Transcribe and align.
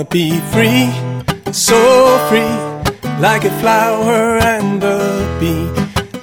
wanna 0.00 0.08
be 0.08 0.40
free, 0.52 0.88
so 1.52 1.78
free, 2.28 2.54
like 3.20 3.44
a 3.44 3.50
flower 3.60 4.38
and 4.38 4.82
a 4.82 5.38
bee, 5.38 5.68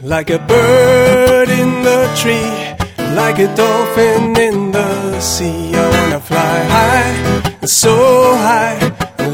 like 0.01 0.29
a 0.29 0.39
bird 0.39 1.49
in 1.49 1.83
the 1.83 2.01
tree, 2.15 2.51
like 3.15 3.39
a 3.39 3.53
dolphin 3.55 4.35
in 4.37 4.71
the 4.71 5.19
sea. 5.19 5.75
I 5.75 5.89
wanna 5.89 6.19
fly 6.19 6.57
high, 6.75 7.65
so 7.65 7.95
high, 8.37 8.79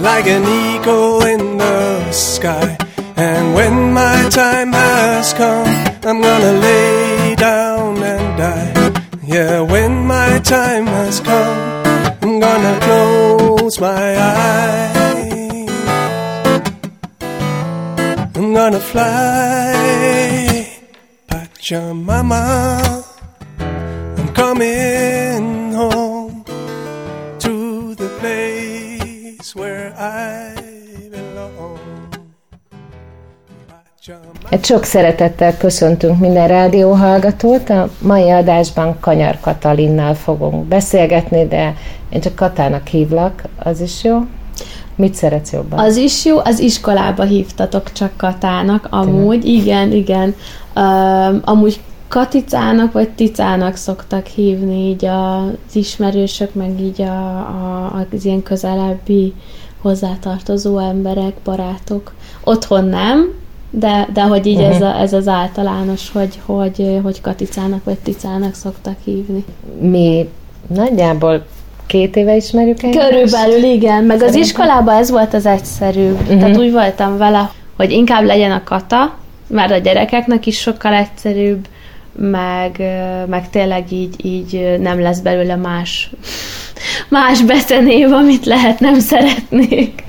like 0.09 0.27
an 0.27 0.43
eagle 0.43 1.21
in 1.23 1.57
the 1.57 2.11
sky. 2.11 2.77
And 3.15 3.55
when 3.55 3.93
my 3.93 4.29
time 4.29 4.73
has 4.73 5.33
come, 5.33 5.67
I'm 6.03 6.21
gonna 6.21 6.53
lay 6.53 7.35
down 7.35 8.03
and 8.03 8.37
die. 8.37 8.73
Yeah, 9.25 9.61
when 9.61 10.05
my 10.05 10.39
time 10.39 10.87
has 10.87 11.19
come, 11.21 11.57
I'm 12.21 12.39
gonna 12.39 12.79
close 12.81 13.42
my 13.79 14.17
eyes. 14.17 15.69
I'm 18.35 18.53
gonna 18.53 18.79
fly, 18.79 19.73
Pachamama. 21.27 23.03
I'm 24.17 24.27
coming 24.33 24.92
Egy 34.49 34.65
sok 34.65 34.83
szeretettel 34.83 35.57
köszöntünk 35.57 36.19
minden 36.19 36.47
rádióhallgatót. 36.47 37.69
A 37.69 37.89
mai 38.01 38.29
adásban 38.29 38.99
Kanyar 38.99 39.39
Katalinnal 39.39 40.13
fogunk 40.13 40.65
beszélgetni, 40.65 41.47
de 41.47 41.75
én 42.09 42.21
csak 42.21 42.35
Katának 42.35 42.87
hívlak, 42.87 43.43
az 43.57 43.81
is 43.81 44.03
jó? 44.03 44.25
Mit 44.95 45.13
szeretsz 45.13 45.51
jobban? 45.51 45.79
Az 45.79 45.95
is 45.95 46.25
jó, 46.25 46.37
az 46.43 46.59
iskolába 46.59 47.23
hívtatok 47.23 47.91
csak 47.91 48.11
Katának, 48.17 48.87
amúgy, 48.89 49.39
Tényleg? 49.39 49.61
igen, 49.61 49.91
igen. 49.91 50.35
Um, 50.75 51.41
amúgy 51.43 51.81
Katicának 52.07 52.91
vagy 52.91 53.09
Ticának 53.09 53.75
szoktak 53.75 54.25
hívni 54.25 54.87
így 54.87 55.05
az 55.05 55.75
ismerősök, 55.75 56.53
meg 56.53 56.79
így 56.79 57.01
a, 57.01 57.37
a, 57.37 58.05
az 58.11 58.25
ilyen 58.25 58.43
közelebbi 58.43 59.33
hozzátartozó 59.81 60.77
emberek, 60.77 61.33
barátok. 61.43 62.13
Otthon 62.43 62.85
nem, 62.85 63.41
de, 63.75 64.07
de 64.13 64.21
hogy 64.21 64.45
így 64.45 64.59
uh-huh. 64.59 64.75
ez, 64.75 64.81
a, 64.81 64.99
ez 64.99 65.13
az 65.13 65.27
általános, 65.27 66.11
hogy, 66.11 66.39
hogy, 66.45 66.99
hogy 67.03 67.21
Katicának 67.21 67.83
vagy 67.83 67.97
Ticának 67.97 68.55
szoktak 68.55 68.95
hívni. 69.03 69.45
Mi 69.79 70.29
nagyjából 70.67 71.45
két 71.85 72.15
éve 72.15 72.35
ismerjük 72.35 72.83
egymást? 72.83 73.09
Körülbelül 73.09 73.63
igen, 73.63 74.03
meg 74.03 74.17
Szerintem. 74.17 74.27
az 74.41 74.47
iskolában 74.47 74.95
ez 74.95 75.11
volt 75.11 75.33
az 75.33 75.45
egyszerű. 75.45 76.11
Uh-huh. 76.11 76.39
Tehát 76.39 76.57
úgy 76.57 76.71
voltam 76.71 77.17
vele, 77.17 77.51
hogy 77.77 77.91
inkább 77.91 78.23
legyen 78.23 78.51
a 78.51 78.63
kata, 78.63 79.17
mert 79.47 79.71
a 79.71 79.77
gyerekeknek 79.77 80.45
is 80.45 80.59
sokkal 80.59 80.93
egyszerűbb, 80.93 81.67
meg, 82.15 82.81
meg 83.27 83.49
tényleg 83.49 83.91
így, 83.91 84.25
így 84.25 84.77
nem 84.79 85.01
lesz 85.01 85.19
belőle 85.19 85.55
más, 85.55 86.11
más 87.09 87.41
becenév, 87.41 88.11
amit 88.11 88.45
lehet 88.45 88.79
nem 88.79 88.99
szeretnék. 88.99 90.03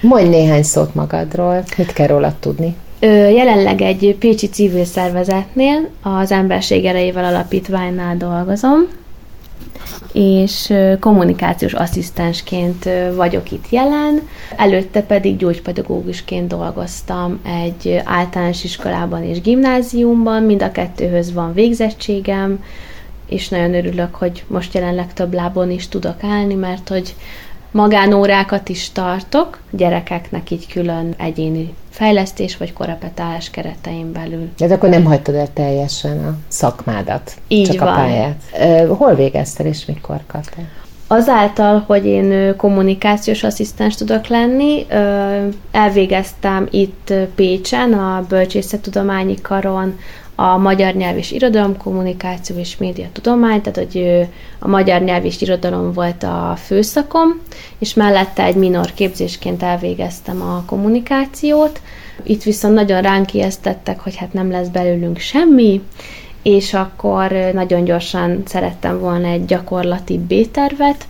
Mondj 0.00 0.28
néhány 0.28 0.62
szót 0.62 0.94
magadról, 0.94 1.64
mit 1.76 1.92
kell 1.92 2.06
róla 2.06 2.34
tudni? 2.40 2.76
Jelenleg 3.00 3.80
egy 3.80 4.16
pécsi 4.18 4.48
civil 4.48 4.84
szervezetnél, 4.84 5.88
az 6.02 6.32
Emberség 6.32 6.84
Erejével 6.84 7.24
Alapítványnál 7.24 8.16
dolgozom, 8.16 8.86
és 10.12 10.74
kommunikációs 11.00 11.72
asszisztensként 11.72 12.88
vagyok 13.14 13.50
itt 13.50 13.70
jelen. 13.70 14.28
Előtte 14.56 15.02
pedig 15.02 15.36
gyógypedagógusként 15.36 16.48
dolgoztam 16.48 17.40
egy 17.44 18.00
általános 18.04 18.64
iskolában 18.64 19.24
és 19.24 19.40
gimnáziumban, 19.40 20.42
mind 20.42 20.62
a 20.62 20.72
kettőhöz 20.72 21.32
van 21.32 21.52
végzettségem, 21.52 22.64
és 23.28 23.48
nagyon 23.48 23.74
örülök, 23.74 24.14
hogy 24.14 24.44
most 24.46 24.74
jelenleg 24.74 25.12
több 25.12 25.34
lábon 25.34 25.70
is 25.70 25.88
tudok 25.88 26.22
állni, 26.22 26.54
mert 26.54 26.88
hogy 26.88 27.14
magánórákat 27.70 28.68
is 28.68 28.90
tartok, 28.92 29.58
gyerekeknek 29.70 30.50
így 30.50 30.66
külön 30.66 31.14
egyéni 31.18 31.74
fejlesztés 31.98 32.56
vagy 32.56 32.72
korapetálás 32.72 33.50
keretein 33.50 34.12
belül. 34.12 34.48
De 34.56 34.74
akkor 34.74 34.88
nem 34.88 35.04
hagytad 35.04 35.34
el 35.34 35.52
teljesen 35.52 36.24
a 36.24 36.34
szakmádat, 36.48 37.36
így 37.48 37.70
csak 37.70 37.78
van. 37.78 37.88
a 37.88 37.94
pályát. 37.94 38.42
Hol 38.88 39.14
végeztél 39.14 39.66
és 39.66 39.84
mikor 39.84 40.20
kaptál? 40.26 40.64
Azáltal, 41.06 41.84
hogy 41.86 42.06
én 42.06 42.56
kommunikációs 42.56 43.42
asszisztens 43.42 43.94
tudok 43.94 44.26
lenni, 44.26 44.86
elvégeztem 45.70 46.68
itt 46.70 47.12
Pécsen, 47.34 47.92
a 47.92 48.24
Bölcsészettudományi 48.28 49.34
Karon 49.42 49.98
a 50.40 50.56
magyar 50.56 50.94
nyelv 50.94 51.16
és 51.16 51.30
irodalom, 51.30 51.76
kommunikáció 51.76 52.56
és 52.56 52.76
média 52.76 53.06
tudomány, 53.12 53.60
tehát 53.60 53.76
hogy 53.76 54.26
a 54.58 54.68
magyar 54.68 55.00
nyelv 55.00 55.24
és 55.24 55.40
irodalom 55.40 55.92
volt 55.92 56.22
a 56.22 56.54
főszakom, 56.64 57.40
és 57.78 57.94
mellette 57.94 58.42
egy 58.42 58.54
minor 58.54 58.94
képzésként 58.94 59.62
elvégeztem 59.62 60.42
a 60.42 60.62
kommunikációt. 60.66 61.80
Itt 62.22 62.42
viszont 62.42 62.74
nagyon 62.74 63.02
ránk 63.02 63.34
ijesztettek, 63.34 64.00
hogy 64.00 64.16
hát 64.16 64.32
nem 64.32 64.50
lesz 64.50 64.68
belőlünk 64.68 65.18
semmi, 65.18 65.82
és 66.42 66.74
akkor 66.74 67.30
nagyon 67.52 67.84
gyorsan 67.84 68.42
szerettem 68.46 69.00
volna 69.00 69.26
egy 69.26 69.44
gyakorlati 69.44 70.18
B-tervet, 70.18 71.06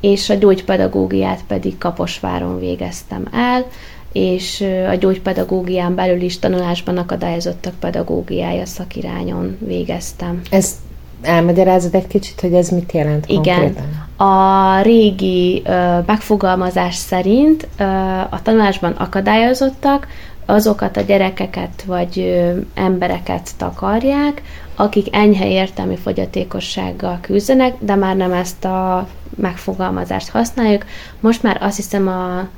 és 0.00 0.30
a 0.30 0.34
gyógypedagógiát 0.34 1.40
pedig 1.46 1.78
Kaposváron 1.78 2.58
végeztem 2.58 3.28
el, 3.32 3.66
és 4.12 4.64
a 4.90 4.94
gyógypedagógián 4.94 5.94
belül 5.94 6.20
is 6.20 6.38
tanulásban 6.38 6.96
akadályozottak 6.96 7.74
pedagógiája 7.80 8.66
szakirányon 8.66 9.56
végeztem. 9.60 10.40
Ez 10.50 10.76
elmagyarázod 11.22 11.94
egy 11.94 12.06
kicsit, 12.06 12.40
hogy 12.40 12.52
ez 12.52 12.68
mit 12.68 12.92
jelent 12.92 13.26
Igen. 13.28 13.60
Konkrétan? 13.60 14.06
A 14.16 14.80
régi 14.82 15.62
ö, 15.64 15.98
megfogalmazás 16.06 16.94
szerint 16.94 17.68
ö, 17.78 17.84
a 18.30 18.40
tanulásban 18.42 18.92
akadályozottak 18.92 20.06
azokat 20.46 20.96
a 20.96 21.00
gyerekeket 21.00 21.82
vagy 21.86 22.18
ö, 22.18 22.58
embereket 22.74 23.50
takarják, 23.56 24.42
akik 24.74 25.16
enyhe 25.16 25.48
értelmi 25.48 25.96
fogyatékossággal 25.96 27.18
küzdenek, 27.20 27.74
de 27.78 27.94
már 27.94 28.16
nem 28.16 28.32
ezt 28.32 28.64
a 28.64 29.08
megfogalmazást 29.36 30.28
használjuk. 30.28 30.84
Most 31.20 31.42
már 31.42 31.58
azt 31.62 31.76
hiszem 31.76 32.08
a 32.08 32.48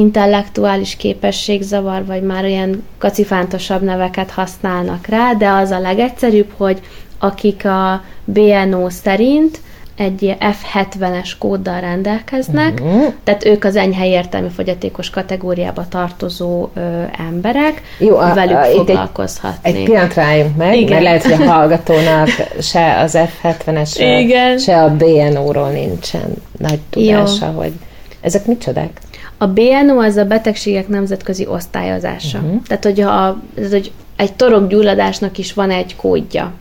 intellektuális 0.00 0.96
képességzavar, 0.96 2.04
vagy 2.04 2.22
már 2.22 2.44
olyan 2.44 2.82
kacifántosabb 2.98 3.82
neveket 3.82 4.30
használnak 4.30 5.06
rá, 5.06 5.32
de 5.32 5.48
az 5.48 5.70
a 5.70 5.80
legegyszerűbb, 5.80 6.52
hogy 6.56 6.80
akik 7.18 7.64
a 7.64 8.02
BNO 8.24 8.90
szerint 8.90 9.60
egy 9.96 10.36
F70-es 10.40 11.30
kóddal 11.38 11.80
rendelkeznek, 11.80 12.80
uh-huh. 12.82 13.12
tehát 13.24 13.44
ők 13.44 13.64
az 13.64 13.76
enyhe 13.76 14.06
értelmi 14.06 14.48
fogyatékos 14.48 15.10
kategóriába 15.10 15.88
tartozó 15.88 16.68
ö, 16.74 17.02
emberek, 17.28 17.82
Jó, 17.98 18.16
a, 18.16 18.34
velük 18.34 18.56
a, 18.56 18.64
foglalkozhatni. 18.64 19.70
Egy, 19.70 19.76
egy 19.76 19.84
pillanat 19.84 20.14
rájunk 20.14 20.56
meg, 20.56 20.76
Igen. 20.76 20.90
mert 20.90 21.02
lehet, 21.02 21.22
hogy 21.22 21.46
a 21.46 21.50
hallgatónak 21.52 22.28
se 22.60 22.98
az 22.98 23.18
F70-es, 23.42 24.58
se 24.64 24.82
a 24.82 24.96
BNO-ról 24.96 25.70
nincsen 25.70 26.34
nagy 26.58 26.80
tudása, 26.90 27.46
Jó. 27.46 27.58
hogy 27.58 27.72
ezek 28.20 28.46
micsodák? 28.46 29.00
A 29.42 29.46
BNO 29.46 29.98
az 29.98 30.16
a 30.16 30.24
betegségek 30.24 30.88
nemzetközi 30.88 31.46
osztályozása. 31.46 32.38
Uh-huh. 32.38 32.62
Tehát, 32.66 32.84
hogy, 32.84 33.00
a, 33.00 33.40
hogy 33.70 33.92
egy 34.16 34.32
torokgyulladásnak 34.32 35.38
is 35.38 35.52
van 35.52 35.70
egy 35.70 35.96
kódja, 35.96 36.52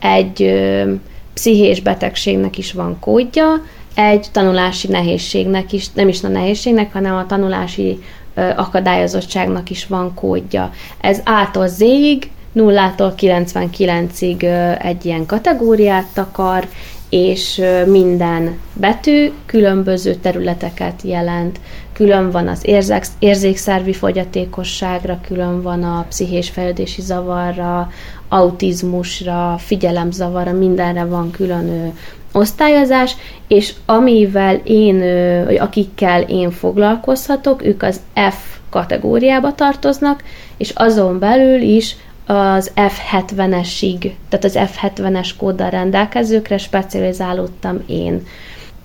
egy 0.00 0.42
ö, 0.42 0.92
pszichés 1.34 1.80
betegségnek 1.80 2.58
is 2.58 2.72
van 2.72 2.98
kódja, 3.00 3.62
egy 3.94 4.26
tanulási 4.32 4.88
nehézségnek 4.88 5.72
is, 5.72 5.92
nem 5.92 6.08
is 6.08 6.22
a 6.22 6.28
nehézségnek, 6.28 6.92
hanem 6.92 7.14
a 7.14 7.26
tanulási 7.26 8.02
ö, 8.34 8.40
akadályozottságnak 8.56 9.70
is 9.70 9.86
van 9.86 10.14
kódja. 10.14 10.72
Ez 11.00 11.20
ától 11.24 11.68
Z-ig, 11.68 12.30
0-tól 12.56 13.12
99-ig 13.20 14.42
egy 14.82 15.04
ilyen 15.04 15.26
kategóriát 15.26 16.06
takar, 16.14 16.68
és 17.08 17.62
minden 17.86 18.58
betű 18.72 19.30
különböző 19.46 20.14
területeket 20.14 21.02
jelent. 21.02 21.60
Külön 22.00 22.30
van 22.30 22.48
az 22.48 22.66
érzék, 22.66 23.04
érzékszervi 23.18 23.92
fogyatékosságra, 23.92 25.20
külön 25.26 25.62
van 25.62 25.82
a 25.82 26.06
pszichés 26.08 26.48
fejlődési 26.48 27.00
zavarra, 27.00 27.90
autizmusra, 28.28 29.56
figyelemzavarra, 29.58 30.52
mindenre 30.52 31.04
van 31.04 31.30
külön 31.30 31.92
osztályozás, 32.32 33.16
és 33.48 33.74
amivel 33.86 34.54
én, 34.64 34.98
vagy 35.44 35.56
akikkel 35.56 36.22
én 36.22 36.50
foglalkozhatok, 36.50 37.64
ők 37.64 37.82
az 37.82 38.00
F 38.14 38.58
kategóriába 38.70 39.54
tartoznak, 39.54 40.22
és 40.56 40.70
azon 40.74 41.18
belül 41.18 41.60
is 41.60 41.96
az 42.26 42.70
F70-esig, 42.76 44.12
tehát 44.28 44.44
az 44.44 44.58
F70-es 44.58 45.30
kóddal 45.38 45.70
rendelkezőkre 45.70 46.58
specializálódtam 46.58 47.82
én. 47.86 48.26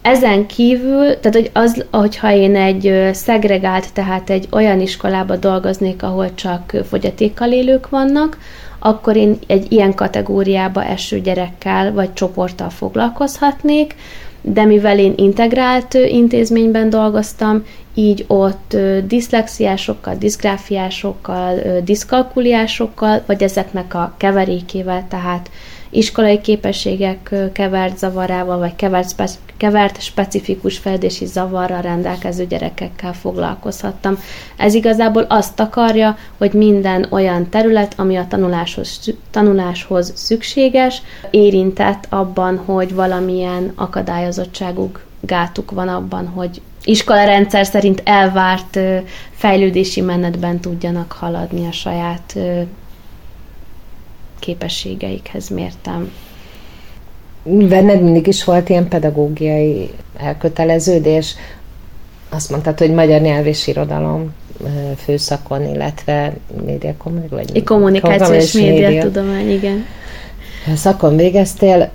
Ezen 0.05 0.45
kívül, 0.45 1.19
tehát 1.19 1.33
hogy 1.33 1.49
az, 1.53 1.85
hogyha 1.91 2.33
én 2.33 2.55
egy 2.55 3.09
szegregált, 3.13 3.93
tehát 3.93 4.29
egy 4.29 4.47
olyan 4.51 4.81
iskolába 4.81 5.35
dolgoznék, 5.35 6.03
ahol 6.03 6.35
csak 6.35 6.73
fogyatékkal 6.89 7.51
élők 7.51 7.89
vannak, 7.89 8.37
akkor 8.79 9.15
én 9.15 9.39
egy 9.47 9.71
ilyen 9.71 9.93
kategóriába 9.93 10.83
eső 10.83 11.19
gyerekkel 11.19 11.93
vagy 11.93 12.13
csoporttal 12.13 12.69
foglalkozhatnék, 12.69 13.95
de 14.41 14.65
mivel 14.65 14.99
én 14.99 15.13
integrált 15.15 15.93
intézményben 15.93 16.89
dolgoztam, 16.89 17.63
így 17.93 18.25
ott 18.27 18.77
diszlexiásokkal, 19.07 20.15
diszgráfiásokkal, 20.15 21.61
diszkalkuliásokkal, 21.83 23.23
vagy 23.25 23.43
ezeknek 23.43 23.93
a 23.93 24.13
keverékével, 24.17 25.05
tehát 25.09 25.49
iskolai 25.97 26.41
képességek 26.41 27.33
kevert 27.53 27.97
zavarával, 27.97 28.57
vagy 28.57 28.75
kevert, 28.75 29.09
speci- 29.09 29.39
kevert 29.57 30.01
specifikus 30.01 30.77
fejlődési 30.77 31.25
zavarral 31.25 31.81
rendelkező 31.81 32.45
gyerekekkel 32.45 33.13
foglalkozhattam. 33.13 34.17
Ez 34.57 34.73
igazából 34.73 35.25
azt 35.29 35.59
akarja, 35.59 36.17
hogy 36.37 36.53
minden 36.53 37.07
olyan 37.09 37.49
terület, 37.49 37.93
ami 37.97 38.15
a 38.15 38.27
tanuláshoz, 38.27 39.13
tanuláshoz 39.31 40.11
szükséges, 40.15 41.01
érintett 41.29 42.05
abban, 42.09 42.57
hogy 42.57 42.93
valamilyen 42.93 43.71
akadályozottságuk, 43.75 45.03
gátuk 45.21 45.71
van 45.71 45.87
abban, 45.87 46.27
hogy 46.27 46.61
iskolarendszer 46.83 47.65
szerint 47.65 48.01
elvárt 48.05 48.79
fejlődési 49.31 50.01
menetben 50.01 50.59
tudjanak 50.59 51.11
haladni 51.11 51.67
a 51.67 51.71
saját 51.71 52.35
képességeikhez 54.39 55.49
mértem. 55.49 56.11
Benned 57.43 58.01
mindig 58.01 58.27
is 58.27 58.43
volt 58.43 58.69
ilyen 58.69 58.87
pedagógiai 58.87 59.89
elköteleződés? 60.17 61.35
Azt 62.29 62.49
mondtad, 62.49 62.79
hogy 62.79 62.93
magyar 62.93 63.21
nyelv 63.21 63.45
és 63.45 63.67
irodalom 63.67 64.33
főszakon, 64.97 65.67
illetve 65.73 66.33
médiakommunikáció, 66.65 67.53
vagy 67.53 67.63
kommunikációs 67.63 68.53
média, 68.53 68.87
média 68.87 69.01
tudomány, 69.01 69.51
igen. 69.51 69.85
Szakon 70.75 71.15
végeztél, 71.15 71.89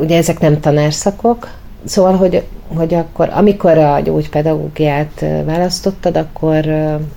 ugye 0.00 0.16
ezek 0.16 0.38
nem 0.38 0.60
tanárszakok, 0.60 1.50
szóval, 1.88 2.16
hogy, 2.16 2.44
hogy 2.76 2.94
akkor, 2.94 3.28
amikor 3.32 3.78
a 3.78 4.00
gyógypedagógiát 4.00 5.24
választottad, 5.44 6.16
akkor, 6.16 6.66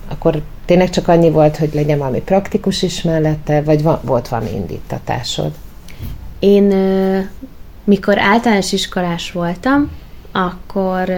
akkor 0.08 0.42
tényleg 0.64 0.90
csak 0.90 1.08
annyi 1.08 1.30
volt, 1.30 1.56
hogy 1.56 1.70
legyen 1.74 1.98
valami 1.98 2.20
praktikus 2.20 2.82
is 2.82 3.02
mellette, 3.02 3.62
vagy 3.62 3.82
va- 3.82 4.02
volt 4.02 4.28
valami 4.28 4.50
indítatásod? 4.54 5.50
Én, 6.38 6.74
mikor 7.84 8.18
általános 8.18 8.72
iskolás 8.72 9.32
voltam, 9.32 9.90
akkor, 10.32 11.10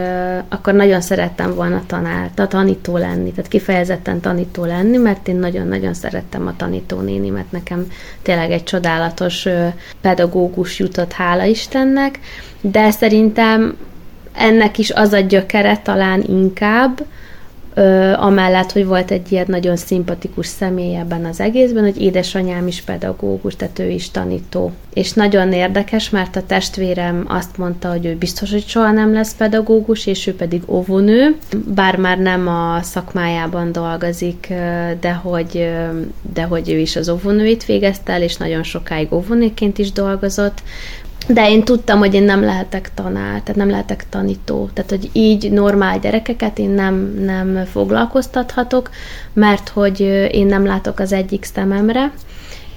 akkor 0.49 0.72
nagyon 0.75 1.00
szerettem 1.00 1.55
volna 1.55 1.82
tanár, 1.87 2.31
a 2.37 2.46
tanító 2.46 2.96
lenni, 2.96 3.32
tehát 3.32 3.50
kifejezetten 3.50 4.20
tanító 4.20 4.64
lenni, 4.64 4.96
mert 4.96 5.28
én 5.28 5.37
nagyon-nagyon 5.37 5.94
szerettem 5.94 6.46
a 6.46 6.56
tanítónéni, 6.56 7.28
mert 7.28 7.52
nekem 7.52 7.87
tényleg 8.22 8.50
egy 8.50 8.64
csodálatos 8.64 9.49
pedagógus 10.00 10.78
jutott, 10.78 11.12
hála 11.12 11.44
Istennek, 11.44 12.19
de 12.61 12.90
szerintem 12.90 13.76
ennek 14.32 14.78
is 14.78 14.90
az 14.90 15.12
a 15.12 15.20
gyökere 15.20 15.78
talán 15.78 16.22
inkább, 16.28 17.05
Ö, 17.75 18.12
amellett, 18.12 18.73
hogy 18.73 18.87
volt 18.87 19.11
egy 19.11 19.32
ilyen 19.32 19.47
nagyon 19.49 19.76
szimpatikus 19.76 20.47
személy 20.47 20.97
ebben 20.97 21.25
az 21.25 21.41
egészben, 21.41 21.82
hogy 21.82 22.03
édesanyám 22.03 22.67
is 22.67 22.81
pedagógus, 22.81 23.56
tehát 23.56 23.79
ő 23.79 23.88
is 23.88 24.11
tanító. 24.11 24.73
És 24.93 25.12
nagyon 25.12 25.53
érdekes, 25.53 26.11
mert 26.11 26.37
a 26.37 26.47
testvérem 26.47 27.25
azt 27.29 27.56
mondta, 27.56 27.91
hogy 27.91 28.06
ő 28.06 28.17
biztos, 28.17 28.50
hogy 28.50 28.67
soha 28.67 28.91
nem 28.91 29.12
lesz 29.12 29.35
pedagógus, 29.35 30.06
és 30.06 30.26
ő 30.26 30.35
pedig 30.35 30.62
óvónő, 30.67 31.37
bár 31.75 31.97
már 31.97 32.19
nem 32.19 32.49
a 32.49 32.82
szakmájában 32.82 33.73
dolgozik, 33.73 34.53
de 35.00 35.12
hogy, 35.12 35.70
de 36.35 36.43
hogy 36.43 36.70
ő 36.70 36.79
is 36.79 36.97
az 36.97 37.09
óvónőit 37.09 37.65
végezte 37.65 38.12
el, 38.12 38.23
és 38.23 38.37
nagyon 38.37 38.62
sokáig 38.62 39.12
óvónőként 39.12 39.79
is 39.79 39.93
dolgozott, 39.93 40.62
de 41.28 41.50
én 41.50 41.64
tudtam, 41.64 41.99
hogy 41.99 42.14
én 42.14 42.22
nem 42.22 42.43
lehetek 42.43 42.90
tanár, 42.94 43.40
tehát 43.40 43.56
nem 43.56 43.70
lehetek 43.70 44.06
tanító. 44.08 44.69
Tehát, 44.72 44.90
hogy 44.90 45.11
így 45.12 45.50
normál 45.50 45.99
gyerekeket 45.99 46.58
én 46.58 46.70
nem, 46.70 47.14
nem 47.25 47.64
foglalkoztathatok, 47.64 48.90
mert 49.32 49.69
hogy 49.69 50.00
én 50.31 50.46
nem 50.46 50.66
látok 50.66 50.99
az 50.99 51.12
egyik 51.12 51.44
szememre, 51.44 52.12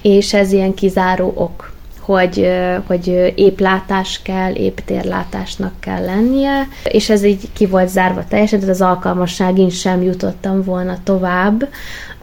és 0.02 0.34
ez 0.34 0.52
ilyen 0.52 0.74
kizáró 0.74 1.32
ok, 1.36 1.72
hogy, 2.00 2.48
hogy 2.86 3.32
épp 3.34 3.58
látás 3.58 4.20
kell, 4.22 4.52
épp 4.52 4.78
térlátásnak 4.78 5.72
kell 5.80 6.04
lennie, 6.04 6.68
és 6.84 7.10
ez 7.10 7.24
így 7.24 7.48
ki 7.52 7.66
volt 7.66 7.88
zárva 7.88 8.24
teljesen, 8.28 8.58
tehát 8.58 8.74
az 8.74 8.80
alkalmasságin 8.80 9.70
sem 9.70 10.02
jutottam 10.02 10.62
volna 10.62 10.98
tovább, 11.04 11.68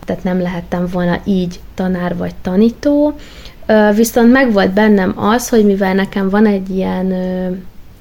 tehát 0.05 0.23
nem 0.23 0.41
lehettem 0.41 0.87
volna 0.91 1.19
így 1.23 1.59
tanár 1.75 2.17
vagy 2.17 2.35
tanító, 2.41 3.15
Viszont 3.95 4.31
megvolt 4.31 4.71
bennem 4.71 5.13
az, 5.15 5.49
hogy 5.49 5.65
mivel 5.65 5.93
nekem 5.93 6.29
van 6.29 6.45
egy 6.45 6.69
ilyen 6.69 7.13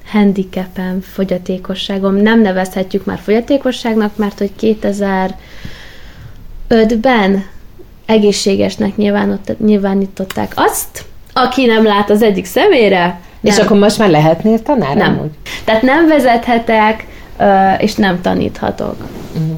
handicapem, 0.05 1.01
fogyatékosságom, 1.01 2.15
nem 2.15 2.41
nevezhetjük 2.41 3.05
már 3.05 3.19
fogyatékosságnak, 3.23 4.17
mert 4.17 4.37
hogy 4.37 4.51
2005-ben 6.67 7.45
egészségesnek 8.05 8.95
nyilvánították 9.57 10.51
azt, 10.55 11.05
aki 11.33 11.65
nem 11.65 11.83
lát 11.83 12.09
az 12.09 12.21
egyik 12.21 12.45
szemére. 12.45 13.19
Nem. 13.39 13.53
És 13.53 13.59
akkor 13.59 13.77
most 13.77 13.97
már 13.97 14.09
lehetnél 14.09 14.61
tanár? 14.61 14.95
Nem. 14.95 15.17
Amúgy? 15.17 15.31
Tehát 15.63 15.81
nem 15.81 16.07
vezethetek, 16.07 17.07
és 17.77 17.95
nem 17.95 18.21
taníthatok. 18.21 18.95
Uh-huh. 19.33 19.57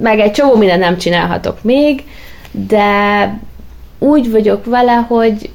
Meg 0.00 0.18
egy 0.18 0.32
csomó 0.32 0.56
minden 0.56 0.78
nem 0.78 0.98
csinálhatok 0.98 1.62
még, 1.62 2.04
de 2.50 3.38
úgy 3.98 4.30
vagyok 4.30 4.64
vele, 4.64 4.94
hogy 4.94 5.50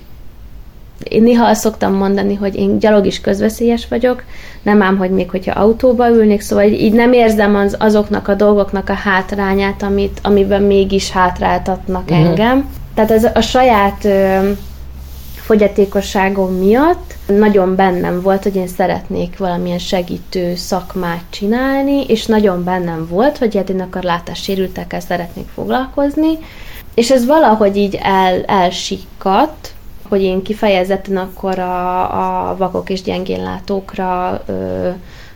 én 1.04 1.24
néha 1.24 1.45
azt 1.45 1.62
szoktam 1.62 1.94
mondani, 1.94 2.36
hogy 2.36 2.56
én 2.56 2.80
gyalog 2.80 3.06
is 3.06 3.22
közveszélyes 3.22 3.88
vagyok, 3.88 4.24
nem 4.62 4.81
ám, 4.81 4.98
hogy 4.98 5.10
még 5.10 5.30
hogyha 5.30 5.60
autóba 5.60 6.10
ülnék, 6.10 6.42
szóval 6.42 6.66
így 6.66 6.94
nem 6.94 7.13
érzem 7.13 7.56
az, 7.56 7.75
azoknak 7.80 8.28
a 8.28 8.36
dolgoknak 8.36 8.90
a 8.90 8.94
hátrányát, 8.94 9.83
amit, 9.83 10.19
amiben 10.23 10.62
mégis 10.62 11.12
hátráltatnak 11.12 12.09
uh-huh. 12.09 12.26
engem. 12.26 12.69
Tehát 12.94 13.12
ez 13.12 13.23
a 13.33 13.42
saját 13.42 14.06
ö, 14.06 14.52
fogyatékosságom 15.35 16.54
miatt 16.54 17.14
nagyon 17.28 17.76
bennem 17.76 18.21
volt, 18.21 18.44
hogy 18.44 18.56
én 18.56 18.68
szeretnék 18.68 19.38
valamilyen 19.38 19.80
segítő 19.80 20.56
szakmát 20.56 21.23
csinálni, 21.30 22.06
és 22.07 22.26
nagyon 22.26 22.64
bennem 22.64 23.07
volt, 23.09 23.38
hogy 23.38 23.56
hát 23.56 23.69
én 23.69 23.81
akar 23.81 24.04
látássérültekkel 24.04 25.00
szeretnék 25.00 25.47
foglalkozni, 25.54 26.38
és 26.94 27.12
ez 27.12 27.26
valahogy 27.26 27.78
így 27.78 28.00
el, 28.02 28.44
elsikkadt, 28.44 29.73
hogy 30.07 30.21
én 30.21 30.42
kifejezetten 30.42 31.18
akkor 31.18 31.59
a, 31.59 32.50
a 32.50 32.57
vakok 32.57 32.90
és 32.90 33.02
gyengénlátókra 33.02 34.42
ö, 34.45 34.90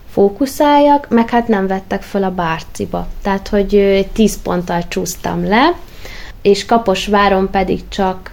fókuszáljak, 0.10 1.08
meg 1.10 1.30
hát 1.30 1.48
nem 1.48 1.68
vettek 1.68 2.02
fel 2.02 2.24
a 2.24 2.32
bárciba. 2.32 3.08
Tehát, 3.22 3.48
hogy 3.48 4.06
10 4.14 4.42
ponttal 4.42 4.88
csúsztam 4.88 5.48
le, 5.48 5.76
és 6.42 6.66
Kaposváron 6.66 7.50
pedig 7.52 7.88
csak 7.88 8.32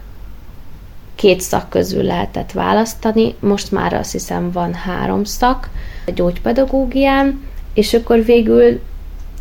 két 1.14 1.40
szak 1.40 1.68
közül 1.68 2.02
lehetett 2.02 2.52
választani, 2.52 3.34
most 3.40 3.72
már 3.72 3.92
azt 3.92 4.12
hiszem 4.12 4.50
van 4.52 4.74
három 4.74 5.24
szak 5.24 5.68
a 6.06 6.10
gyógypedagógián, 6.10 7.44
és 7.74 7.94
akkor 7.94 8.24
végül 8.24 8.80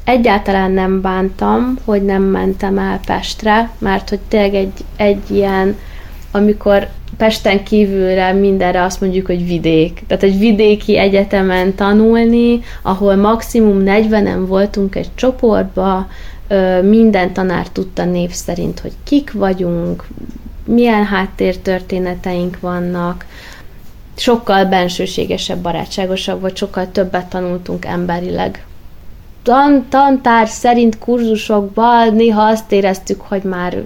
egyáltalán 0.04 0.72
nem 0.72 1.02
bántam, 1.02 1.78
hogy 1.86 2.06
nem 2.06 2.24
mentem 2.24 2.78
el 2.78 3.00
Pestre, 3.06 3.72
mert 3.78 4.10
hogy 4.10 4.20
tényleg 4.28 4.56
egy, 4.56 4.84
egy 4.96 5.32
ilyen, 5.32 5.78
amikor 6.32 6.88
Pesten 7.18 7.64
kívülre 7.64 8.32
mindenre 8.32 8.84
azt 8.84 9.02
mondjuk, 9.02 9.26
hogy 9.26 9.46
vidék. 9.46 10.04
Tehát 10.08 10.24
egy 10.24 10.40
vidéki 10.40 10.98
egyetemen 10.98 11.76
tanulni, 11.76 12.62
ahol 12.82 13.16
maximum 13.16 13.84
40-en 13.86 14.44
voltunk 14.48 14.96
egy 14.96 15.10
csoportba, 15.16 16.08
minden 16.82 17.34
tanár 17.34 17.68
tudta 17.68 18.06
név 18.06 18.32
szerint, 18.32 18.80
hogy 18.80 18.92
kik 19.04 19.32
vagyunk, 19.32 20.08
milyen 20.66 21.06
háttértörténeteink 21.06 22.60
vannak, 22.60 23.26
sokkal 24.16 24.66
bensőségesebb, 24.66 25.58
barátságosabb 25.58 26.42
vagy, 26.42 26.58
sokkal 26.58 26.92
többet 26.92 27.26
tanultunk 27.26 27.86
emberileg 27.86 28.66
tan, 29.44 29.86
tantár 29.90 30.48
szerint 30.48 30.98
kurzusokban 30.98 32.14
néha 32.14 32.42
azt 32.42 32.72
éreztük, 32.72 33.22
hogy 33.22 33.44
már 33.44 33.84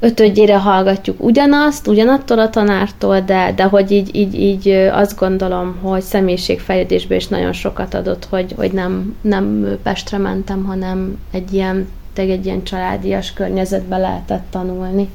ötödjére 0.00 0.58
hallgatjuk 0.58 1.24
ugyanazt, 1.24 1.86
ugyanattól 1.86 2.38
a 2.38 2.50
tanártól, 2.50 3.20
de, 3.20 3.52
de 3.56 3.64
hogy 3.64 3.90
így, 3.90 4.16
így, 4.16 4.40
így 4.40 4.68
azt 4.92 5.18
gondolom, 5.18 5.78
hogy 5.82 6.02
személyiségfejlődésbe 6.02 7.14
is 7.14 7.26
nagyon 7.26 7.52
sokat 7.52 7.94
adott, 7.94 8.26
hogy, 8.30 8.52
hogy 8.56 8.72
nem, 8.72 9.16
nem 9.20 9.76
Pestre 9.82 10.18
mentem, 10.18 10.64
hanem 10.64 11.18
egy 11.32 11.52
ilyen, 11.52 11.88
egy 12.14 12.46
ilyen 12.46 12.62
családias 12.62 13.32
környezetbe 13.32 13.96
lehetett 13.96 14.44
tanulni. 14.50 15.08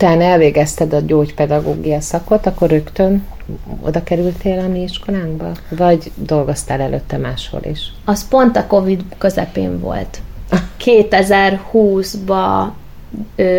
Miután 0.00 0.20
elvégezted 0.20 0.92
a 0.92 1.00
gyógypedagógia 1.00 2.00
szakot, 2.00 2.46
akkor 2.46 2.68
rögtön 2.68 3.26
oda 3.80 4.02
kerültél 4.02 4.58
a 4.58 4.68
mi 4.68 4.82
iskolánkba? 4.82 5.52
Vagy 5.68 6.12
dolgoztál 6.14 6.80
előtte 6.80 7.16
máshol 7.16 7.60
is? 7.70 7.92
Az 8.04 8.28
pont 8.28 8.56
a 8.56 8.66
Covid 8.66 9.02
közepén 9.18 9.80
volt. 9.80 10.18
2020-ba 10.84 12.66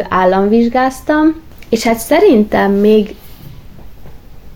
államvizsgáztam, 0.10 1.42
és 1.70 1.84
hát 1.84 1.98
szerintem 1.98 2.72
még 2.72 3.16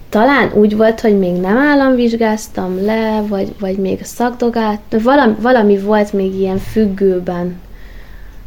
talán 0.10 0.52
úgy 0.54 0.78
volt, 0.78 1.02
hogy 1.02 1.20
még 1.20 1.36
nem 1.36 1.58
államvizsgáztam 1.58 2.86
le, 2.86 3.22
vagy, 3.28 3.56
vagy 3.60 3.78
még 3.78 4.04
szakdogát, 4.04 4.82
valami, 5.04 5.36
valami 5.42 5.78
volt 5.78 6.14
még 6.14 6.36
ilyen 6.36 6.58
függőben, 6.58 7.60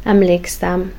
emlékszem. 0.03 0.91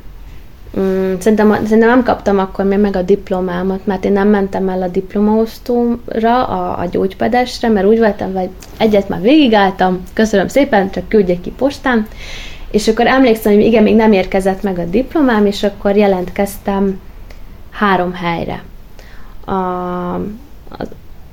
Mm, 0.78 1.14
szerintem, 1.18 1.52
szerintem 1.52 1.88
nem 1.88 2.02
kaptam 2.02 2.38
akkor 2.38 2.64
még 2.64 2.78
meg 2.78 2.96
a 2.96 3.02
diplomámat, 3.02 3.86
mert 3.86 4.04
én 4.04 4.12
nem 4.12 4.28
mentem 4.28 4.68
el 4.68 4.82
a 4.82 4.88
diplomaosztóra, 4.88 6.44
a, 6.46 6.78
a 6.78 6.86
gyógypedesre, 6.90 7.68
mert 7.68 7.86
úgy 7.86 7.98
voltam, 7.98 8.34
hogy 8.34 8.48
egyet 8.78 9.08
már 9.08 9.20
végigálltam, 9.20 10.02
köszönöm 10.12 10.48
szépen, 10.48 10.90
csak 10.90 11.08
küldjék 11.08 11.40
ki 11.40 11.50
postán, 11.50 12.06
és 12.70 12.88
akkor 12.88 13.06
emlékszem, 13.06 13.52
hogy 13.52 13.64
igen, 13.64 13.82
még 13.82 13.94
nem 13.94 14.12
érkezett 14.12 14.62
meg 14.62 14.78
a 14.78 14.84
diplomám, 14.84 15.46
és 15.46 15.62
akkor 15.62 15.96
jelentkeztem 15.96 17.00
három 17.70 18.12
helyre. 18.12 18.62
A, 19.44 19.54
az 20.68 20.88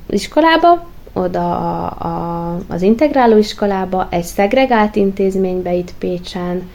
iskolába, 0.09 0.87
oda 1.13 1.57
a, 1.57 1.85
a, 2.07 2.57
az 2.67 2.81
integráló 2.81 3.37
iskolába, 3.37 4.07
egy 4.09 4.23
szegregált 4.23 4.95
intézménybe 4.95 5.73
itt 5.73 5.93
Pécsen, 5.99 6.69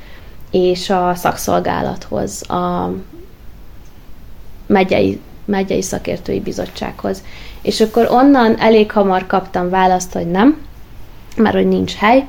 és 0.52 0.90
a 0.90 1.14
szakszolgálathoz, 1.14 2.50
a 2.50 2.92
megyei, 4.66 5.20
megyei 5.44 5.82
szakértői 5.82 6.40
bizottsághoz. 6.40 7.22
És 7.62 7.80
akkor 7.80 8.08
onnan 8.10 8.58
elég 8.58 8.90
hamar 8.92 9.26
kaptam 9.26 9.70
választ, 9.70 10.12
hogy 10.12 10.30
nem, 10.30 10.60
mert 11.36 11.54
hogy 11.54 11.68
nincs 11.68 11.94
hely, 11.94 12.26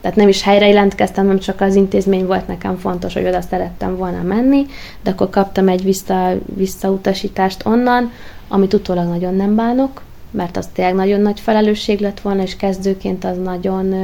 tehát 0.00 0.16
nem 0.16 0.28
is 0.28 0.42
helyre 0.42 0.66
jelentkeztem, 0.66 1.26
nem 1.26 1.38
csak 1.38 1.60
az 1.60 1.74
intézmény 1.74 2.26
volt 2.26 2.46
nekem 2.46 2.76
fontos, 2.76 3.14
hogy 3.14 3.26
oda 3.26 3.40
szerettem 3.40 3.96
volna 3.96 4.22
menni, 4.22 4.66
de 5.02 5.10
akkor 5.10 5.30
kaptam 5.30 5.68
egy 5.68 5.84
vissza, 5.84 6.32
visszautasítást 6.54 7.66
onnan, 7.66 8.12
amit 8.48 8.74
utólag 8.74 9.08
nagyon 9.08 9.34
nem 9.34 9.54
bánok, 9.54 10.02
mert 10.30 10.56
az 10.56 10.68
tényleg 10.72 10.94
nagyon 10.94 11.20
nagy 11.20 11.40
felelősség 11.40 12.00
lett 12.00 12.20
volna, 12.20 12.42
és 12.42 12.56
kezdőként 12.56 13.24
az 13.24 13.36
nagyon, 13.38 13.94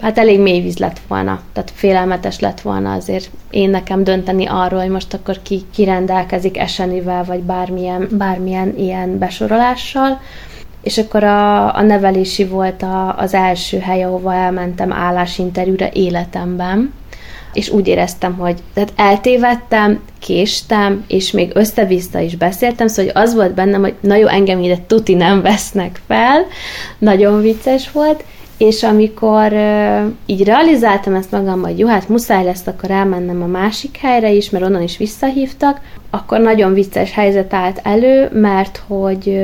hát 0.00 0.18
elég 0.18 0.40
mély 0.40 0.60
víz 0.60 0.76
lett 0.76 1.00
volna, 1.08 1.40
tehát 1.52 1.72
félelmetes 1.74 2.40
lett 2.40 2.60
volna 2.60 2.92
azért 2.92 3.30
én 3.50 3.70
nekem 3.70 4.04
dönteni 4.04 4.46
arról, 4.46 4.80
hogy 4.80 4.90
most 4.90 5.14
akkor 5.14 5.42
ki, 5.42 5.62
ki 5.74 5.84
rendelkezik 5.84 6.58
esenivel, 6.58 7.24
vagy 7.24 7.40
bármilyen, 7.40 8.08
bármilyen 8.10 8.74
ilyen 8.78 9.18
besorolással, 9.18 10.20
és 10.82 10.98
akkor 10.98 11.24
a, 11.24 11.74
a 11.76 11.82
nevelési 11.82 12.44
volt 12.44 12.82
a, 12.82 13.18
az 13.18 13.34
első 13.34 13.78
hely, 13.78 14.04
ahova 14.04 14.34
elmentem 14.34 14.92
állásinterjúra 14.92 15.88
életemben, 15.92 16.92
és 17.52 17.68
úgy 17.68 17.88
éreztem, 17.88 18.34
hogy 18.34 18.56
tehát 18.74 18.92
eltévedtem, 18.96 20.00
késtem, 20.18 21.04
és 21.08 21.30
még 21.30 21.50
össze-vissza 21.54 22.18
is 22.18 22.36
beszéltem, 22.36 22.86
szóval 22.86 23.12
az 23.14 23.34
volt 23.34 23.54
bennem, 23.54 23.80
hogy 23.80 23.94
na 24.00 24.16
jó, 24.16 24.26
engem 24.26 24.62
ide 24.62 24.78
tuti 24.86 25.14
nem 25.14 25.42
vesznek 25.42 26.00
fel, 26.06 26.46
nagyon 26.98 27.40
vicces 27.40 27.90
volt, 27.90 28.24
és 28.58 28.82
amikor 28.82 29.52
így 30.26 30.44
realizáltam 30.44 31.14
ezt 31.14 31.30
magam, 31.30 31.62
hogy 31.62 31.78
jó, 31.78 31.86
hát 31.86 32.08
muszáj 32.08 32.44
lesz 32.44 32.66
akkor 32.66 32.90
elmennem 32.90 33.42
a 33.42 33.46
másik 33.46 33.96
helyre 33.96 34.30
is, 34.30 34.50
mert 34.50 34.64
onnan 34.64 34.82
is 34.82 34.96
visszahívtak, 34.96 35.80
akkor 36.10 36.40
nagyon 36.40 36.72
vicces 36.72 37.12
helyzet 37.12 37.54
állt 37.54 37.80
elő, 37.82 38.28
mert 38.32 38.82
hogy 38.86 39.40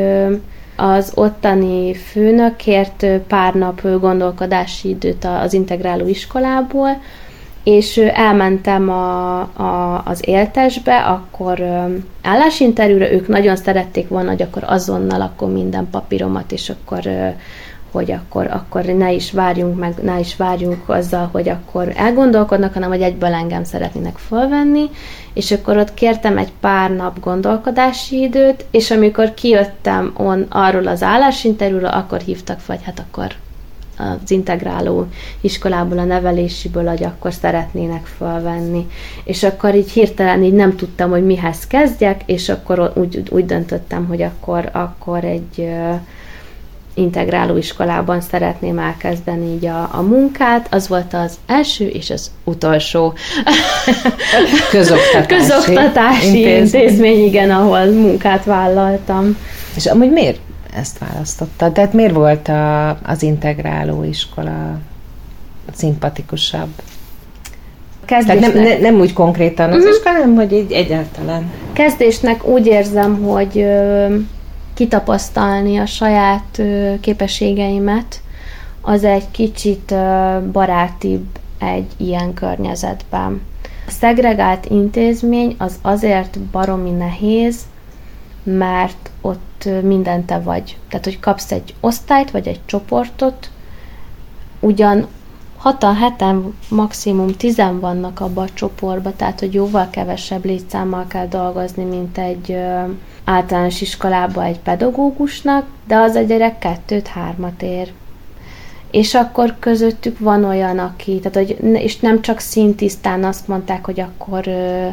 az 0.77 1.13
ottani 1.15 1.95
főnök 1.95 2.57
kért 2.57 3.07
pár 3.27 3.55
nap 3.55 3.83
gondolkodási 4.01 4.89
időt 4.89 5.25
az 5.25 5.53
integráló 5.53 6.07
iskolából, 6.07 7.01
és 7.65 7.97
elmentem 7.97 8.89
a, 8.91 9.39
a, 9.41 10.03
az 10.05 10.29
éltesbe, 10.29 10.97
akkor 10.97 11.63
állásinterjúra, 12.23 13.13
ők 13.13 13.29
nagyon 13.29 13.57
szerették 13.57 14.09
volna, 14.09 14.31
hogy 14.31 14.43
akkor 14.43 14.63
azonnal 14.67 15.21
akkor 15.21 15.53
minden 15.53 15.89
papíromat, 15.91 16.53
és 16.53 16.71
akkor 16.71 17.03
hogy 17.93 18.11
akkor, 18.11 18.47
akkor 18.51 18.85
ne 18.85 19.13
is 19.13 19.33
várjunk 19.33 19.79
meg, 19.79 19.95
ne 20.03 20.19
is 20.19 20.37
várjunk 20.37 20.89
azzal, 20.89 21.29
hogy 21.33 21.49
akkor 21.49 21.93
elgondolkodnak, 21.97 22.73
hanem 22.73 22.89
hogy 22.89 23.03
egyből 23.03 23.33
engem 23.33 23.65
szeretnének 23.65 24.17
fölvenni, 24.17 24.91
és 25.33 25.51
akkor 25.51 25.77
ott 25.77 25.95
kértem 25.95 26.39
egy 26.39 26.53
pár 26.61 26.91
nap 26.91 27.21
gondolkodási 27.21 28.21
időt, 28.21 28.65
és 28.71 28.91
amikor 28.91 29.35
kijöttem 29.35 30.13
on, 30.17 30.47
arról 30.49 30.87
az 30.87 31.03
állásinterjúról, 31.03 31.89
akkor 31.89 32.21
hívtak, 32.21 32.67
vagy 32.67 32.83
hát 32.83 33.05
akkor 33.09 33.35
az 33.99 34.31
integráló 34.31 35.07
iskolából, 35.41 35.99
a 35.99 36.05
nevelésiből, 36.05 36.89
hogy 36.89 37.05
akkor 37.05 37.33
szeretnének 37.33 38.07
felvenni. 38.07 38.87
És 39.25 39.43
akkor 39.43 39.75
így 39.75 39.91
hirtelen 39.91 40.43
így 40.43 40.53
nem 40.53 40.77
tudtam, 40.77 41.11
hogy 41.11 41.25
mihez 41.25 41.67
kezdjek, 41.67 42.23
és 42.27 42.49
akkor 42.49 42.93
úgy, 42.95 43.23
úgy 43.31 43.47
döntöttem, 43.47 44.07
hogy 44.07 44.23
akkor, 44.23 44.69
akkor 44.73 45.25
egy 45.25 45.71
integráló 46.95 47.57
iskolában 47.57 48.21
szeretném 48.21 48.79
elkezdeni 48.79 49.53
így 49.53 49.67
a, 49.67 49.89
a 49.93 50.01
munkát. 50.01 50.67
Az 50.71 50.89
volt 50.89 51.15
az 51.15 51.35
első 51.47 51.87
és 51.87 52.11
az 52.11 52.31
utolsó 52.45 53.13
közoktatási, 54.71 55.27
közoktatási 55.27 56.27
intézmény. 56.27 56.83
intézmény, 56.83 57.25
igen, 57.25 57.51
ahol 57.51 57.85
munkát 57.85 58.45
vállaltam. 58.45 59.37
És 59.77 59.87
amúgy 59.87 60.11
miért 60.11 60.39
ezt 60.77 60.99
választotta? 60.99 61.73
Tehát 61.73 61.93
miért 61.93 62.15
volt 62.15 62.49
a, 62.49 62.89
az 62.89 63.23
integráló 63.23 64.05
iskola 64.05 64.79
szimpatikusabb? 65.73 66.71
Kezdésnek. 68.05 68.53
Tehát 68.53 68.55
nem, 68.55 68.81
ne, 68.81 68.91
nem 68.91 69.01
úgy 69.01 69.13
konkrétan 69.13 69.71
az 69.71 69.77
uh-huh. 69.77 69.91
iskola, 69.91 70.15
hanem 70.15 70.35
hogy 70.35 70.53
így 70.53 70.73
egyáltalán. 70.73 71.51
Kezdésnek 71.73 72.47
úgy 72.47 72.67
érzem, 72.67 73.23
hogy 73.23 73.67
kitapasztalni 74.75 75.79
a 75.79 75.87
saját 75.87 76.63
képességeimet, 77.01 78.21
az 78.81 79.05
egy 79.05 79.31
kicsit 79.31 79.95
barátibb 80.53 81.27
egy 81.59 81.91
ilyen 81.97 82.35
környezetben. 82.35 83.41
A 83.87 83.91
szegregált 83.91 84.67
intézmény 84.67 85.55
az 85.59 85.79
azért 85.83 86.41
baromi 86.41 86.91
nehéz, 86.91 87.61
mert 88.43 89.11
ott 89.21 89.69
minden 89.83 90.25
te 90.25 90.39
vagy. 90.39 90.79
Tehát, 90.89 91.05
hogy 91.05 91.21
kapsz 91.21 91.53
egy 91.53 91.75
osztályt, 91.81 92.31
vagy 92.31 92.49
egy 92.49 92.61
csoportot, 92.65 93.51
ugyan 94.61 95.07
hatan, 95.63 95.95
heten, 95.95 96.55
maximum 96.69 97.37
tizen 97.37 97.81
vannak 97.81 98.21
abban 98.21 98.45
a 98.45 98.53
csoportban, 98.55 99.13
tehát, 99.17 99.41
hogy 99.41 99.55
jóval 99.55 99.91
kevesebb 99.91 100.45
létszámmal 100.45 101.07
kell 101.09 101.27
dolgozni, 101.27 101.85
mint 101.85 102.19
egy 102.19 102.53
ö, 102.53 102.81
általános 103.25 103.81
iskolába 103.81 104.45
egy 104.45 104.59
pedagógusnak, 104.59 105.67
de 105.87 105.97
az 105.97 106.15
a 106.15 106.21
gyerek 106.21 106.59
kettőt, 106.59 107.07
hármat 107.07 107.63
ér. 107.63 107.93
És 108.91 109.15
akkor 109.15 109.57
közöttük 109.59 110.19
van 110.19 110.45
olyan, 110.45 110.79
aki, 110.79 111.21
tehát, 111.21 111.49
hogy, 111.49 111.75
és 111.75 111.99
nem 111.99 112.21
csak 112.21 112.39
szintisztán 112.39 113.25
azt 113.25 113.49
mondták, 113.49 113.85
hogy 113.85 114.01
akkor 114.01 114.47
ö, 114.47 114.89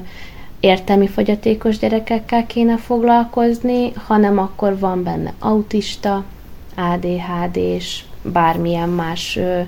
értelmi 0.60 1.08
fogyatékos 1.08 1.78
gyerekekkel 1.78 2.46
kéne 2.46 2.78
foglalkozni, 2.78 3.92
hanem 4.06 4.38
akkor 4.38 4.80
van 4.80 5.04
benne 5.04 5.34
autista, 5.40 6.24
ADHD 6.76 7.56
és 7.56 8.04
bármilyen 8.22 8.90
más 8.90 9.36
ö, 9.36 9.62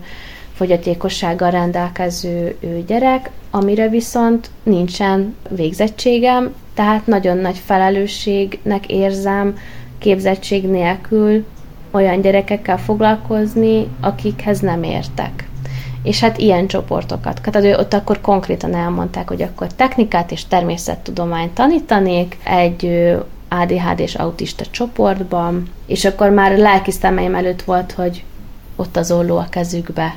fogyatékossággal 0.61 1.49
rendelkező 1.49 2.57
gyerek, 2.87 3.29
amire 3.51 3.89
viszont 3.89 4.49
nincsen 4.63 5.35
végzettségem, 5.49 6.53
tehát 6.73 7.07
nagyon 7.07 7.37
nagy 7.37 7.57
felelősségnek 7.65 8.87
érzem 8.87 9.57
képzettség 9.97 10.67
nélkül 10.67 11.45
olyan 11.91 12.21
gyerekekkel 12.21 12.77
foglalkozni, 12.77 13.87
akikhez 14.01 14.59
nem 14.59 14.83
értek 14.83 15.49
és 16.03 16.19
hát 16.19 16.37
ilyen 16.37 16.67
csoportokat. 16.67 17.41
Tehát 17.41 17.79
ott 17.79 17.93
akkor 17.93 18.21
konkrétan 18.21 18.75
elmondták, 18.75 19.27
hogy 19.27 19.41
akkor 19.41 19.67
technikát 19.73 20.31
és 20.31 20.45
természettudományt 20.45 21.51
tanítanék 21.51 22.37
egy 22.43 23.13
ADHD 23.47 23.99
és 23.99 24.15
autista 24.15 24.65
csoportban, 24.71 25.69
és 25.85 26.05
akkor 26.05 26.29
már 26.29 26.57
lelki 26.57 26.91
szemeim 26.91 27.35
előtt 27.35 27.61
volt, 27.61 27.91
hogy 27.91 28.23
ott 28.75 28.97
az 28.97 29.11
olló 29.11 29.37
a 29.37 29.47
kezükbe, 29.49 30.15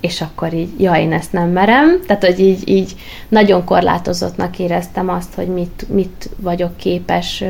és 0.00 0.20
akkor 0.20 0.52
így, 0.54 0.80
ja, 0.80 0.94
én 0.94 1.12
ezt 1.12 1.32
nem 1.32 1.48
merem, 1.48 2.00
tehát, 2.06 2.24
hogy 2.24 2.40
így, 2.40 2.68
így 2.68 2.94
nagyon 3.28 3.64
korlátozottnak 3.64 4.58
éreztem 4.58 5.08
azt, 5.08 5.34
hogy 5.34 5.46
mit, 5.46 5.86
mit 5.88 6.30
vagyok 6.36 6.76
képes 6.76 7.44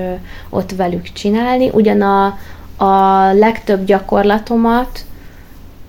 ott 0.49 0.73
velük 0.73 1.13
csinálni. 1.13 1.71
Ugyan 1.73 2.03
a, 2.03 2.39
a 2.85 3.33
legtöbb 3.33 3.85
gyakorlatomat 3.85 5.05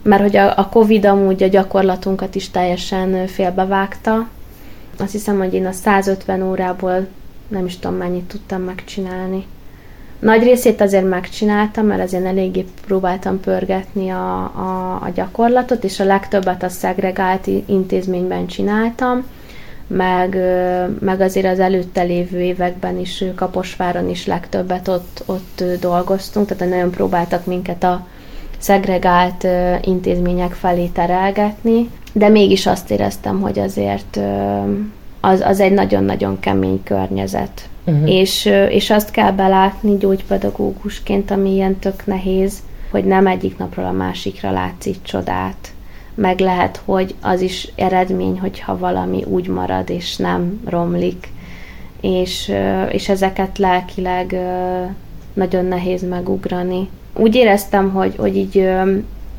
mert 0.07 0.21
hogy 0.21 0.35
a, 0.35 0.57
a 0.57 0.69
Covid 0.69 1.05
amúgy 1.05 1.43
a 1.43 1.47
gyakorlatunkat 1.47 2.35
is 2.35 2.49
teljesen 2.49 3.27
félbevágta. 3.27 4.27
Azt 4.99 5.11
hiszem, 5.11 5.37
hogy 5.37 5.53
én 5.53 5.65
a 5.65 5.71
150 5.71 6.43
órából 6.43 7.07
nem 7.47 7.65
is 7.65 7.79
tudom 7.79 7.97
mennyit 7.97 8.23
tudtam 8.23 8.61
megcsinálni. 8.61 9.45
Nagy 10.19 10.43
részét 10.43 10.81
azért 10.81 11.09
megcsináltam, 11.09 11.85
mert 11.85 12.01
azért 12.01 12.25
eléggé 12.25 12.65
próbáltam 12.85 13.39
pörgetni 13.39 14.09
a, 14.09 14.37
a, 14.39 14.99
a 15.01 15.09
gyakorlatot, 15.15 15.83
és 15.83 15.99
a 15.99 16.05
legtöbbet 16.05 16.63
a 16.63 16.69
szegregált 16.69 17.47
intézményben 17.65 18.47
csináltam, 18.47 19.25
meg, 19.87 20.37
meg 20.99 21.21
azért 21.21 21.45
az 21.45 21.59
előtte 21.59 22.01
lévő 22.01 22.39
években 22.39 22.99
is 22.99 23.23
Kaposváron 23.35 24.09
is 24.09 24.25
legtöbbet 24.25 24.87
ott, 24.87 25.23
ott 25.25 25.63
dolgoztunk, 25.79 26.47
tehát 26.47 26.73
nagyon 26.73 26.91
próbáltak 26.91 27.45
minket 27.45 27.83
a 27.83 28.07
szegregált 28.57 29.47
intézmények 29.81 30.51
felé 30.51 30.85
terelgetni, 30.85 31.89
de 32.13 32.29
mégis 32.29 32.65
azt 32.65 32.91
éreztem, 32.91 33.41
hogy 33.41 33.59
azért 33.59 34.19
az, 35.21 35.41
az 35.41 35.59
egy 35.59 35.73
nagyon-nagyon 35.73 36.39
kemény 36.39 36.83
környezet. 36.83 37.69
Uh-huh. 37.87 38.09
És, 38.09 38.45
és 38.69 38.89
azt 38.89 39.11
kell 39.11 39.31
belátni 39.31 39.97
gyógypedagógusként, 39.97 41.31
ami 41.31 41.53
ilyen 41.53 41.79
tök 41.79 42.05
nehéz, 42.05 42.59
hogy 42.91 43.05
nem 43.05 43.27
egyik 43.27 43.57
napról 43.57 43.85
a 43.85 43.91
másikra 43.91 44.51
látszik 44.51 45.01
csodát. 45.01 45.71
Meg 46.15 46.39
lehet, 46.39 46.81
hogy 46.85 47.15
az 47.21 47.41
is 47.41 47.71
eredmény, 47.75 48.39
hogyha 48.39 48.77
valami 48.77 49.23
úgy 49.23 49.47
marad 49.47 49.89
és 49.89 50.15
nem 50.15 50.61
romlik. 50.65 51.27
És, 52.01 52.51
és 52.91 53.09
ezeket 53.09 53.57
lelkileg 53.57 54.35
nagyon 55.33 55.65
nehéz 55.65 56.07
megugrani. 56.09 56.89
Úgy 57.13 57.35
éreztem, 57.35 57.91
hogy, 57.91 58.15
hogy 58.15 58.35
így 58.35 58.69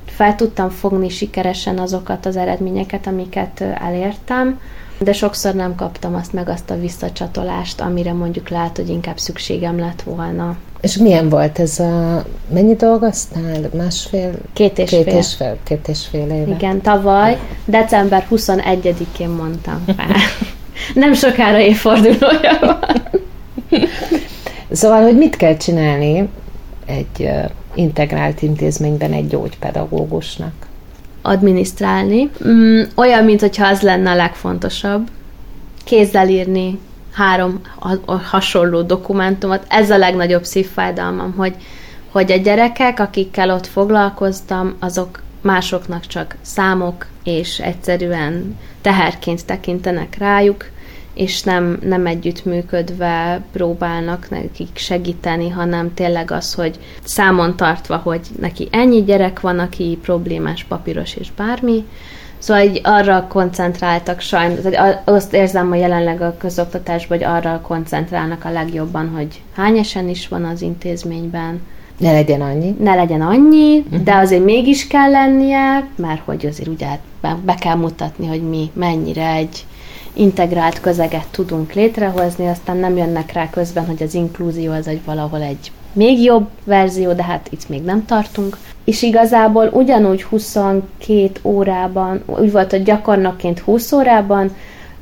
fel 0.05 0.35
tudtam 0.35 0.69
fogni 0.69 1.09
sikeresen 1.09 1.79
azokat 1.79 2.27
az 2.27 2.37
eredményeket, 2.37 3.07
amiket 3.07 3.61
elértem, 3.61 4.61
de 4.99 5.13
sokszor 5.13 5.55
nem 5.55 5.75
kaptam 5.75 6.15
azt 6.15 6.33
meg 6.33 6.49
azt 6.49 6.71
a 6.71 6.79
visszacsatolást, 6.79 7.81
amire 7.81 8.13
mondjuk 8.13 8.49
lehet, 8.49 8.77
hogy 8.77 8.89
inkább 8.89 9.19
szükségem 9.19 9.79
lett 9.79 10.03
volna. 10.03 10.57
És 10.81 10.97
milyen 10.97 11.29
volt 11.29 11.59
ez 11.59 11.79
a... 11.79 12.25
Mennyi 12.53 12.75
dolgoztál? 12.75 13.71
Másfél? 13.77 14.33
Két 14.53 14.79
és 14.79 14.91
két 14.91 15.05
fél. 15.05 15.17
És 15.17 15.35
fél. 15.35 15.57
Két 15.65 15.89
és 15.89 16.07
fél 16.07 16.31
éve. 16.31 16.55
Igen, 16.55 16.81
tavaly, 16.81 17.39
december 17.65 18.27
21-én 18.31 19.29
mondtam 19.29 19.85
fel. 19.87 20.17
Nem 20.95 21.13
sokára 21.13 21.59
évfordulója 21.61 22.59
van. 22.61 22.79
Szóval, 24.71 25.03
hogy 25.03 25.17
mit 25.17 25.37
kell 25.37 25.57
csinálni 25.57 26.29
egy 26.87 27.31
integrált 27.75 28.43
intézményben 28.43 29.13
egy 29.13 29.27
gyógypedagógusnak? 29.27 30.68
Adminisztrálni. 31.23 32.31
Mm, 32.47 32.83
olyan, 32.95 33.25
mintha 33.25 33.67
az 33.67 33.81
lenne 33.81 34.11
a 34.11 34.15
legfontosabb. 34.15 35.09
Kézzel 35.85 36.29
írni 36.29 36.79
három 37.13 37.61
hasonló 38.07 38.83
dokumentumot. 38.83 39.65
Ez 39.69 39.91
a 39.91 39.99
legnagyobb 39.99 40.45
szívfájdalmam, 40.45 41.35
hogy, 41.37 41.55
hogy 42.11 42.33
a 42.33 42.37
gyerekek, 42.37 43.01
akikkel 43.01 43.51
ott 43.51 43.67
foglalkoztam, 43.67 44.77
azok 44.79 45.23
másoknak 45.41 46.07
csak 46.07 46.37
számok, 46.43 47.07
és 47.25 47.59
egyszerűen 47.59 48.59
teherként 48.81 49.47
tekintenek 49.47 50.17
rájuk, 50.19 50.65
és 51.19 51.43
nem, 51.43 51.79
nem 51.83 52.07
együttműködve 52.07 53.43
próbálnak 53.53 54.31
nekik 54.31 54.77
segíteni, 54.77 55.49
hanem 55.49 55.95
tényleg 55.95 56.31
az, 56.31 56.55
hogy 56.55 56.79
számon 57.05 57.57
tartva, 57.57 57.97
hogy 57.97 58.21
neki 58.41 58.69
ennyi 58.71 59.03
gyerek 59.03 59.41
van, 59.41 59.59
aki 59.59 59.99
problémás, 60.03 60.65
papíros 60.65 61.15
és 61.15 61.29
bármi, 61.37 61.85
Szóval 62.39 62.63
így 62.63 62.81
arra 62.85 63.27
koncentráltak 63.29 64.21
sajnos, 64.21 64.59
azt 65.05 65.35
érzem, 65.35 65.69
hogy 65.69 65.79
jelenleg 65.79 66.21
a 66.21 66.37
közoktatásban, 66.39 67.19
hogy 67.19 67.27
arra 67.27 67.61
koncentrálnak 67.61 68.45
a 68.45 68.51
legjobban, 68.51 69.09
hogy 69.09 69.43
hány 69.55 69.79
esen 69.79 70.09
is 70.09 70.29
van 70.29 70.45
az 70.45 70.63
intézményben. 70.63 71.61
Ne 71.97 72.13
legyen 72.13 72.41
annyi. 72.41 72.77
Ne 72.81 72.95
legyen 72.95 73.21
annyi, 73.21 73.79
uh-huh. 73.79 74.03
de 74.03 74.15
azért 74.15 74.45
mégis 74.45 74.87
kell 74.87 75.11
lennie, 75.11 75.89
mert 75.97 76.23
hogy 76.25 76.47
azért 76.47 76.69
ugye 76.69 76.99
be 77.45 77.55
kell 77.55 77.77
mutatni, 77.77 78.27
hogy 78.27 78.43
mi 78.43 78.71
mennyire 78.73 79.33
egy 79.33 79.67
integrált 80.13 80.81
közeget 80.81 81.27
tudunk 81.31 81.73
létrehozni, 81.73 82.49
aztán 82.49 82.77
nem 82.77 82.97
jönnek 82.97 83.33
rá 83.33 83.51
közben, 83.51 83.87
hogy 83.87 84.03
az 84.03 84.15
inklúzió 84.15 84.73
az 84.73 84.87
egy 84.87 85.01
valahol 85.05 85.43
egy 85.43 85.73
még 85.93 86.23
jobb 86.23 86.49
verzió, 86.65 87.13
de 87.13 87.23
hát 87.23 87.49
itt 87.51 87.69
még 87.69 87.83
nem 87.83 88.05
tartunk. 88.05 88.57
És 88.85 89.03
igazából 89.03 89.71
ugyanúgy 89.73 90.23
22 90.23 91.31
órában, 91.43 92.23
úgy 92.27 92.53
volt, 92.53 92.71
hogy 92.71 92.83
gyakornokként 92.83 93.59
20 93.59 93.93
órában, 93.93 94.55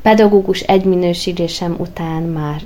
pedagógus 0.02 0.60
egyminősítésem 0.60 1.76
után 1.78 2.22
már 2.22 2.60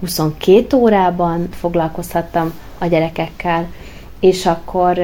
22 0.00 0.76
órában 0.76 1.48
foglalkozhattam 1.50 2.52
a 2.78 2.86
gyerekekkel, 2.86 3.66
és 4.20 4.46
akkor 4.46 4.98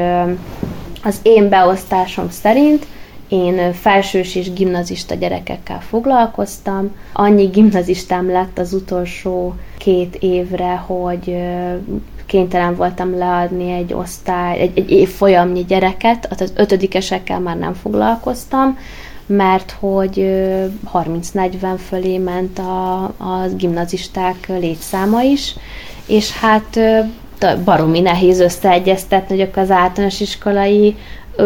az 1.03 1.19
én 1.23 1.49
beosztásom 1.49 2.31
szerint 2.31 2.87
én 3.29 3.73
felsős 3.73 4.35
és 4.35 4.53
gimnazista 4.53 5.15
gyerekekkel 5.15 5.81
foglalkoztam. 5.81 6.91
Annyi 7.13 7.45
gimnazistám 7.45 8.31
lett 8.31 8.59
az 8.59 8.73
utolsó 8.73 9.55
két 9.79 10.17
évre, 10.21 10.75
hogy 10.77 11.37
kénytelen 12.27 12.77
voltam 12.77 13.19
leadni 13.19 13.73
egy 13.73 13.93
osztály, 13.93 14.59
egy, 14.59 14.79
egy 14.79 14.91
évfolyamnyi 14.91 15.65
gyereket, 15.65 16.29
az 16.41 16.53
ötödikesekkel 16.57 17.41
már 17.41 17.59
nem 17.59 17.75
foglalkoztam, 17.75 18.79
mert 19.27 19.77
hogy 19.81 20.15
30-40 20.93 21.79
fölé 21.89 22.19
ment 22.19 22.59
a, 22.59 23.03
a 23.05 23.49
gimnazisták 23.57 24.47
létszáma 24.47 25.23
is, 25.23 25.55
és 26.07 26.39
hát 26.39 26.81
baromi 27.65 28.01
nehéz 28.01 28.41
összeegyeztetni, 28.41 29.39
hogy 29.39 29.51
az 29.55 29.71
általános 29.71 30.21
iskolai 30.21 30.97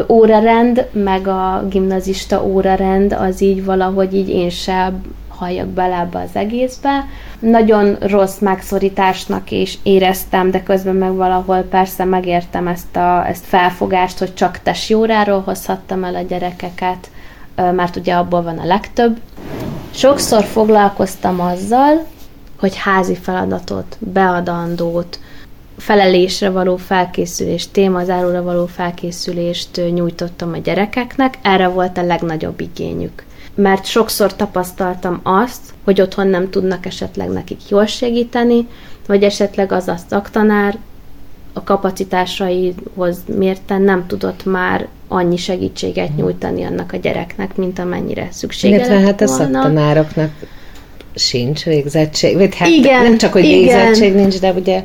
órarend, 0.08 0.88
meg 0.92 1.28
a 1.28 1.66
gimnazista 1.68 2.44
órarend, 2.44 3.12
az 3.12 3.40
így 3.42 3.64
valahogy 3.64 4.14
így 4.14 4.28
én 4.28 4.50
sem 4.50 5.02
halljak 5.28 5.66
bele 5.66 5.98
ebbe 5.98 6.18
az 6.18 6.30
egészbe. 6.32 7.06
Nagyon 7.38 7.96
rossz 8.00 8.38
megszorításnak 8.38 9.50
is 9.50 9.78
éreztem, 9.82 10.50
de 10.50 10.62
közben 10.62 10.94
meg 10.94 11.14
valahol 11.14 11.60
persze 11.60 12.04
megértem 12.04 12.66
ezt 12.66 12.96
a 12.96 13.28
ezt 13.28 13.44
felfogást, 13.44 14.18
hogy 14.18 14.34
csak 14.34 14.58
tesi 14.58 14.94
óráról 14.94 15.40
hozhattam 15.40 16.04
el 16.04 16.14
a 16.14 16.22
gyerekeket, 16.22 17.10
mert 17.54 17.96
ugye 17.96 18.14
abból 18.14 18.42
van 18.42 18.58
a 18.58 18.66
legtöbb. 18.66 19.20
Sokszor 19.90 20.44
foglalkoztam 20.44 21.40
azzal, 21.40 22.04
hogy 22.58 22.76
házi 22.76 23.14
feladatot, 23.14 23.96
beadandót, 23.98 25.18
felelésre 25.80 26.50
való 26.50 26.76
felkészülést, 26.76 27.70
témazáróra 27.72 28.42
való 28.42 28.66
felkészülést 28.66 29.80
nyújtottam 29.94 30.52
a 30.52 30.56
gyerekeknek, 30.56 31.38
erre 31.42 31.68
volt 31.68 31.98
a 31.98 32.02
legnagyobb 32.02 32.60
igényük. 32.60 33.24
Mert 33.54 33.84
sokszor 33.84 34.36
tapasztaltam 34.36 35.20
azt, 35.22 35.60
hogy 35.84 36.00
otthon 36.00 36.26
nem 36.26 36.50
tudnak 36.50 36.86
esetleg 36.86 37.28
nekik 37.28 37.60
jól 37.68 37.86
segíteni, 37.86 38.66
vagy 39.06 39.22
esetleg 39.22 39.72
az 39.72 39.88
a 39.88 39.96
szaktanár 40.08 40.78
a 41.52 41.64
kapacitásaihoz 41.64 43.18
mérten 43.36 43.82
nem 43.82 44.06
tudott 44.06 44.44
már 44.44 44.88
annyi 45.08 45.36
segítséget 45.36 46.16
nyújtani 46.16 46.64
annak 46.64 46.92
a 46.92 46.96
gyereknek, 46.96 47.56
mint 47.56 47.78
amennyire 47.78 48.28
szüksége 48.30 48.74
Illetve 48.76 48.98
hát 48.98 49.20
a 49.20 49.26
szaktanároknak 49.26 50.30
sincs 51.14 51.64
végzettség, 51.64 52.54
hát 52.54 52.68
Igen, 52.68 53.02
nem 53.02 53.18
csak, 53.18 53.32
hogy 53.32 53.44
igen. 53.44 53.58
végzettség 53.58 54.14
nincs, 54.14 54.40
de 54.40 54.52
ugye 54.52 54.84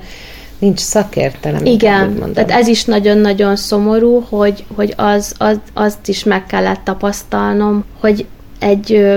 nincs 0.66 0.80
szakértelem. 0.80 1.66
Igen, 1.66 2.32
tehát 2.34 2.52
ez 2.52 2.68
is 2.68 2.86
nagyon-nagyon 2.86 3.56
szomorú, 3.56 4.26
hogy, 4.30 4.66
hogy 4.76 4.94
az, 4.98 5.36
az, 5.38 5.60
azt 5.74 6.08
is 6.08 6.24
meg 6.24 6.46
kellett 6.46 6.82
tapasztalnom, 6.84 7.86
hogy 8.00 8.26
egy, 8.60 9.16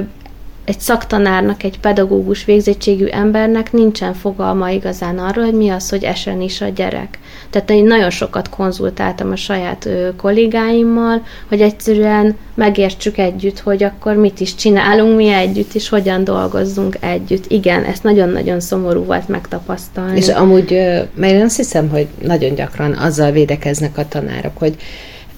egy 0.69 0.81
szaktanárnak, 0.81 1.63
egy 1.63 1.81
pedagógus 1.81 2.45
végzettségű 2.45 3.07
embernek 3.07 3.73
nincsen 3.73 4.15
fogalma 4.15 4.71
igazán 4.71 5.19
arról, 5.19 5.45
hogy 5.45 5.55
mi 5.55 5.69
az, 5.69 5.89
hogy 5.91 6.05
esen 6.05 6.41
is 6.41 6.61
a 6.61 6.69
gyerek. 6.69 7.19
Tehát 7.51 7.71
én 7.71 7.85
nagyon 7.85 8.11
sokat 8.11 8.49
konzultáltam 8.49 9.31
a 9.31 9.37
saját 9.37 9.89
kollégáimmal, 10.17 11.23
hogy 11.49 11.61
egyszerűen 11.61 12.37
megértsük 12.55 13.19
együtt, 13.19 13.59
hogy 13.59 13.83
akkor 13.83 14.15
mit 14.15 14.41
is 14.41 14.55
csinálunk 14.55 15.17
mi 15.17 15.29
együtt, 15.29 15.75
és 15.75 15.89
hogyan 15.89 16.25
dolgozzunk 16.25 16.97
együtt. 17.01 17.51
Igen, 17.51 17.85
ezt 17.85 18.03
nagyon-nagyon 18.03 18.61
szomorú 18.61 19.05
volt 19.05 19.29
megtapasztalni. 19.29 20.17
És 20.17 20.29
amúgy, 20.29 20.71
mert 21.15 21.33
én 21.33 21.43
azt 21.43 21.57
hiszem, 21.57 21.89
hogy 21.89 22.07
nagyon 22.23 22.55
gyakran 22.55 22.93
azzal 22.93 23.31
védekeznek 23.31 23.99
a 23.99 24.09
tanárok, 24.09 24.59
hogy 24.59 24.77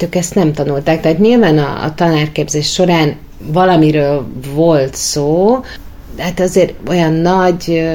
ők 0.02 0.14
ezt 0.14 0.34
nem 0.34 0.52
tanulták. 0.52 1.00
Tehát 1.00 1.18
nyilván 1.18 1.58
a, 1.58 1.84
a 1.84 1.94
tanárképzés 1.94 2.72
során 2.72 3.16
valamiről 3.38 4.26
volt 4.54 4.94
szó, 4.94 5.58
de 6.16 6.22
hát 6.22 6.40
azért 6.40 6.74
olyan 6.88 7.12
nagy 7.12 7.90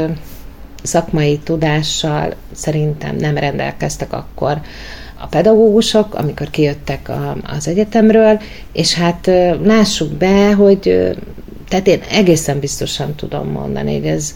szakmai 0.83 1.37
tudással 1.37 2.33
szerintem 2.51 3.15
nem 3.15 3.37
rendelkeztek 3.37 4.13
akkor 4.13 4.61
a 5.19 5.27
pedagógusok, 5.27 6.13
amikor 6.13 6.49
kijöttek 6.49 7.09
a, 7.09 7.37
az 7.43 7.67
egyetemről, 7.67 8.41
és 8.73 8.93
hát 8.93 9.31
lássuk 9.63 10.11
be, 10.11 10.53
hogy 10.53 11.13
tehát 11.67 11.87
én 11.87 12.01
egészen 12.11 12.59
biztosan 12.59 13.15
tudom 13.15 13.47
mondani, 13.47 13.93
hogy 13.93 14.07
ez 14.07 14.35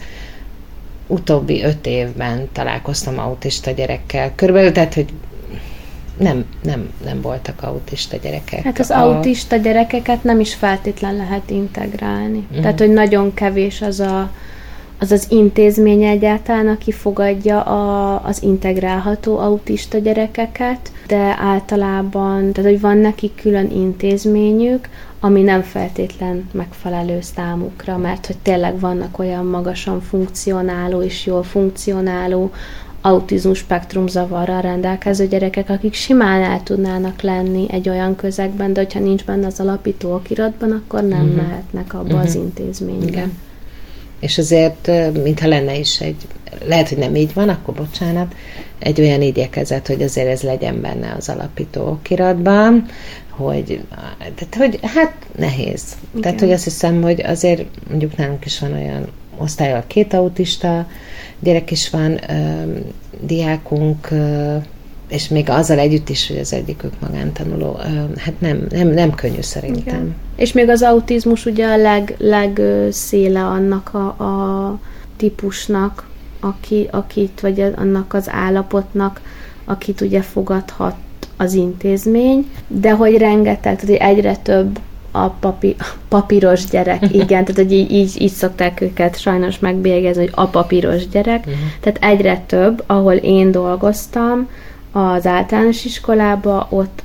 utóbbi 1.07 1.63
öt 1.63 1.85
évben 1.85 2.47
találkoztam 2.51 3.19
autista 3.19 3.71
gyerekkel. 3.71 4.31
Körülbelül, 4.35 4.71
tehát, 4.71 4.93
hogy 4.93 5.07
nem, 6.19 6.45
nem, 6.63 6.89
nem 7.05 7.21
voltak 7.21 7.63
autista 7.63 8.17
gyerekek. 8.17 8.63
Hát 8.63 8.79
az 8.79 8.89
a... 8.89 9.01
autista 9.01 9.55
gyerekeket 9.55 10.23
nem 10.23 10.39
is 10.39 10.53
feltétlen 10.53 11.15
lehet 11.15 11.49
integrálni. 11.49 12.37
Uh-huh. 12.37 12.61
Tehát, 12.61 12.79
hogy 12.79 12.93
nagyon 12.93 13.33
kevés 13.33 13.81
az 13.81 13.99
a 13.99 14.31
az 15.01 15.11
az 15.11 15.25
intézmény 15.29 16.03
egyáltalán, 16.03 16.67
aki 16.67 16.91
fogadja 16.91 17.61
a, 17.61 18.21
az 18.25 18.43
integrálható 18.43 19.37
autista 19.37 19.97
gyerekeket, 19.97 20.91
de 21.07 21.35
általában, 21.39 22.51
tehát 22.51 22.71
hogy 22.71 22.81
van 22.81 22.97
nekik 22.97 23.35
külön 23.35 23.71
intézményük, 23.71 24.89
ami 25.19 25.41
nem 25.41 25.61
feltétlen 25.61 26.49
megfelelő 26.51 27.21
számukra, 27.21 27.97
mert 27.97 28.25
hogy 28.25 28.37
tényleg 28.37 28.79
vannak 28.79 29.19
olyan 29.19 29.45
magasan 29.45 30.01
funkcionáló 30.01 31.01
és 31.01 31.25
jól 31.25 31.43
funkcionáló 31.43 32.51
autizmus 33.01 33.57
spektrum 33.57 34.07
zavarral 34.07 34.61
rendelkező 34.61 35.27
gyerekek, 35.27 35.69
akik 35.69 35.93
simán 35.93 36.41
el 36.41 36.63
tudnának 36.63 37.21
lenni 37.21 37.65
egy 37.71 37.89
olyan 37.89 38.15
közegben, 38.15 38.73
de 38.73 38.81
hogyha 38.81 38.99
nincs 38.99 39.25
benne 39.25 39.45
az 39.47 39.59
alapító 39.59 40.13
okiratban, 40.13 40.71
akkor 40.71 41.03
nem 41.03 41.21
uh-huh. 41.21 41.35
mehetnek 41.35 41.93
abba 41.93 42.03
uh-huh. 42.03 42.21
az 42.21 42.35
intézménybe. 42.35 43.07
Igen. 43.07 43.37
És 44.19 44.37
azért, 44.37 44.91
mintha 45.23 45.47
lenne 45.47 45.77
is 45.77 46.01
egy, 46.01 46.27
lehet, 46.65 46.89
hogy 46.89 46.97
nem 46.97 47.15
így 47.15 47.33
van, 47.33 47.49
akkor 47.49 47.73
bocsánat, 47.73 48.35
egy 48.79 49.01
olyan 49.01 49.21
igyekezet, 49.21 49.87
hogy 49.87 50.01
azért 50.01 50.27
ez 50.27 50.41
legyen 50.41 50.81
benne 50.81 51.13
az 51.17 51.29
alapító 51.29 51.87
okiratban, 51.87 52.85
hogy, 53.29 53.81
tehát, 54.17 54.55
hogy 54.57 54.79
hát 54.81 55.13
nehéz. 55.37 55.83
Igen. 56.09 56.21
Tehát, 56.21 56.39
hogy 56.39 56.51
azt 56.51 56.63
hiszem, 56.63 57.01
hogy 57.01 57.21
azért 57.21 57.63
mondjuk 57.89 58.15
nálunk 58.15 58.45
is 58.45 58.59
van 58.59 58.73
olyan 58.73 59.07
osztályal 59.39 59.83
két 59.87 60.13
autista 60.13 60.87
gyerek 61.39 61.71
is 61.71 61.89
van, 61.89 62.19
diákunk, 63.21 64.09
és 65.09 65.27
még 65.27 65.49
azzal 65.49 65.79
együtt 65.79 66.09
is, 66.09 66.27
hogy 66.27 66.37
az 66.37 66.53
egyikük 66.53 66.93
magántanuló, 66.99 67.79
hát 68.17 68.39
nem, 68.39 68.67
nem, 68.69 68.87
nem 68.87 69.15
könnyű 69.15 69.41
szerintem. 69.41 69.95
Igen. 69.95 70.15
És 70.35 70.51
még 70.51 70.69
az 70.69 70.81
autizmus 70.81 71.45
ugye 71.45 71.67
a 71.67 71.77
leg, 71.77 72.15
legszéle 72.17 73.43
annak 73.43 73.93
a, 73.93 74.23
a 74.23 74.79
típusnak, 75.17 76.07
aki, 76.39 76.87
akit, 76.91 77.39
vagy 77.41 77.61
annak 77.75 78.13
az 78.13 78.29
állapotnak, 78.29 79.21
akit 79.65 80.01
ugye 80.01 80.21
fogadhat 80.21 80.95
az 81.37 81.53
intézmény, 81.53 82.49
de 82.67 82.91
hogy 82.91 83.17
rengeteg, 83.17 83.61
tehát 83.61 83.81
hogy 83.81 83.93
egyre 83.93 84.35
több 84.35 84.79
a 85.11 85.27
papi, 85.29 85.75
papíros 86.07 86.65
gyerek, 86.65 87.03
igen, 87.23 87.27
tehát 87.27 87.55
hogy 87.55 87.71
így, 87.71 87.91
így, 87.91 88.21
így 88.21 88.31
szokták 88.31 88.81
őket 88.81 89.19
sajnos 89.19 89.59
megbélyegezni, 89.59 90.21
hogy 90.21 90.33
a 90.35 90.45
papíros 90.45 91.07
gyerek, 91.07 91.39
uh-huh. 91.39 91.55
tehát 91.79 92.03
egyre 92.03 92.43
több, 92.47 92.83
ahol 92.85 93.13
én 93.13 93.51
dolgoztam, 93.51 94.49
az 94.91 95.25
általános 95.25 95.85
iskolába, 95.85 96.67
ott 96.69 97.03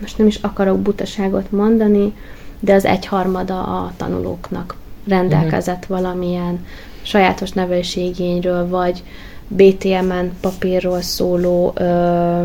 most 0.00 0.18
nem 0.18 0.26
is 0.26 0.38
akarok 0.40 0.80
butaságot 0.80 1.50
mondani, 1.50 2.12
de 2.60 2.74
az 2.74 2.84
egyharmada 2.84 3.62
a 3.62 3.92
tanulóknak 3.96 4.74
rendelkezett 5.08 5.82
uh-huh. 5.82 6.00
valamilyen 6.00 6.66
sajátos 7.02 7.50
nevelőségényről, 7.50 8.68
vagy 8.68 9.02
BTM-en 9.48 10.32
papírról 10.40 11.00
szóló 11.00 11.72
ö, 11.74 12.44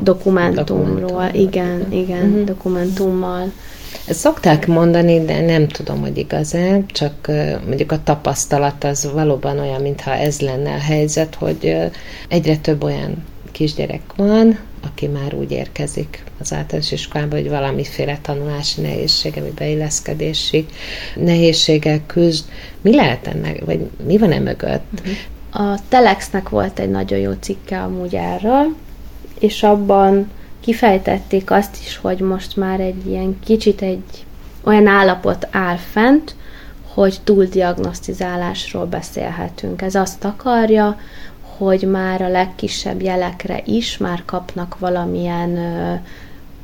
dokumentumról. 0.00 1.00
Dokumentum. 1.00 1.40
Igen, 1.40 1.92
igen, 1.92 2.28
uh-huh. 2.28 2.44
dokumentummal. 2.44 3.52
Ezt 4.06 4.18
szokták 4.18 4.66
mondani, 4.66 5.24
de 5.24 5.40
nem 5.40 5.68
tudom, 5.68 6.00
hogy 6.00 6.18
igaz-e, 6.18 6.80
csak 6.86 7.30
mondjuk 7.66 7.92
a 7.92 8.02
tapasztalat 8.02 8.84
az 8.84 9.10
valóban 9.12 9.58
olyan, 9.58 9.80
mintha 9.80 10.14
ez 10.14 10.40
lenne 10.40 10.74
a 10.74 10.78
helyzet, 10.78 11.34
hogy 11.34 11.76
egyre 12.28 12.56
több 12.56 12.82
olyan 12.82 13.24
kisgyerek 13.52 14.02
van, 14.16 14.58
aki 14.84 15.06
már 15.06 15.34
úgy 15.34 15.50
érkezik 15.50 16.24
az 16.40 16.52
általános 16.52 16.92
iskolába, 16.92 17.36
hogy 17.36 17.48
valamiféle 17.48 18.18
tanulási 18.22 18.80
nehézsége, 18.80 19.40
vagy 19.40 19.52
beilleszkedési 19.52 20.66
nehézséggel 21.14 22.00
küzd. 22.06 22.44
Mi 22.80 22.94
lehet 22.94 23.26
ennek, 23.26 23.64
vagy 23.64 23.90
mi 24.06 24.18
van 24.18 24.32
e 24.32 24.38
mögött? 24.38 25.02
A 25.50 25.78
Telexnek 25.88 26.48
volt 26.48 26.78
egy 26.78 26.90
nagyon 26.90 27.18
jó 27.18 27.32
cikke 27.40 27.80
amúgy 27.82 28.14
erről, 28.14 28.76
és 29.38 29.62
abban 29.62 30.30
kifejtették 30.62 31.50
azt 31.50 31.76
is, 31.84 31.96
hogy 31.96 32.18
most 32.18 32.56
már 32.56 32.80
egy 32.80 33.06
ilyen 33.06 33.38
kicsit 33.44 33.82
egy 33.82 34.24
olyan 34.64 34.86
állapot 34.86 35.48
áll 35.50 35.76
fent, 35.76 36.34
hogy 36.94 37.20
túldiagnosztizálásról 37.24 38.86
beszélhetünk. 38.86 39.82
Ez 39.82 39.94
azt 39.94 40.24
akarja, 40.24 40.98
hogy 41.56 41.82
már 41.82 42.22
a 42.22 42.28
legkisebb 42.28 43.02
jelekre 43.02 43.62
is 43.64 43.98
már 43.98 44.22
kapnak 44.24 44.78
valamilyen 44.78 45.58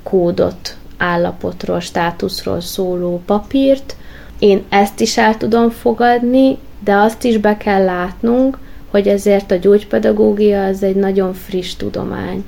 kódot, 0.02 0.76
állapotról, 0.96 1.80
státuszról 1.80 2.61
szóló 2.61 3.22
papírt. 3.26 3.96
Én 4.38 4.64
ezt 4.68 5.00
is 5.00 5.18
el 5.18 5.37
tudom 5.37 5.70
fogadni, 5.70 6.58
de 6.84 6.94
azt 6.94 7.24
is 7.24 7.38
be 7.38 7.56
kell 7.56 7.84
látnunk, 7.84 8.58
hogy 8.90 9.08
ezért 9.08 9.50
a 9.50 9.56
gyógypedagógia 9.56 10.64
az 10.64 10.82
egy 10.82 10.96
nagyon 10.96 11.34
friss 11.34 11.74
tudomány. 11.74 12.44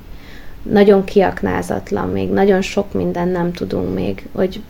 Nagyon 0.63 1.05
kiaknázatlan 1.05 2.09
még, 2.09 2.31
nagyon 2.31 2.61
sok 2.63 2.93
minden 2.93 3.29
nem 3.29 3.53
tudunk 3.53 3.95
még, 3.95 4.29
hogy 4.33 4.61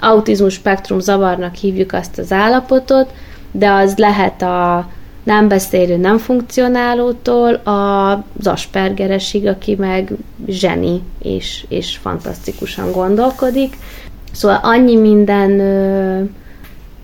autizmus 0.00 0.54
spektrum 0.54 1.00
zavarnak 1.00 1.54
hívjuk 1.54 1.92
azt 1.92 2.18
az 2.18 2.32
állapotot, 2.32 3.12
de 3.50 3.70
az 3.70 3.96
lehet 3.96 4.42
a 4.42 4.88
nem 5.22 5.48
beszélő, 5.48 5.96
nem 5.96 6.18
funkcionálótól 6.18 7.54
az 7.54 8.46
Aspergeresig, 8.46 9.46
aki 9.46 9.74
meg 9.74 10.12
zseni 10.46 11.02
és, 11.22 11.64
és 11.68 11.96
fantasztikusan 11.96 12.92
gondolkodik. 12.92 13.76
Szóval 14.32 14.60
annyi 14.62 14.96
minden 14.96 15.60
ö, 15.60 16.22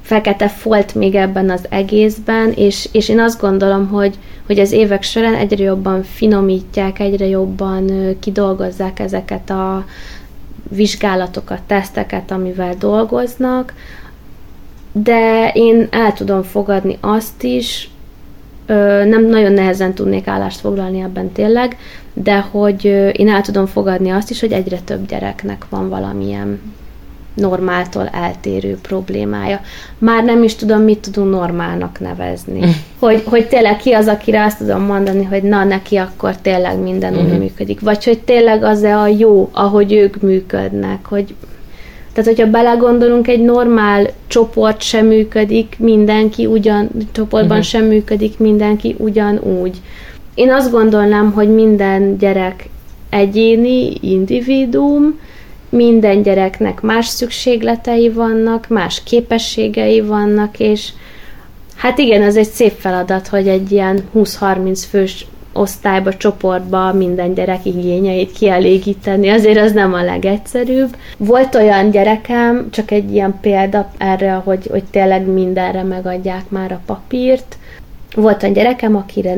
fekete 0.02 0.48
folt 0.48 0.94
még 0.94 1.14
ebben 1.14 1.50
az 1.50 1.64
egészben, 1.68 2.52
és, 2.52 2.88
és 2.92 3.08
én 3.08 3.20
azt 3.20 3.40
gondolom, 3.40 3.88
hogy, 3.88 4.18
hogy 4.50 4.58
az 4.58 4.72
évek 4.72 5.02
során 5.02 5.34
egyre 5.34 5.64
jobban 5.64 6.02
finomítják, 6.02 6.98
egyre 6.98 7.26
jobban 7.26 7.90
kidolgozzák 8.20 8.98
ezeket 8.98 9.50
a 9.50 9.84
vizsgálatokat, 10.68 11.62
teszteket, 11.66 12.30
amivel 12.30 12.74
dolgoznak, 12.78 13.74
de 14.92 15.50
én 15.54 15.88
el 15.90 16.12
tudom 16.12 16.42
fogadni 16.42 16.98
azt 17.00 17.42
is, 17.42 17.90
nem 19.04 19.26
nagyon 19.26 19.52
nehezen 19.52 19.94
tudnék 19.94 20.26
állást 20.26 20.60
foglalni 20.60 21.00
ebben 21.00 21.32
tényleg, 21.32 21.76
de 22.12 22.40
hogy 22.40 22.84
én 23.12 23.28
el 23.28 23.40
tudom 23.40 23.66
fogadni 23.66 24.10
azt 24.10 24.30
is, 24.30 24.40
hogy 24.40 24.52
egyre 24.52 24.78
több 24.84 25.06
gyereknek 25.06 25.66
van 25.68 25.88
valamilyen 25.88 26.60
normáltól 27.40 28.08
eltérő 28.12 28.78
problémája. 28.82 29.60
Már 29.98 30.24
nem 30.24 30.42
is 30.42 30.54
tudom, 30.54 30.82
mit 30.82 30.98
tudunk 30.98 31.30
normálnak 31.30 32.00
nevezni. 32.00 32.58
Mm. 32.66 32.70
Hogy, 32.98 33.22
hogy 33.26 33.48
tényleg 33.48 33.76
ki 33.76 33.92
az, 33.92 34.06
akire 34.06 34.44
azt 34.44 34.58
tudom 34.58 34.82
mondani, 34.82 35.24
hogy 35.24 35.42
na, 35.42 35.64
neki 35.64 35.96
akkor 35.96 36.36
tényleg 36.36 36.78
minden 36.78 37.16
úgy 37.16 37.38
működik. 37.38 37.80
Vagy 37.80 38.04
hogy 38.04 38.18
tényleg 38.18 38.62
az-e 38.62 38.98
a 38.98 39.06
jó, 39.06 39.48
ahogy 39.52 39.92
ők 39.92 40.20
működnek, 40.20 41.06
hogy 41.06 41.34
tehát, 42.12 42.36
hogyha 42.36 42.50
belegondolunk, 42.50 43.28
egy 43.28 43.42
normál 43.42 44.06
csoport 44.26 44.82
sem 44.82 45.06
működik, 45.06 45.76
mindenki 45.78 46.46
ugyan, 46.46 46.90
csoportban 47.12 47.50
uh-huh. 47.50 47.64
sem 47.64 47.84
működik 47.84 48.38
mindenki 48.38 48.94
ugyanúgy. 48.98 49.80
Én 50.34 50.52
azt 50.52 50.70
gondolnám, 50.70 51.32
hogy 51.32 51.48
minden 51.54 52.18
gyerek 52.18 52.68
egyéni, 53.10 53.92
individuum, 54.00 55.18
minden 55.70 56.22
gyereknek 56.22 56.80
más 56.80 57.06
szükségletei 57.06 58.10
vannak, 58.10 58.68
más 58.68 59.02
képességei 59.02 60.00
vannak, 60.00 60.58
és 60.58 60.88
hát 61.76 61.98
igen, 61.98 62.22
ez 62.22 62.36
egy 62.36 62.48
szép 62.48 62.74
feladat, 62.78 63.28
hogy 63.28 63.48
egy 63.48 63.72
ilyen 63.72 64.08
20-30 64.14 64.84
fős 64.90 65.26
osztályba, 65.52 66.16
csoportba 66.16 66.92
minden 66.92 67.34
gyerek 67.34 67.64
igényeit 67.64 68.32
kielégíteni, 68.32 69.28
azért 69.28 69.58
az 69.58 69.72
nem 69.72 69.92
a 69.92 70.02
legegyszerűbb. 70.02 70.96
Volt 71.16 71.54
olyan 71.54 71.90
gyerekem, 71.90 72.70
csak 72.70 72.90
egy 72.90 73.12
ilyen 73.12 73.38
példa 73.40 73.90
erre, 73.98 74.32
hogy, 74.32 74.66
hogy 74.70 74.84
tényleg 74.84 75.26
mindenre 75.26 75.82
megadják 75.82 76.48
már 76.48 76.72
a 76.72 76.80
papírt, 76.86 77.58
volt 78.14 78.42
olyan 78.42 78.54
gyerekem, 78.54 78.96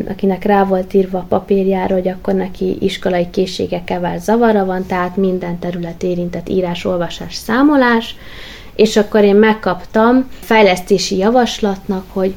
akinek 0.08 0.44
rá 0.44 0.64
volt 0.64 0.94
írva 0.94 1.18
a 1.18 1.26
papírjára, 1.28 1.94
hogy 1.94 2.08
akkor 2.08 2.34
neki 2.34 2.76
iskolai 2.80 3.30
készségekkel 3.30 4.18
zavara 4.18 4.64
van, 4.64 4.86
tehát 4.86 5.16
minden 5.16 5.58
terület 5.58 6.02
érintett 6.02 6.48
írás, 6.48 6.84
olvasás, 6.84 7.34
számolás, 7.34 8.16
és 8.76 8.96
akkor 8.96 9.24
én 9.24 9.36
megkaptam 9.36 10.28
fejlesztési 10.40 11.16
javaslatnak, 11.16 12.04
hogy 12.08 12.34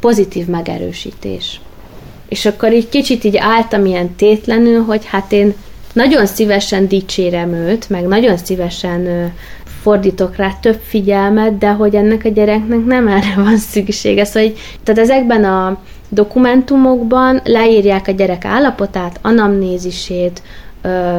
pozitív 0.00 0.46
megerősítés. 0.46 1.60
És 2.28 2.46
akkor 2.46 2.72
így 2.72 2.88
kicsit 2.88 3.24
így 3.24 3.36
álltam 3.36 3.86
ilyen 3.86 4.14
tétlenül, 4.14 4.82
hogy 4.82 5.04
hát 5.04 5.32
én 5.32 5.54
nagyon 5.92 6.26
szívesen 6.26 6.88
dicsérem 6.88 7.52
őt, 7.52 7.88
meg 7.88 8.06
nagyon 8.06 8.36
szívesen 8.36 9.32
fordítok 9.82 10.36
rá 10.36 10.52
több 10.60 10.80
figyelmet, 10.82 11.58
de 11.58 11.70
hogy 11.70 11.94
ennek 11.94 12.24
a 12.24 12.28
gyereknek 12.28 12.84
nem 12.84 13.08
erre 13.08 13.34
van 13.36 13.56
szüksége. 13.56 14.24
Szóval, 14.24 14.48
hogy, 14.48 14.58
tehát 14.82 15.00
ezekben 15.00 15.44
a 15.44 15.78
dokumentumokban 16.08 17.40
leírják 17.44 18.08
a 18.08 18.12
gyerek 18.12 18.44
állapotát, 18.44 19.18
anamnézisét, 19.22 20.42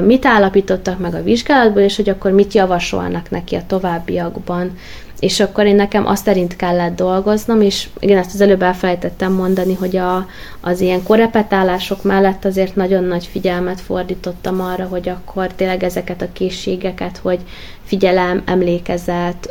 mit 0.05 0.25
állapítottak 0.25 0.99
meg 0.99 1.13
a 1.13 1.23
vizsgálatból, 1.23 1.81
és 1.81 1.95
hogy 1.95 2.09
akkor 2.09 2.31
mit 2.31 2.53
javasolnak 2.53 3.29
neki 3.29 3.55
a 3.55 3.63
továbbiakban. 3.67 4.77
És 5.19 5.39
akkor 5.39 5.65
én 5.65 5.75
nekem 5.75 6.05
azt 6.05 6.25
szerint 6.25 6.55
kellett 6.55 6.95
dolgoznom, 6.95 7.61
és 7.61 7.87
igen, 7.99 8.17
ezt 8.17 8.33
az 8.33 8.41
előbb 8.41 8.61
elfelejtettem 8.61 9.33
mondani, 9.33 9.73
hogy 9.73 9.97
a, 9.97 10.27
az 10.61 10.81
ilyen 10.81 11.03
korepetálások 11.03 12.03
mellett 12.03 12.45
azért 12.45 12.75
nagyon 12.75 13.03
nagy 13.03 13.25
figyelmet 13.25 13.81
fordítottam 13.81 14.61
arra, 14.61 14.85
hogy 14.85 15.09
akkor 15.09 15.47
tényleg 15.47 15.83
ezeket 15.83 16.21
a 16.21 16.31
készségeket, 16.33 17.17
hogy 17.17 17.39
figyelem, 17.83 18.41
emlékezet, 18.45 19.49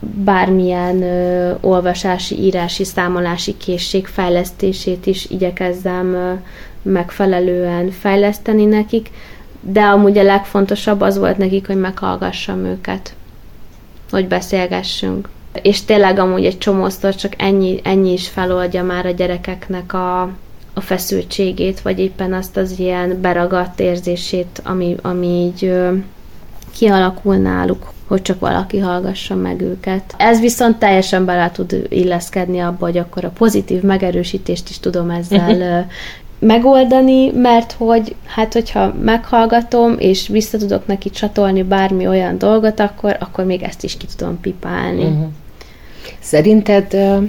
bármilyen 0.00 1.02
ö, 1.02 1.52
olvasási, 1.60 2.38
írási, 2.42 2.84
számolási 2.84 3.56
készség 3.56 4.06
fejlesztését 4.06 5.06
is 5.06 5.26
igyekezzem 5.30 6.14
ö, 6.14 6.32
megfelelően 6.92 7.90
fejleszteni 7.90 8.64
nekik, 8.64 9.10
de 9.60 9.80
amúgy 9.82 10.18
a 10.18 10.22
legfontosabb 10.22 11.00
az 11.00 11.18
volt 11.18 11.38
nekik, 11.38 11.66
hogy 11.66 11.76
meghallgassam 11.76 12.64
őket, 12.64 13.14
hogy 14.10 14.28
beszélgessünk. 14.28 15.28
És 15.62 15.84
tényleg 15.84 16.18
amúgy 16.18 16.44
egy 16.44 16.58
csomószor 16.58 17.14
csak 17.14 17.32
ennyi, 17.36 17.80
ennyi 17.84 18.12
is 18.12 18.28
feloldja 18.28 18.82
már 18.82 19.06
a 19.06 19.10
gyerekeknek 19.10 19.92
a, 19.92 20.20
a 20.74 20.80
feszültségét, 20.80 21.80
vagy 21.80 21.98
éppen 21.98 22.32
azt 22.32 22.56
az 22.56 22.78
ilyen 22.78 23.20
beragadt 23.20 23.80
érzését, 23.80 24.60
ami, 24.64 24.96
ami 25.02 25.26
így 25.26 25.64
ö, 25.64 25.92
kialakul 26.70 27.36
náluk, 27.36 27.92
hogy 28.06 28.22
csak 28.22 28.40
valaki 28.40 28.78
hallgassa 28.78 29.34
meg 29.34 29.60
őket. 29.60 30.14
Ez 30.16 30.40
viszont 30.40 30.76
teljesen 30.76 31.24
bele 31.24 31.50
tud 31.50 31.86
illeszkedni 31.88 32.58
abba, 32.58 32.86
hogy 32.86 32.98
akkor 32.98 33.24
a 33.24 33.30
pozitív 33.30 33.82
megerősítést 33.82 34.68
is 34.68 34.78
tudom 34.78 35.10
ezzel 35.10 35.86
megoldani, 36.38 37.30
mert 37.30 37.72
hogy 37.72 38.14
hát 38.26 38.52
hogyha 38.52 38.94
meghallgatom, 39.00 39.94
és 39.98 40.28
vissza 40.28 40.58
tudok 40.58 40.86
neki 40.86 41.10
csatolni 41.10 41.62
bármi 41.62 42.06
olyan 42.06 42.38
dolgot, 42.38 42.80
akkor, 42.80 43.16
akkor 43.20 43.44
még 43.44 43.62
ezt 43.62 43.84
is 43.84 43.96
ki 43.96 44.06
tudom 44.16 44.40
pipálni. 44.40 45.04
Uh-huh. 45.04 45.26
Szerinted 46.20 46.94
uh, 46.94 47.22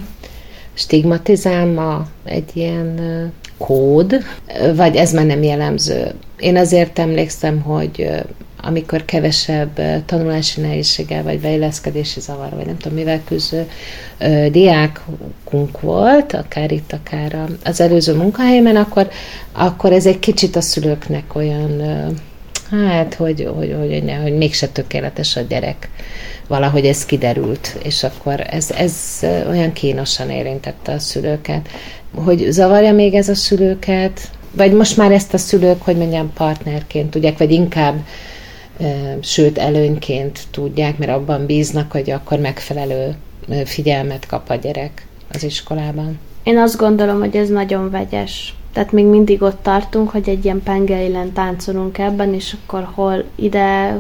stigmatizál 0.74 1.65
ma 1.65 2.08
egy 2.24 2.50
ilyen 2.54 2.95
uh, 2.98 3.32
kód, 3.58 4.15
vagy 4.76 4.95
ez 4.95 5.13
már 5.13 5.26
nem 5.26 5.43
jellemző? 5.43 6.13
Én 6.39 6.58
azért 6.58 7.00
emlékszem, 7.00 7.62
hogy 7.62 7.91
uh, 8.00 8.19
amikor 8.62 9.06
kevesebb 9.06 9.82
tanulási 10.06 10.62
nehézséggel, 10.62 11.24
vagy 11.24 11.39
beilleszkedési 11.39 12.19
zavar, 12.19 12.50
vagy 12.56 12.65
nem 12.65 12.78
tudom 12.78 12.98
mivel 12.98 13.22
küzdő 13.26 13.69
diákunk 14.52 15.82
volt, 15.82 16.34
akár 16.34 16.72
itt, 16.72 16.93
akár 16.93 17.45
az 17.63 17.82
előző 17.82 18.13
munkahelyemen, 18.13 18.76
akkor, 18.76 19.10
akkor 19.52 19.91
ez 19.91 20.06
egy 20.06 20.19
kicsit 20.19 20.56
a 20.56 20.62
szülőknek 20.62 21.36
olyan, 21.36 21.82
hát, 22.72 23.13
hogy, 23.13 23.50
hogy, 23.56 23.76
hogy, 23.80 23.89
hogy, 23.89 24.13
hogy 24.22 24.38
mégse 24.38 24.67
tökéletes 24.67 25.36
a 25.36 25.41
gyerek. 25.41 25.89
Valahogy 26.48 26.86
ez 26.86 27.06
kiderült, 27.06 27.78
és 27.84 28.04
akkor 28.04 28.45
ez, 28.50 28.72
ez 28.72 28.95
olyan 29.50 29.74
kínosan 29.74 30.30
érintette 30.30 30.91
a 30.91 31.00
szülőket. 31.00 31.69
Hogy 32.15 32.45
zavarja 32.50 32.93
még 32.93 33.13
ez 33.13 33.30
a 33.30 33.36
szülőket, 33.36 34.30
vagy 34.52 34.74
most 34.74 34.98
már 34.98 35.12
ezt 35.12 35.34
a 35.34 35.38
szülők, 35.38 35.82
hogy 35.82 35.98
mondjam, 35.98 36.34
partnerként 36.34 37.10
tudják, 37.10 37.38
vagy 37.38 37.52
inkább 37.52 37.95
sőt 39.20 39.58
előnyként 39.58 40.39
tudják, 40.52 40.98
mert 40.98 41.12
abban 41.12 41.46
bíznak, 41.46 41.92
hogy 41.92 42.10
akkor 42.10 42.39
megfelelő 42.39 43.15
figyelmet 43.65 44.26
kap 44.26 44.50
a 44.50 44.56
gyerek 44.56 45.08
az 45.34 45.44
iskolában. 45.44 46.20
Én 46.44 46.58
azt 46.58 46.78
gondolom, 46.78 47.20
hogy 47.20 47.36
ez 47.36 47.50
nagyon 47.50 47.89
vegyes. 47.89 48.54
Tehát 48.74 48.92
még 48.92 49.06
mindig 49.06 49.42
ott 49.42 49.63
tartunk, 49.63 50.10
hogy 50.10 50.30
egy 50.30 50.46
ilyen 50.46 50.63
pengeilen 50.63 51.34
táncolunk 51.34 51.98
ebben, 51.98 52.34
és 52.34 52.56
akkor 52.62 52.88
hol 52.94 53.24
ide 53.36 54.00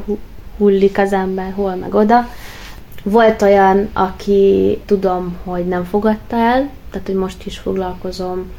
hullik 0.57 0.97
az 0.97 1.13
ember, 1.13 1.53
hol 1.55 1.75
meg 1.75 1.93
oda. 1.93 2.29
Volt 3.03 3.41
olyan, 3.41 3.89
aki 3.93 4.79
tudom, 4.85 5.37
hogy 5.43 5.67
nem 5.67 5.83
fogadta 5.83 6.35
el, 6.35 6.69
tehát 6.91 7.07
hogy 7.07 7.15
most 7.15 7.45
is 7.45 7.57
foglalkozom 7.57 8.51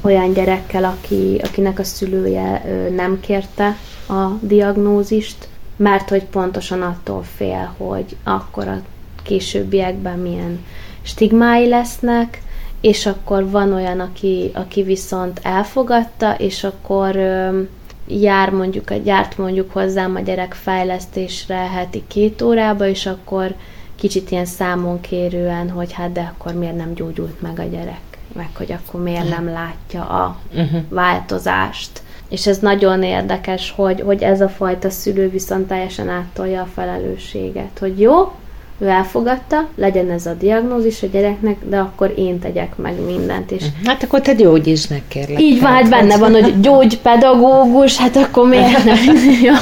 olyan 0.00 0.32
gyerekkel, 0.32 0.84
aki, 0.84 1.40
akinek 1.42 1.78
a 1.78 1.84
szülője 1.84 2.64
nem 2.96 3.20
kérte 3.20 3.76
a 4.12 4.38
diagnózist, 4.40 5.48
mert 5.76 6.08
hogy 6.08 6.24
pontosan 6.24 6.82
attól 6.82 7.22
fél, 7.22 7.74
hogy 7.76 8.16
akkor 8.24 8.68
a 8.68 8.80
későbbiekben 9.22 10.18
milyen 10.18 10.64
stigmái 11.02 11.68
lesznek, 11.68 12.42
és 12.80 13.06
akkor 13.06 13.50
van 13.50 13.72
olyan, 13.72 14.00
aki, 14.00 14.50
aki 14.54 14.82
viszont 14.82 15.40
elfogadta, 15.42 16.34
és 16.34 16.64
akkor 16.64 17.16
ö, 17.16 17.60
jár 18.06 18.50
mondjuk, 18.50 18.94
gyárt 18.94 19.38
mondjuk 19.38 19.72
hozzám 19.72 20.14
a 20.14 20.20
gyerek 20.20 20.54
fejlesztésre 20.54 21.56
heti 21.56 22.04
két 22.06 22.42
órába, 22.42 22.86
és 22.86 23.06
akkor 23.06 23.54
kicsit 23.96 24.30
ilyen 24.30 24.44
számon 24.44 25.00
kérően, 25.00 25.70
hogy 25.70 25.92
hát 25.92 26.12
de 26.12 26.32
akkor 26.36 26.54
miért 26.54 26.76
nem 26.76 26.94
gyógyult 26.94 27.40
meg 27.40 27.58
a 27.58 27.64
gyerek, 27.64 28.00
meg 28.32 28.48
hogy 28.56 28.72
akkor 28.72 29.02
miért 29.02 29.28
nem 29.28 29.48
látja 29.48 30.06
a 30.06 30.38
uh-huh. 30.54 30.80
változást. 30.88 32.02
És 32.32 32.46
ez 32.46 32.58
nagyon 32.58 33.02
érdekes, 33.02 33.72
hogy, 33.76 34.00
hogy 34.00 34.22
ez 34.22 34.40
a 34.40 34.48
fajta 34.48 34.90
szülő 34.90 35.30
viszont 35.30 35.66
teljesen 35.66 36.08
áttolja 36.08 36.60
a 36.60 36.68
felelősséget, 36.74 37.78
hogy 37.80 38.00
jó, 38.00 38.32
ő 38.78 38.86
elfogadta, 38.88 39.68
legyen 39.74 40.10
ez 40.10 40.26
a 40.26 40.34
diagnózis 40.34 41.02
a 41.02 41.06
gyereknek, 41.06 41.56
de 41.68 41.78
akkor 41.78 42.14
én 42.16 42.38
tegyek 42.38 42.76
meg 42.76 43.00
mindent. 43.06 43.50
És 43.50 43.64
hát 43.84 44.02
akkor 44.02 44.20
te 44.20 44.34
gyógyisnek 44.34 45.02
kérlek. 45.08 45.40
Így 45.40 45.60
van, 45.60 45.70
hát 45.70 45.88
benne 45.88 46.16
van, 46.16 46.32
hogy 46.32 46.60
gyógypedagógus, 46.60 47.96
hát 47.96 48.16
akkor 48.16 48.48
miért 48.48 48.84
nem 48.84 48.96
ja, 49.42 49.56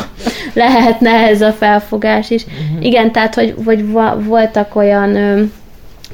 lehetne 0.52 1.10
ez 1.10 1.40
a 1.42 1.52
felfogás 1.52 2.30
is. 2.30 2.44
Uh-huh. 2.44 2.86
Igen, 2.86 3.12
tehát, 3.12 3.34
hogy, 3.34 3.54
hogy 3.64 3.92
voltak 4.24 4.76
olyan 4.76 5.16
ö, 5.16 5.42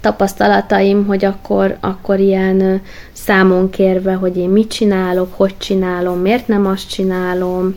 tapasztalataim, 0.01 1.07
hogy 1.07 1.25
akkor, 1.25 1.77
akkor 1.81 2.21
ilyen 2.21 2.81
számon 3.27 3.71
kérve, 3.71 4.13
hogy 4.13 4.37
én 4.37 4.49
mit 4.49 4.71
csinálok, 4.71 5.35
hogy 5.37 5.55
csinálom, 5.59 6.19
miért 6.19 6.49
nem 6.49 6.67
azt 6.67 6.89
csinálom, 6.89 7.75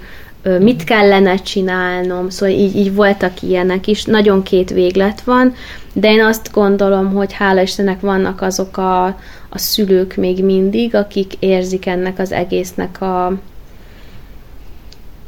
mit 0.60 0.84
kellene 0.84 1.36
csinálnom, 1.36 2.30
szóval 2.30 2.56
így, 2.56 2.76
így 2.76 2.96
voltak 2.96 3.42
ilyenek 3.42 3.88
is, 3.88 4.04
nagyon 4.04 4.44
két 4.44 4.70
véglet 4.70 5.22
van, 5.22 5.54
de 5.94 6.12
én 6.12 6.24
azt 6.24 6.52
gondolom, 6.52 7.14
hogy 7.14 7.34
hála 7.34 7.62
Istennek 7.62 8.00
vannak 8.00 8.42
azok 8.42 8.78
a, 8.78 9.06
a 9.50 9.58
szülők 9.58 10.16
még 10.16 10.44
mindig, 10.44 10.96
akik 10.96 11.34
érzik 11.40 11.86
ennek 11.86 12.20
az 12.20 12.32
egésznek 12.32 13.02
a, 13.02 13.34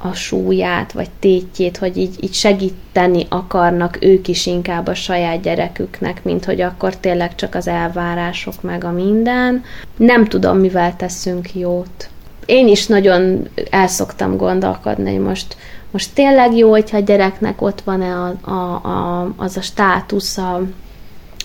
a 0.02 0.14
súlyát, 0.14 0.92
vagy 0.92 1.10
tétjét, 1.20 1.78
hogy 1.78 1.98
így, 1.98 2.24
így 2.24 2.34
segíteni 2.34 3.26
akarnak 3.30 3.98
ők 4.02 4.28
is 4.28 4.46
inkább 4.46 4.88
a 4.88 4.94
saját 4.94 5.42
gyereküknek, 5.42 6.24
mint 6.24 6.46
hogy 6.46 6.62
akkor 6.62 6.96
tényleg 6.96 7.36
csak 7.36 7.56
az 7.56 7.68
elvárások 7.68 8.62
meg 8.62 8.84
a 8.84 8.92
minden. 8.92 9.64
Nem 9.98 10.26
tudom, 10.26 10.58
mivel 10.58 10.96
teszünk 10.96 11.56
jót. 11.56 12.10
Én 12.46 12.68
is 12.68 12.88
nagyon 12.88 13.48
elszoktam 13.70 14.38
gondolkodni, 14.38 15.16
hogy 15.16 15.24
most, 15.26 15.56
most 15.92 16.14
tényleg 16.14 16.56
jó, 16.56 16.70
hogyha 16.70 16.98
a 16.98 17.02
gyereknek 17.02 17.62
ott 17.62 17.82
van-e 17.82 18.14
a, 18.14 18.52
a, 18.52 18.88
a, 18.88 19.34
az 19.38 19.58
a 19.58 19.62
státusz 19.62 20.38
a, 20.38 20.62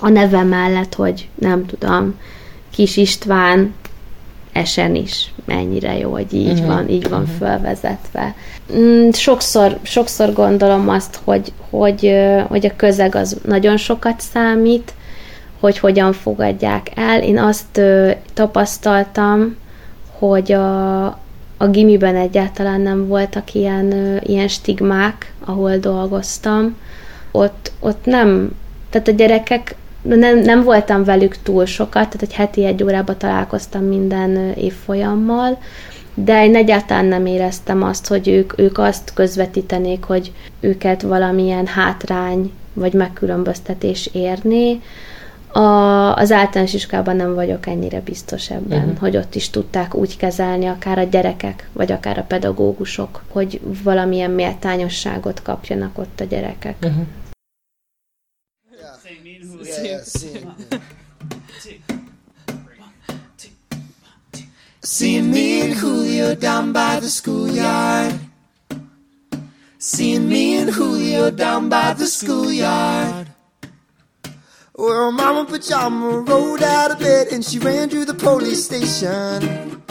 a 0.01 0.09
neve 0.09 0.42
mellett, 0.42 0.95
hogy 0.95 1.29
nem 1.35 1.66
tudom, 1.66 2.14
Kis 2.71 2.97
István 2.97 3.75
esen 4.57 4.95
is 4.95 5.33
mennyire 5.45 5.99
jó, 5.99 6.11
hogy 6.12 6.35
így 6.35 6.53
uh-huh. 6.53 6.66
van, 6.66 6.88
így 6.88 7.09
van 7.09 7.23
uh-huh. 7.23 7.37
fölvezetve. 7.37 8.35
Mm, 8.77 9.11
sokszor, 9.11 9.79
sokszor 9.83 10.33
gondolom 10.33 10.88
azt, 10.88 11.21
hogy, 11.25 11.53
hogy, 11.71 12.16
hogy 12.49 12.66
a 12.66 12.77
közeg 12.77 13.14
az 13.14 13.37
nagyon 13.45 13.77
sokat 13.77 14.21
számít, 14.21 14.92
hogy 15.61 15.79
hogyan 15.79 16.12
fogadják 16.12 16.90
el. 16.95 17.23
Én 17.23 17.38
azt 17.38 17.81
tapasztaltam, 18.35 19.57
hogy 20.19 20.53
a, 20.53 21.05
a 21.57 21.66
gimiben 21.71 22.16
egyáltalán 22.16 22.81
nem 22.81 23.07
voltak 23.07 23.55
ilyen, 23.55 24.19
ilyen 24.23 24.49
stigmák, 24.49 25.33
ahol 25.45 25.77
dolgoztam. 25.77 26.77
Ott, 27.31 27.73
ott 27.81 28.05
nem, 28.05 28.57
tehát 28.90 29.09
a 29.09 29.12
gyerekek 29.12 29.75
nem, 30.07 30.38
nem 30.38 30.62
voltam 30.62 31.05
velük 31.05 31.37
túl 31.42 31.66
sokat, 31.66 31.92
tehát 31.92 32.23
egy 32.23 32.33
heti 32.33 32.64
egy 32.64 32.83
órába 32.83 33.16
találkoztam 33.16 33.85
minden 33.85 34.53
évfolyammal, 34.57 35.59
de 36.14 36.45
én 36.45 36.57
egyáltalán 36.57 37.05
nem 37.05 37.27
éreztem 37.27 37.83
azt, 37.83 38.07
hogy 38.07 38.29
ők, 38.29 38.59
ők 38.59 38.79
azt 38.79 39.12
közvetítenék, 39.14 40.05
hogy 40.05 40.33
őket 40.61 41.03
valamilyen 41.03 41.66
hátrány 41.66 42.53
vagy 42.73 42.92
megkülönböztetés 42.92 44.11
érné. 44.12 44.81
A, 45.53 46.14
az 46.16 46.33
általános 46.33 46.75
iskolában 46.75 47.16
nem 47.16 47.35
vagyok 47.35 47.66
ennyire 47.66 48.01
biztos 48.01 48.51
ebben, 48.51 48.79
uh-huh. 48.79 48.99
hogy 48.99 49.16
ott 49.16 49.35
is 49.35 49.51
tudták 49.51 49.95
úgy 49.95 50.16
kezelni 50.16 50.66
akár 50.66 50.99
a 50.99 51.03
gyerekek, 51.03 51.69
vagy 51.73 51.92
akár 51.92 52.19
a 52.19 52.25
pedagógusok, 52.29 53.23
hogy 53.29 53.61
valamilyen 53.83 54.31
méltányosságot 54.31 55.42
kapjanak 55.42 55.99
ott 55.99 56.21
a 56.21 56.25
gyerekek. 56.25 56.77
Uh-huh. 56.83 57.05
Seeing 64.83 65.31
me 65.31 65.62
and 65.62 65.74
Julio 65.74 66.35
down 66.35 66.72
by 66.72 67.00
the 67.00 67.09
schoolyard. 67.09 68.20
Seeing 69.79 70.29
me 70.29 70.59
and 70.59 70.70
Julio 70.70 71.31
down 71.31 71.68
by 71.68 71.92
the 71.92 72.07
schoolyard. 72.07 73.29
Well, 74.74 75.11
Mama 75.11 75.44
Pajama 75.44 76.20
rolled 76.20 76.62
out 76.62 76.92
of 76.92 76.98
bed 76.98 77.29
and 77.33 77.44
she 77.44 77.59
ran 77.59 77.88
to 77.88 78.05
the 78.05 78.14
police 78.14 78.64
station. 78.64 79.83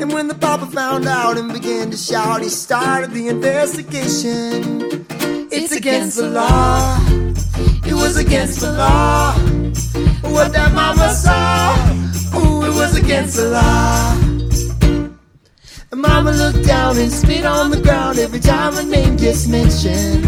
And 0.00 0.12
when 0.12 0.28
the 0.28 0.34
papa 0.34 0.66
found 0.66 1.06
out 1.06 1.36
and 1.36 1.52
began 1.52 1.90
to 1.90 1.96
shout, 1.96 2.42
he 2.42 2.48
started 2.48 3.10
the 3.10 3.28
investigation. 3.28 5.04
It's 5.50 5.72
against 5.72 6.16
the 6.16 6.30
law. 6.30 7.27
It 7.86 7.94
was 7.94 8.16
against 8.16 8.60
the 8.60 8.72
law. 8.72 9.32
What 10.22 10.52
that 10.52 10.72
mama 10.74 11.10
saw. 11.10 11.74
Oh, 12.34 12.64
it 12.64 12.74
was 12.74 12.96
against 12.96 13.36
the 13.36 13.50
law. 13.50 14.28
Mama 15.94 16.30
looked 16.32 16.64
down 16.66 16.96
and 16.98 17.10
spit 17.10 17.44
on 17.44 17.70
the 17.70 17.80
ground 17.80 18.18
every 18.18 18.40
time 18.40 18.74
her 18.74 18.84
name 18.84 19.16
gets 19.16 19.48
mentioned. 19.48 20.24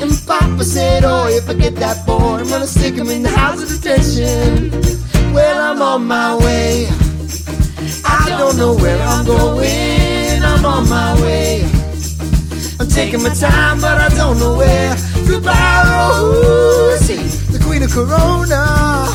And 0.00 0.12
Papa 0.26 0.64
said, 0.64 1.02
oh, 1.04 1.26
if 1.28 1.48
I 1.48 1.54
get 1.54 1.74
that 1.76 2.06
boy, 2.06 2.36
I'm 2.36 2.48
gonna 2.48 2.66
stick 2.66 2.94
him 2.94 3.08
in 3.08 3.22
the 3.22 3.30
house 3.30 3.62
of 3.62 3.68
detention. 3.68 4.70
Well, 5.32 5.60
I'm 5.60 5.82
on 5.82 6.06
my 6.06 6.36
way. 6.36 6.86
I 8.04 8.26
don't 8.38 8.56
know 8.56 8.74
where 8.74 9.00
I'm 9.02 9.26
going. 9.26 10.42
I'm 10.42 10.64
on 10.64 10.88
my 10.88 11.20
way. 11.20 11.64
I'm 12.78 12.88
taking 12.88 13.22
my 13.22 13.30
time, 13.30 13.80
but 13.80 13.98
I 13.98 14.08
don't 14.10 14.38
know 14.38 14.56
where. 14.56 14.96
Goodbye, 15.28 15.82
Rosie, 15.86 17.16
the 17.52 17.62
queen 17.62 17.82
of 17.82 17.92
Corona. 17.92 19.06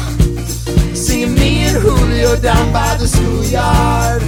Seeing 0.95 1.34
me 1.34 1.63
and 1.65 1.78
Julio 1.78 2.36
down 2.36 2.71
by 2.71 2.95
the 2.95 3.08
schoolyard. 3.08 4.21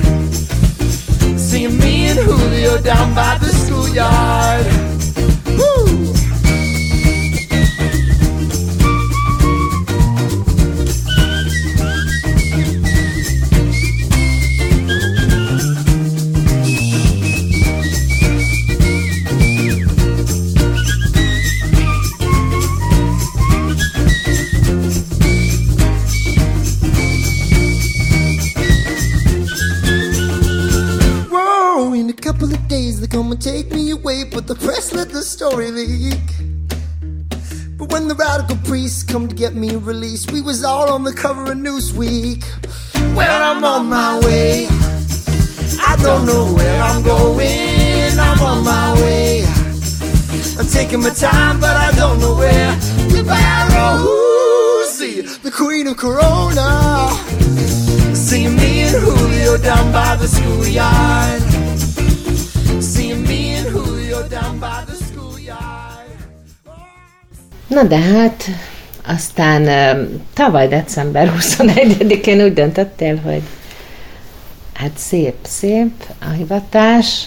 Seeing 1.39 1.77
me 1.77 2.07
and 2.07 2.19
Julio 2.19 2.81
down 2.81 3.13
by 3.13 3.37
the 3.37 3.49
schoolyard. 3.49 4.94
But 34.45 34.59
the 34.59 34.65
press 34.65 34.93
let 34.93 35.09
the 35.09 35.23
story 35.23 35.71
leak. 35.71 36.19
But 37.77 37.91
when 37.91 38.07
the 38.07 38.15
radical 38.15 38.57
priests 38.57 39.03
come 39.03 39.27
to 39.27 39.35
get 39.35 39.55
me 39.55 39.75
released, 39.75 40.31
we 40.31 40.41
was 40.41 40.63
all 40.63 40.89
on 40.89 41.03
the 41.03 41.13
cover 41.13 41.51
of 41.51 41.57
Newsweek. 41.57 42.43
Well, 43.15 43.57
I'm 43.57 43.63
on 43.63 43.87
my 43.87 44.19
way. 44.19 44.67
I 45.81 45.97
don't 46.01 46.25
know 46.25 46.53
where 46.53 46.81
I'm 46.81 47.03
going. 47.03 48.19
I'm 48.19 48.39
on 48.41 48.63
my 48.63 48.93
way. 49.01 49.45
I'm 50.59 50.67
taking 50.67 51.01
my 51.01 51.09
time, 51.09 51.59
but 51.59 51.75
I 51.75 51.91
don't 51.95 52.19
know 52.19 52.35
where. 52.35 52.77
Goodbye, 53.09 53.67
Rosie, 53.75 55.21
the 55.21 55.51
queen 55.51 55.87
of 55.87 55.97
Corona. 55.97 57.09
Seeing 58.15 58.55
me 58.55 58.83
and 58.83 58.95
Julio 58.95 59.57
down 59.57 59.91
by 59.91 60.15
the 60.15 60.27
schoolyard. 60.27 61.54
Na 67.67 67.83
de 67.83 67.97
hát 67.97 68.43
aztán 69.07 69.63
tavaly 70.33 70.67
december 70.67 71.33
21-én 71.39 72.43
úgy 72.43 72.53
döntöttél, 72.53 73.15
hogy 73.15 73.41
hát 74.73 74.91
szép, 74.95 75.35
szép 75.41 75.91
a 76.21 76.29
hivatás, 76.29 77.25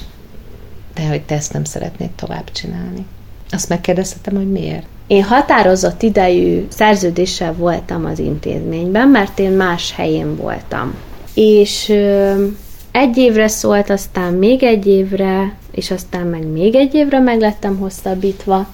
de 0.95 1.07
hogy 1.09 1.23
te 1.23 1.35
ezt 1.35 1.53
nem 1.53 1.65
szeretnéd 1.65 2.11
tovább 2.11 2.53
csinálni. 2.53 3.07
Azt 3.51 3.69
megkérdezhetem, 3.69 4.35
hogy 4.35 4.51
miért? 4.51 4.87
Én 5.07 5.23
határozott 5.23 6.03
idejű 6.03 6.67
szerződéssel 6.69 7.53
voltam 7.53 8.05
az 8.05 8.19
intézményben, 8.19 9.09
mert 9.09 9.39
én 9.39 9.51
más 9.51 9.93
helyén 9.97 10.37
voltam. 10.37 10.95
És 11.35 11.93
egy 12.91 13.17
évre 13.17 13.49
szólt, 13.49 13.91
aztán 13.91 14.33
még 14.33 14.63
egy 14.63 14.87
évre, 14.87 15.53
és 15.79 15.91
aztán 15.91 16.27
meg 16.27 16.47
még 16.47 16.75
egy 16.75 16.95
évre 16.95 17.21
meg 17.21 17.41
lettem 17.41 17.77
hosszabbítva. 17.77 18.67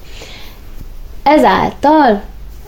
Ezáltal 1.22 2.22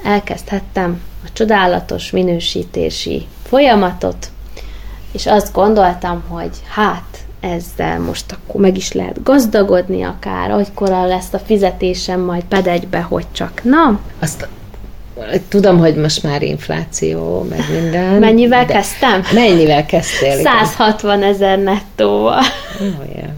elkezdhettem 0.05 1.01
a 1.25 1.29
csodálatos 1.33 2.11
minősítési 2.11 3.27
folyamatot, 3.43 4.31
és 5.13 5.27
azt 5.27 5.53
gondoltam, 5.53 6.23
hogy 6.29 6.51
hát 6.69 7.19
ezzel 7.41 8.01
most 8.01 8.33
akkor 8.33 8.61
meg 8.61 8.77
is 8.77 8.93
lehet 8.93 9.23
gazdagodni 9.23 10.03
akár, 10.03 10.51
agykor 10.51 10.89
lesz 10.89 11.33
a 11.33 11.39
fizetésem 11.39 12.21
majd 12.21 12.45
pedegybe, 12.45 13.01
hogy 13.01 13.27
csak 13.33 13.61
na. 13.65 14.01
Azt 14.19 14.49
Tudom, 15.49 15.79
hogy 15.79 15.95
most 15.95 16.23
már 16.23 16.43
infláció, 16.43 17.47
meg 17.51 17.65
minden. 17.81 18.19
Mennyivel 18.19 18.67
kezdtem? 18.67 19.23
Mennyivel 19.35 19.87
kezdtél? 19.87 20.37
160 20.37 21.23
ezer 21.23 21.59
nettóval. 21.59 22.43
Oh, 22.81 23.09
yeah. 23.15 23.29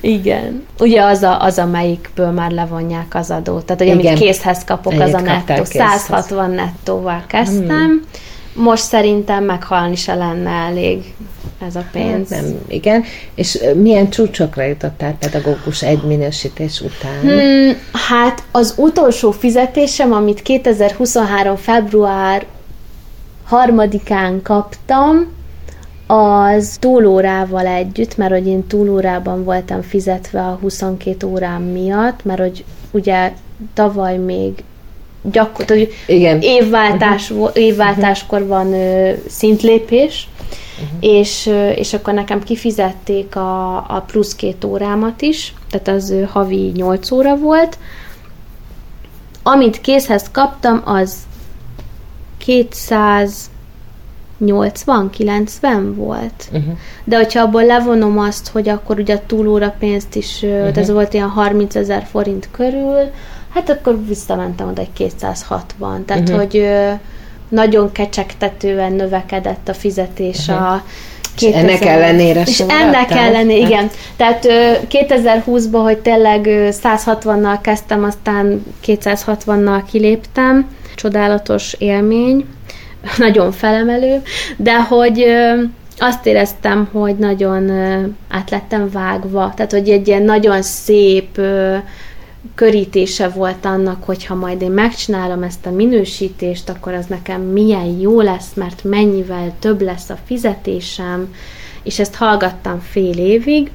Igen. 0.00 0.66
Ugye 0.78 1.02
az, 1.02 1.22
a, 1.22 1.42
az, 1.42 1.58
amelyikből 1.58 2.30
már 2.30 2.50
levonják 2.50 3.14
az 3.14 3.30
adót. 3.30 3.64
Tehát, 3.64 3.82
hogy 3.82 3.98
Igen. 3.98 4.06
amit 4.06 4.18
készhez 4.18 4.64
kapok, 4.64 4.92
az 4.92 5.12
a 5.12 5.20
nettó. 5.20 5.64
160 5.64 6.50
nettóval 6.50 7.24
kezdtem. 7.26 7.66
Hmm. 7.66 8.02
Most 8.54 8.82
szerintem 8.82 9.44
meghalni 9.44 9.96
se 9.96 10.14
lenne 10.14 10.50
elég 10.50 11.14
ez 11.66 11.76
a 11.76 11.84
pénz. 11.92 12.30
Hát 12.30 12.40
nem, 12.42 12.58
igen. 12.68 13.04
És 13.34 13.58
milyen 13.74 14.10
csúcsokra 14.10 14.62
jutottál 14.62 15.16
pedagógus 15.18 15.82
egy 15.82 16.02
minősítés 16.02 16.80
után? 16.80 17.20
Hmm, 17.20 17.76
hát 18.08 18.42
az 18.50 18.74
utolsó 18.76 19.30
fizetésem, 19.30 20.12
amit 20.12 20.42
2023. 20.42 21.56
február 21.56 22.46
harmadikán 23.44 24.42
kaptam, 24.42 25.35
az 26.06 26.76
túlórával 26.80 27.66
együtt, 27.66 28.16
mert 28.16 28.32
hogy 28.32 28.46
én 28.46 28.66
túlórában 28.66 29.44
voltam 29.44 29.82
fizetve 29.82 30.40
a 30.40 30.58
22 30.60 31.26
órám 31.26 31.62
miatt, 31.62 32.24
mert 32.24 32.40
hogy 32.40 32.64
ugye 32.90 33.32
tavaly 33.74 34.16
még 34.16 34.52
gyakorlatilag 35.22 35.88
Igen. 36.06 36.40
Évváltás, 36.40 37.30
uh-huh. 37.30 37.50
évváltáskor 37.54 38.46
van 38.46 38.72
ö, 38.72 39.12
szintlépés, 39.28 40.28
uh-huh. 40.74 40.98
és, 41.00 41.46
ö, 41.46 41.68
és 41.68 41.92
akkor 41.92 42.14
nekem 42.14 42.42
kifizették 42.42 43.36
a, 43.36 43.76
a 43.76 44.04
plusz 44.06 44.34
két 44.34 44.64
órámat 44.64 45.22
is, 45.22 45.54
tehát 45.70 45.88
az 45.88 46.10
ö, 46.10 46.22
havi 46.22 46.72
8 46.74 47.10
óra 47.10 47.36
volt. 47.36 47.78
Amit 49.42 49.80
készhez 49.80 50.30
kaptam, 50.32 50.82
az 50.84 51.16
200 52.38 53.50
80-90 54.44 55.92
volt. 55.94 56.48
Uh-huh. 56.52 56.76
De 57.04 57.16
hogyha 57.16 57.40
abból 57.40 57.64
levonom 57.64 58.18
azt, 58.18 58.48
hogy 58.48 58.68
akkor 58.68 58.98
ugye 58.98 59.14
a 59.14 59.22
túlóra 59.26 59.74
pénzt 59.78 60.14
is, 60.14 60.42
uh-huh. 60.42 60.76
ez 60.76 60.90
volt 60.90 61.14
ilyen 61.14 61.28
30 61.28 61.74
ezer 61.74 62.06
forint 62.10 62.48
körül, 62.50 63.10
hát 63.54 63.70
akkor 63.70 64.06
visszamentem 64.06 64.68
oda 64.68 64.80
egy 64.80 64.92
260. 64.92 66.04
Tehát, 66.04 66.28
uh-huh. 66.28 66.38
hogy 66.38 66.68
nagyon 67.48 67.92
kecsegtetően 67.92 68.92
növekedett 68.92 69.68
a 69.68 69.74
fizetés 69.74 70.48
uh-huh. 70.48 70.72
a 70.72 70.82
2000, 71.34 71.64
ennek 71.64 71.84
ellenére 71.84 72.42
És 72.46 72.60
ennek 72.60 73.10
ellenére, 73.10 73.60
hát. 73.60 73.70
igen. 73.70 73.90
Tehát 74.16 74.46
2020-ban, 74.90 75.80
hogy 75.82 75.98
tényleg 75.98 76.46
160-nal 76.82 77.58
kezdtem, 77.60 78.04
aztán 78.04 78.62
260-nal 78.86 79.82
kiléptem. 79.90 80.68
Csodálatos 80.94 81.72
élmény 81.78 82.44
nagyon 83.18 83.52
felemelő, 83.52 84.22
de 84.56 84.82
hogy 84.82 85.24
azt 85.98 86.26
éreztem, 86.26 86.88
hogy 86.92 87.16
nagyon 87.16 87.70
át 88.28 88.50
lettem 88.50 88.90
vágva, 88.90 89.52
tehát 89.56 89.72
hogy 89.72 89.90
egy 89.90 90.08
ilyen 90.08 90.22
nagyon 90.22 90.62
szép 90.62 91.40
körítése 92.54 93.28
volt 93.28 93.64
annak, 93.64 94.04
hogyha 94.04 94.34
majd 94.34 94.62
én 94.62 94.70
megcsinálom 94.70 95.42
ezt 95.42 95.66
a 95.66 95.70
minősítést, 95.70 96.68
akkor 96.68 96.94
az 96.94 97.06
nekem 97.06 97.40
milyen 97.40 98.00
jó 98.00 98.20
lesz, 98.20 98.50
mert 98.54 98.84
mennyivel 98.84 99.52
több 99.58 99.80
lesz 99.80 100.10
a 100.10 100.18
fizetésem, 100.24 101.34
és 101.82 101.98
ezt 101.98 102.14
hallgattam 102.14 102.80
fél 102.80 103.18
évig, 103.18 103.70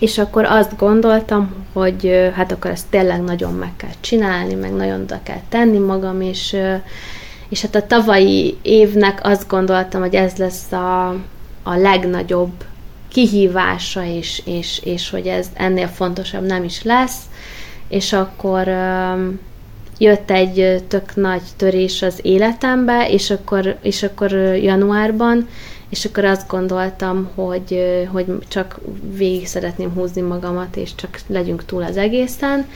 és 0.00 0.18
akkor 0.18 0.44
azt 0.44 0.76
gondoltam, 0.76 1.54
hogy 1.72 2.30
hát 2.34 2.52
akkor 2.52 2.70
ezt 2.70 2.86
tényleg 2.90 3.22
nagyon 3.22 3.54
meg 3.54 3.72
kell 3.76 3.94
csinálni, 4.00 4.54
meg 4.54 4.72
nagyon 4.72 5.00
oda 5.00 5.20
kell 5.22 5.40
tenni 5.48 5.78
magam, 5.78 6.20
és, 6.20 6.56
és 7.50 7.60
hát 7.60 7.74
a 7.74 7.86
tavalyi 7.86 8.58
évnek 8.62 9.20
azt 9.22 9.48
gondoltam, 9.48 10.00
hogy 10.00 10.14
ez 10.14 10.36
lesz 10.36 10.72
a, 10.72 11.08
a 11.62 11.74
legnagyobb 11.76 12.52
kihívása, 13.08 14.04
és, 14.04 14.42
és, 14.44 14.80
és 14.84 15.10
hogy 15.10 15.26
ez 15.26 15.46
ennél 15.54 15.86
fontosabb 15.86 16.46
nem 16.46 16.64
is 16.64 16.82
lesz, 16.82 17.18
és 17.88 18.12
akkor 18.12 18.68
jött 19.98 20.30
egy 20.30 20.84
tök 20.88 21.16
nagy 21.16 21.42
törés 21.56 22.02
az 22.02 22.18
életembe, 22.22 23.08
és 23.10 23.30
akkor, 23.30 23.76
és 23.82 24.02
akkor 24.02 24.32
januárban, 24.56 25.48
és 25.88 26.04
akkor 26.04 26.24
azt 26.24 26.48
gondoltam, 26.48 27.30
hogy, 27.34 27.82
hogy 28.12 28.26
csak 28.48 28.80
végig 29.16 29.46
szeretném 29.46 29.92
húzni 29.92 30.20
magamat, 30.20 30.76
és 30.76 30.94
csak 30.94 31.20
legyünk 31.26 31.64
túl 31.64 31.82
az 31.82 31.96
egészen, 31.96 32.66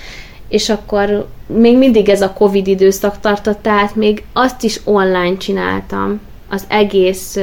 és 0.48 0.68
akkor 0.68 1.26
még 1.46 1.78
mindig 1.78 2.08
ez 2.08 2.22
a 2.22 2.32
Covid 2.32 2.66
időszak 2.66 3.20
tartott, 3.20 3.62
tehát 3.62 3.94
még 3.94 4.24
azt 4.32 4.62
is 4.62 4.80
online 4.84 5.36
csináltam, 5.36 6.20
az 6.48 6.64
egész 6.68 7.38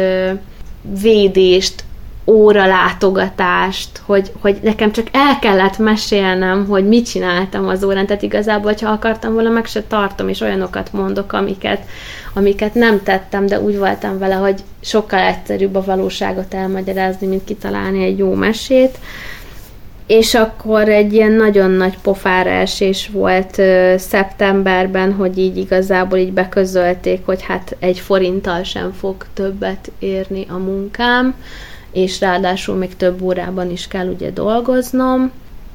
védést, 1.02 1.84
óra 2.26 2.66
látogatást, 2.66 4.02
hogy, 4.06 4.32
hogy 4.39 4.58
nekem 4.62 4.91
csak 4.91 5.08
el 5.12 5.39
kellett 5.39 5.78
mesélnem, 5.78 6.68
hogy 6.68 6.88
mit 6.88 7.10
csináltam 7.10 7.68
az 7.68 7.84
órán, 7.84 8.06
tehát 8.06 8.22
igazából, 8.22 8.74
ha 8.82 8.89
akartam 8.89 9.34
volna, 9.34 9.49
meg 9.49 9.66
se 9.66 9.84
tartom, 9.84 10.30
és 10.30 10.41
olyanokat 10.41 10.93
mondok, 10.93 11.34
amiket, 11.34 11.82
amiket 12.34 12.74
nem 12.74 13.04
tettem, 13.04 13.45
de 13.45 13.60
úgy 13.60 13.78
voltam 13.78 14.18
vele, 14.18 14.36
hogy 14.36 14.64
sokkal 14.82 15.20
egyszerűbb 15.20 15.76
a 15.76 15.84
valóságot 15.84 16.54
elmagyarázni, 16.54 17.28
mint 17.28 17.43
kitalálni 17.43 18.04
egy 18.04 18.18
jó 18.18 18.34
mesét. 18.34 18.97
És 20.06 20.34
akkor 20.34 20.89
egy 20.89 21.14
ilyen 21.14 21.32
nagyon 21.32 21.72
nagy 21.72 21.97
pofára 22.02 22.49
esés 22.49 23.10
volt 23.14 23.58
ö, 23.58 23.93
szeptemberben, 23.97 25.14
hogy 25.14 25.38
így 25.38 25.58
igazából 25.58 26.18
így 26.18 26.34
beközölték, 26.34 27.26
hogy 27.26 27.41
hát 27.41 27.76
egy 27.80 27.99
forinttal 27.99 28.64
sem 28.64 28.91
fog 28.91 29.26
többet 29.34 29.91
érni 29.99 30.45
a 30.49 30.58
munkám 30.58 31.36
és 31.91 32.20
ráadásul 32.20 32.76
még 32.76 32.95
több 32.95 33.22
órában 33.22 33.72
is 33.72 33.88
kell 33.88 34.08
ugye 34.08 34.32
dolgoznom, 34.32 35.32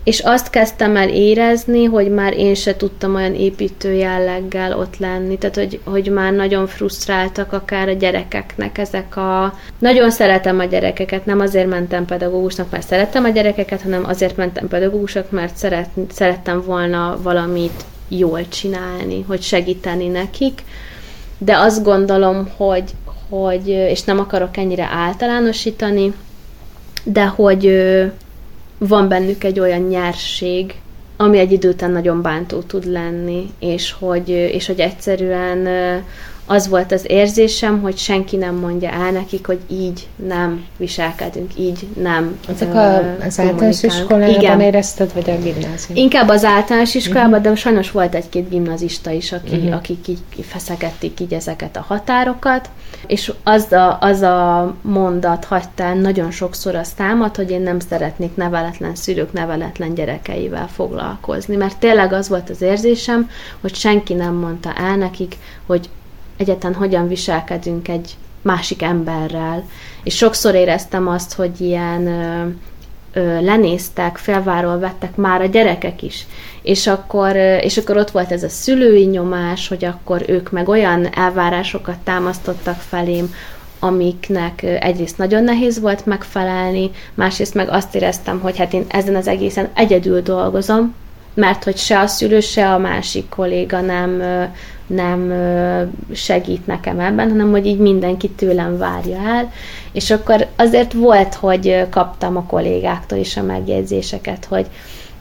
és 0.06 0.20
azt 0.20 0.50
kezdtem 0.50 0.96
el 0.96 1.08
érezni, 1.08 1.84
hogy 1.84 2.10
már 2.10 2.32
én 2.38 2.54
se 2.54 2.76
tudtam 2.76 3.14
olyan 3.14 3.34
építő 3.34 3.92
jelleggel 3.92 4.78
ott 4.78 4.96
lenni, 4.98 5.38
tehát 5.38 5.56
hogy, 5.56 5.80
hogy 5.84 6.10
már 6.12 6.32
nagyon 6.32 6.66
frusztráltak 6.66 7.52
akár 7.52 7.88
a 7.88 7.92
gyerekeknek 7.92 8.78
ezek 8.78 9.16
a... 9.16 9.54
Nagyon 9.78 10.10
szeretem 10.10 10.58
a 10.58 10.64
gyerekeket, 10.64 11.26
nem 11.26 11.40
azért 11.40 11.68
mentem 11.68 12.04
pedagógusnak, 12.04 12.70
mert 12.70 12.86
szerettem 12.86 13.24
a 13.24 13.28
gyerekeket, 13.28 13.82
hanem 13.82 14.04
azért 14.04 14.36
mentem 14.36 14.68
pedagógusnak, 14.68 15.30
mert 15.30 15.56
szeret, 15.56 15.88
szerettem 16.10 16.62
volna 16.62 17.18
valamit 17.22 17.84
jól 18.08 18.48
csinálni, 18.48 19.24
hogy 19.26 19.42
segíteni 19.42 20.08
nekik, 20.08 20.62
de 21.38 21.56
azt 21.56 21.82
gondolom, 21.82 22.50
hogy 22.56 22.84
hogy, 23.28 23.68
és 23.68 24.02
nem 24.02 24.18
akarok 24.18 24.56
ennyire 24.56 24.88
általánosítani, 24.92 26.12
de 27.04 27.26
hogy 27.26 27.66
van 28.78 29.08
bennük 29.08 29.44
egy 29.44 29.60
olyan 29.60 29.80
nyerség, 29.80 30.74
ami 31.16 31.38
egy 31.38 31.52
idő 31.52 31.68
után 31.68 31.90
nagyon 31.90 32.22
bántó 32.22 32.60
tud 32.60 32.84
lenni, 32.84 33.50
és 33.58 33.92
hogy, 33.92 34.28
és 34.28 34.66
hogy 34.66 34.80
egyszerűen 34.80 35.68
az 36.46 36.68
volt 36.68 36.92
az 36.92 37.04
érzésem, 37.06 37.80
hogy 37.80 37.96
senki 37.96 38.36
nem 38.36 38.54
mondja 38.54 38.90
el 38.90 39.10
nekik, 39.10 39.46
hogy 39.46 39.60
így 39.68 40.08
nem 40.26 40.64
viselkedünk, 40.76 41.50
így 41.58 41.86
nem 42.02 42.38
Ezek 42.48 42.74
a, 42.74 42.96
az 43.24 43.40
általános 43.40 43.82
iskolában 43.82 44.28
Igen. 44.28 44.60
érezted, 44.60 45.12
vagy 45.14 45.30
a 45.30 45.38
gimnázium? 45.38 45.98
Inkább 45.98 46.28
az 46.28 46.44
általános 46.44 46.94
iskolában, 46.94 47.38
uh-huh. 47.38 47.52
de 47.52 47.54
sajnos 47.54 47.90
volt 47.90 48.14
egy-két 48.14 48.48
gimnazista 48.48 49.10
is, 49.10 49.32
aki, 49.32 49.56
uh-huh. 49.56 49.74
akik 49.74 50.08
így 50.08 50.20
feszegették 50.40 51.20
így 51.20 51.34
ezeket 51.34 51.76
a 51.76 51.84
határokat, 51.88 52.70
és 53.06 53.32
az 53.42 53.72
a, 53.72 53.98
az 54.00 54.20
a 54.20 54.74
mondat 54.82 55.44
hagyta 55.44 55.94
nagyon 55.94 56.30
sokszor 56.30 56.74
a 56.74 56.84
számat, 56.84 57.36
hogy 57.36 57.50
én 57.50 57.60
nem 57.60 57.78
szeretnék 57.78 58.36
neveletlen 58.36 58.94
szülők 58.94 59.32
neveletlen 59.32 59.94
gyerekeivel 59.94 60.68
foglalkozni, 60.74 61.56
mert 61.56 61.78
tényleg 61.78 62.12
az 62.12 62.28
volt 62.28 62.50
az 62.50 62.62
érzésem, 62.62 63.30
hogy 63.60 63.74
senki 63.74 64.14
nem 64.14 64.34
mondta 64.34 64.72
el 64.74 64.96
nekik, 64.96 65.36
hogy 65.66 65.88
egyetlen 66.36 66.74
hogyan 66.74 67.08
viselkedünk 67.08 67.88
egy 67.88 68.16
másik 68.42 68.82
emberrel. 68.82 69.64
És 70.02 70.16
sokszor 70.16 70.54
éreztem 70.54 71.08
azt, 71.08 71.34
hogy 71.34 71.60
ilyen 71.60 72.06
ö, 72.06 72.46
ö, 73.12 73.40
lenéztek, 73.40 74.16
felváról 74.16 74.78
vettek 74.78 75.16
már 75.16 75.40
a 75.40 75.46
gyerekek 75.46 76.02
is. 76.02 76.26
És 76.62 76.86
akkor, 76.86 77.36
ö, 77.36 77.56
és 77.56 77.76
akkor 77.76 77.96
ott 77.96 78.10
volt 78.10 78.32
ez 78.32 78.42
a 78.42 78.48
szülői 78.48 79.04
nyomás, 79.04 79.68
hogy 79.68 79.84
akkor 79.84 80.22
ők 80.26 80.50
meg 80.50 80.68
olyan 80.68 81.14
elvárásokat 81.14 81.98
támasztottak 81.98 82.80
felém, 82.88 83.34
amiknek 83.78 84.62
egyrészt 84.62 85.18
nagyon 85.18 85.44
nehéz 85.44 85.80
volt 85.80 86.06
megfelelni, 86.06 86.90
másrészt 87.14 87.54
meg 87.54 87.68
azt 87.68 87.94
éreztem, 87.94 88.40
hogy 88.40 88.58
hát 88.58 88.72
én 88.72 88.84
ezen 88.88 89.14
az 89.14 89.28
egészen 89.28 89.68
egyedül 89.74 90.22
dolgozom, 90.22 90.94
mert 91.34 91.64
hogy 91.64 91.76
se 91.76 92.00
a 92.00 92.06
szülő, 92.06 92.40
se 92.40 92.72
a 92.72 92.78
másik 92.78 93.28
kolléga 93.28 93.80
nem, 93.80 94.22
nem 94.86 95.32
segít 96.12 96.66
nekem 96.66 97.00
ebben, 97.00 97.28
hanem 97.28 97.50
hogy 97.50 97.66
így 97.66 97.78
mindenki 97.78 98.30
tőlem 98.30 98.78
várja 98.78 99.18
el, 99.18 99.52
és 99.92 100.10
akkor 100.10 100.46
azért 100.56 100.92
volt, 100.92 101.34
hogy 101.34 101.86
kaptam 101.90 102.36
a 102.36 102.46
kollégáktól 102.46 103.18
is 103.18 103.36
a 103.36 103.42
megjegyzéseket, 103.42 104.44
hogy 104.44 104.66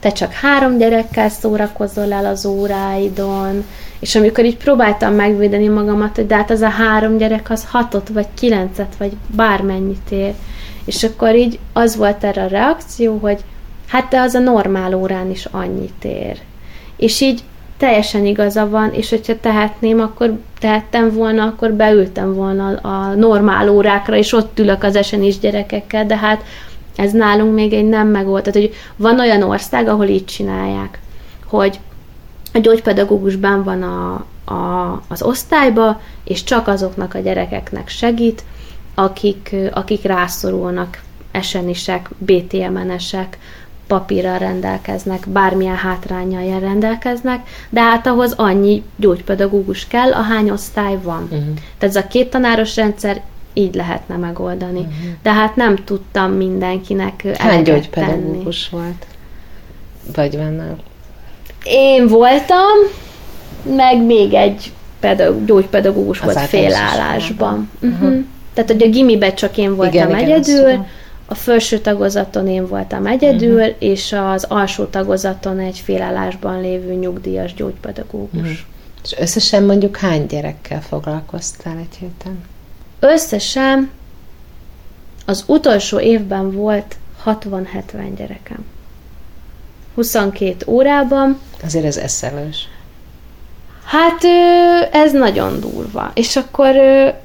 te 0.00 0.12
csak 0.12 0.32
három 0.32 0.78
gyerekkel 0.78 1.28
szórakozol 1.28 2.12
el 2.12 2.26
az 2.26 2.46
óráidon, 2.46 3.64
és 3.98 4.14
amikor 4.14 4.44
így 4.44 4.56
próbáltam 4.56 5.14
megvédeni 5.14 5.68
magamat, 5.68 6.16
hogy 6.16 6.26
de 6.26 6.36
hát 6.36 6.50
az 6.50 6.60
a 6.60 6.68
három 6.68 7.16
gyerek 7.16 7.50
az 7.50 7.66
hatot, 7.70 8.08
vagy 8.08 8.26
kilencet, 8.34 8.96
vagy 8.98 9.12
bármennyit 9.26 10.10
ér, 10.10 10.34
és 10.84 11.04
akkor 11.04 11.36
így 11.36 11.58
az 11.72 11.96
volt 11.96 12.24
erre 12.24 12.42
a 12.42 12.48
reakció, 12.48 13.18
hogy 13.18 13.38
hát 13.86 14.08
de 14.08 14.20
az 14.20 14.34
a 14.34 14.38
normál 14.38 14.94
órán 14.94 15.30
is 15.30 15.44
annyit 15.44 16.04
ér. 16.04 16.38
És 16.96 17.20
így 17.20 17.42
teljesen 17.76 18.26
igaza 18.26 18.68
van, 18.68 18.92
és 18.92 19.10
hogyha 19.10 19.40
tehetném, 19.40 20.00
akkor 20.00 20.38
tehettem 20.58 21.10
volna, 21.10 21.44
akkor 21.44 21.72
beültem 21.72 22.34
volna 22.34 22.68
a 22.68 23.14
normál 23.14 23.68
órákra, 23.68 24.16
és 24.16 24.32
ott 24.32 24.58
ülök 24.58 24.82
az 24.82 24.96
esenis 24.96 25.38
gyerekekkel, 25.38 26.06
de 26.06 26.16
hát 26.16 26.42
ez 26.96 27.12
nálunk 27.12 27.54
még 27.54 27.72
egy 27.72 27.88
nem 27.88 28.08
megold. 28.08 28.42
Tehát, 28.42 28.60
hogy 28.60 28.74
van 28.96 29.20
olyan 29.20 29.42
ország, 29.42 29.88
ahol 29.88 30.06
így 30.06 30.24
csinálják, 30.24 30.98
hogy 31.44 31.80
a 32.52 32.58
gyógypedagógusban 32.58 33.62
van 33.62 33.82
a, 33.82 34.12
a, 34.52 35.02
az 35.08 35.22
osztályba, 35.22 36.00
és 36.24 36.44
csak 36.44 36.68
azoknak 36.68 37.14
a 37.14 37.18
gyerekeknek 37.18 37.88
segít, 37.88 38.44
akik, 38.94 39.54
akik 39.72 40.02
rászorulnak, 40.02 41.00
esenisek, 41.30 42.08
BTMN-esek, 42.18 43.38
papírral 43.86 44.38
rendelkeznek, 44.38 45.28
bármilyen 45.28 45.76
hátrányjal 45.76 46.60
rendelkeznek, 46.60 47.48
de 47.68 47.80
hát 47.82 48.06
ahhoz 48.06 48.32
annyi 48.36 48.82
gyógypedagógus 48.96 49.86
kell, 49.86 50.12
ahány 50.12 50.50
osztály 50.50 50.98
van. 51.02 51.22
Uh-huh. 51.22 51.54
Tehát 51.78 51.96
ez 51.96 51.96
a 51.96 52.06
két 52.06 52.30
tanáros 52.30 52.76
rendszer 52.76 53.20
így 53.52 53.74
lehetne 53.74 54.16
megoldani. 54.16 54.78
Uh-huh. 54.78 54.94
De 55.22 55.32
hát 55.32 55.56
nem 55.56 55.76
tudtam 55.84 56.32
mindenkinek 56.32 57.36
Hány 57.38 57.62
gyógypedagógus 57.62 58.68
tenni. 58.68 58.82
volt? 58.82 59.06
Vagy 60.14 60.36
benne? 60.36 60.76
Én 61.64 62.06
voltam, 62.06 62.76
meg 63.76 64.02
még 64.02 64.34
egy 64.34 64.72
pedagógus, 65.00 65.46
gyógypedagógus 65.46 66.20
Az 66.20 66.34
volt 66.34 66.46
félállásban. 66.46 67.70
Uh-huh. 67.80 68.02
Uh-huh. 68.02 68.24
Tehát, 68.54 68.70
hogy 68.70 68.82
a 68.82 68.88
gimibe 68.88 69.34
csak 69.34 69.56
én 69.56 69.76
voltam 69.76 70.08
igen, 70.08 70.14
egyedül, 70.14 70.68
igen, 70.68 70.86
a 71.26 71.34
felső 71.34 71.78
tagozaton 71.78 72.48
én 72.48 72.66
voltam 72.66 73.06
egyedül, 73.06 73.60
uh-huh. 73.60 73.74
és 73.78 74.12
az 74.12 74.44
alsó 74.44 74.84
tagozaton 74.84 75.58
egy 75.58 75.78
félállásban 75.78 76.60
lévő 76.60 76.92
nyugdíjas 76.92 77.54
gyógypedagógus. 77.54 78.40
Uh-huh. 78.40 78.56
És 79.02 79.14
összesen 79.18 79.62
mondjuk 79.62 79.96
hány 79.96 80.26
gyerekkel 80.26 80.82
foglalkoztál 80.82 81.76
egy 81.78 81.96
héten? 81.98 82.44
Összesen 83.00 83.90
az 85.26 85.44
utolsó 85.46 86.00
évben 86.00 86.52
volt 86.52 86.96
60-70 87.24 88.12
gyerekem. 88.16 88.64
22 89.94 90.56
órában. 90.66 91.38
Azért 91.64 91.84
ez 91.84 91.96
eszelős. 91.96 92.68
Hát 93.84 94.24
ez 94.92 95.12
nagyon 95.12 95.60
durva. 95.60 96.10
És 96.14 96.36
akkor 96.36 96.74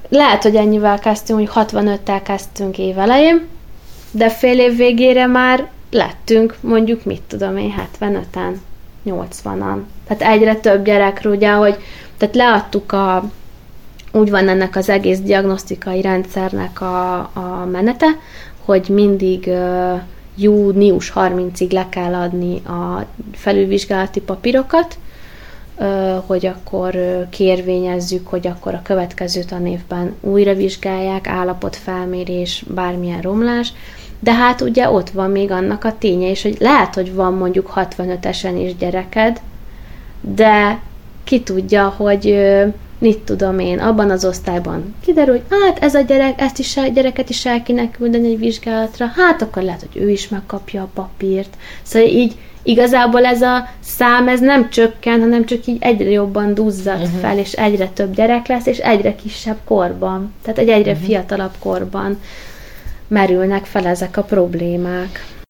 lehet, 0.09 0.41
hogy 0.41 0.55
ennyivel 0.55 0.99
kezdtünk, 0.99 1.49
hogy 1.49 1.67
65-tel 1.71 2.19
kezdtünk 2.23 2.77
évelején, 2.77 3.47
de 4.12 4.30
fél 4.30 4.59
év 4.59 4.76
végére 4.76 5.26
már 5.26 5.70
lettünk 5.91 6.57
mondjuk, 6.62 7.05
mit 7.05 7.22
tudom 7.22 7.57
én, 7.57 7.74
75-en. 7.99 8.53
80-an. 9.05 9.78
Tehát 10.07 10.34
egyre 10.34 10.55
több 10.55 10.86
gyerekről, 10.86 11.36
ugye, 11.36 11.51
hogy 11.51 11.76
tehát 12.18 12.36
leadtuk 12.36 12.91
a, 12.91 13.30
úgy 14.12 14.30
van 14.30 14.47
ennek 14.47 14.76
az 14.76 14.89
egész 14.89 15.20
diagnosztikai 15.20 16.01
rendszernek 16.01 16.82
a, 16.82 17.18
a 17.20 17.68
menete, 17.72 18.07
hogy 18.66 18.86
mindig 18.89 19.43
uh, 19.47 20.01
június 20.36 21.12
30-ig 21.16 21.72
le 21.72 21.88
kell 21.89 22.14
adni 22.14 22.62
a 22.66 23.05
felülvizsgálati 23.34 24.20
papírokat, 24.20 24.97
hogy 26.26 26.45
akkor 26.45 26.97
kérvényezzük, 27.30 28.28
hogy 28.28 28.47
akkor 28.47 28.74
a 28.74 28.82
következő 28.84 29.43
tanévben 29.43 30.16
újra 30.22 30.53
vizsgálják, 30.53 31.28
állapotfelmérés, 31.28 32.64
bármilyen 32.68 33.22
romlás, 33.22 33.74
de 34.24 34.34
hát 34.34 34.61
ugye 34.61 34.89
ott 34.89 35.09
van 35.09 35.32
még 35.32 35.51
annak 35.51 35.84
a 35.84 35.97
ténye 35.97 36.30
is, 36.30 36.41
hogy 36.41 36.57
lehet, 36.59 36.95
hogy 36.95 37.13
van 37.13 37.34
mondjuk 37.34 37.74
65-esen 37.76 38.61
is 38.65 38.76
gyereked, 38.76 39.41
de 40.22 40.80
ki 41.24 41.41
tudja, 41.41 41.93
hogy 41.97 42.38
mit 42.97 43.17
tudom 43.17 43.59
én, 43.59 43.80
abban 43.80 44.09
az 44.09 44.26
osztályban 44.26 44.95
kiderül, 45.03 45.34
hogy 45.34 45.59
hát 45.65 45.84
ez 45.84 45.95
a 45.95 46.01
gyerek, 46.01 46.41
ezt 46.41 46.59
is, 46.59 46.78
a 46.78 46.88
gyereket 46.88 47.30
is 47.30 47.45
el 47.45 47.63
kéne 47.63 47.91
küldeni 47.91 48.28
egy 48.32 48.39
vizsgálatra, 48.39 49.05
hát 49.15 49.41
akkor 49.41 49.63
lehet, 49.63 49.86
hogy 49.91 50.01
ő 50.01 50.09
is 50.09 50.28
megkapja 50.28 50.82
a 50.82 50.89
papírt. 50.93 51.53
Szóval 51.82 52.07
így 52.07 52.36
igazából 52.63 53.26
ez 53.26 53.41
a 53.41 53.67
szám, 53.80 54.28
ez 54.28 54.39
nem 54.39 54.69
csökken, 54.69 55.19
hanem 55.19 55.45
csak 55.45 55.65
így 55.65 55.78
egyre 55.80 56.09
jobban 56.09 56.53
duzzad 56.53 57.01
uh-huh. 57.01 57.19
fel, 57.19 57.38
és 57.38 57.51
egyre 57.51 57.88
több 57.88 58.15
gyerek 58.15 58.47
lesz, 58.47 58.65
és 58.65 58.78
egyre 58.78 59.15
kisebb 59.15 59.57
korban. 59.65 60.34
Tehát 60.41 60.59
egy 60.59 60.69
egyre 60.69 60.91
uh-huh. 60.91 61.05
fiatalabb 61.05 61.53
korban 61.59 62.19
merülnek 63.12 63.66
fel 63.66 63.88
ezek 63.88 64.18
a 64.18 64.24
problémák. 64.24 65.40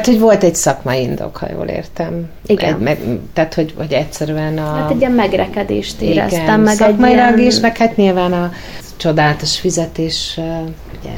Tehát, 0.00 0.18
hogy 0.18 0.28
volt 0.28 0.42
egy 0.42 0.54
szakmai 0.54 1.02
indok, 1.02 1.36
ha 1.36 1.46
jól 1.52 1.66
értem. 1.66 2.28
Igen. 2.46 2.74
Egy, 2.74 2.80
meg, 2.80 2.98
tehát, 3.32 3.54
hogy, 3.54 3.74
hogy 3.76 3.92
egyszerűen 3.92 4.58
a... 4.58 4.74
Hát 4.74 4.90
egy 4.90 5.00
ilyen 5.00 5.12
megrekedést 5.12 6.00
éreztem. 6.00 6.42
Igen, 6.42 6.60
meg 6.60 6.74
szakmailag 6.74 7.38
ilyen... 7.38 7.50
is, 7.50 7.60
meg 7.60 7.76
hát 7.76 7.96
nyilván 7.96 8.32
a 8.32 8.52
csodálatos 8.96 9.58
fizetés, 9.58 10.40
ugye 11.00 11.14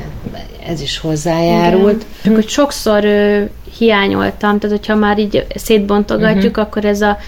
ez 0.66 0.80
is 0.80 0.98
hozzájárult. 0.98 2.06
Csak 2.24 2.34
hogy 2.34 2.48
sokszor 2.48 3.04
ö, 3.04 3.42
hiányoltam, 3.78 4.58
tehát 4.58 4.76
hogyha 4.76 4.94
már 4.94 5.18
így 5.18 5.46
szétbontogatjuk, 5.54 6.56
uh-huh. 6.56 6.64
akkor 6.64 6.84
ez 6.84 7.00
a, 7.00 7.18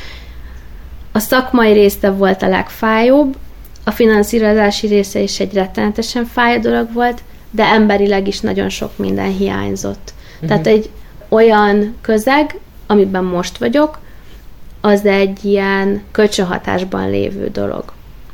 a 1.13 1.19
szakmai 1.19 1.73
része 1.73 2.11
volt 2.11 2.43
a 2.43 2.49
legfájóbb, 2.49 3.37
a 3.85 3.91
finanszírozási 3.91 4.87
része 4.87 5.21
is 5.21 5.41
egy 5.41 5.55
rettenetesen 5.55 6.25
fájó 6.25 6.61
dolog 6.61 6.93
volt, 6.93 7.23
de 7.51 7.65
emberileg 7.65 8.29
is 8.29 8.41
nagyon 8.41 8.69
sok 8.69 8.91
minden 8.97 9.31
hiányzott. 9.37 10.13
Uh-huh. 10.35 10.49
Tehát 10.49 10.67
egy 10.67 10.91
olyan 11.29 11.95
közeg, 12.01 12.59
amiben 12.87 13.25
most 13.25 13.59
vagyok, 13.59 13.99
az 14.81 15.05
egy 15.05 15.45
ilyen 15.45 16.03
kölcsönhatásban 16.11 17.11
lévő 17.11 17.49
dolog. 17.49 17.85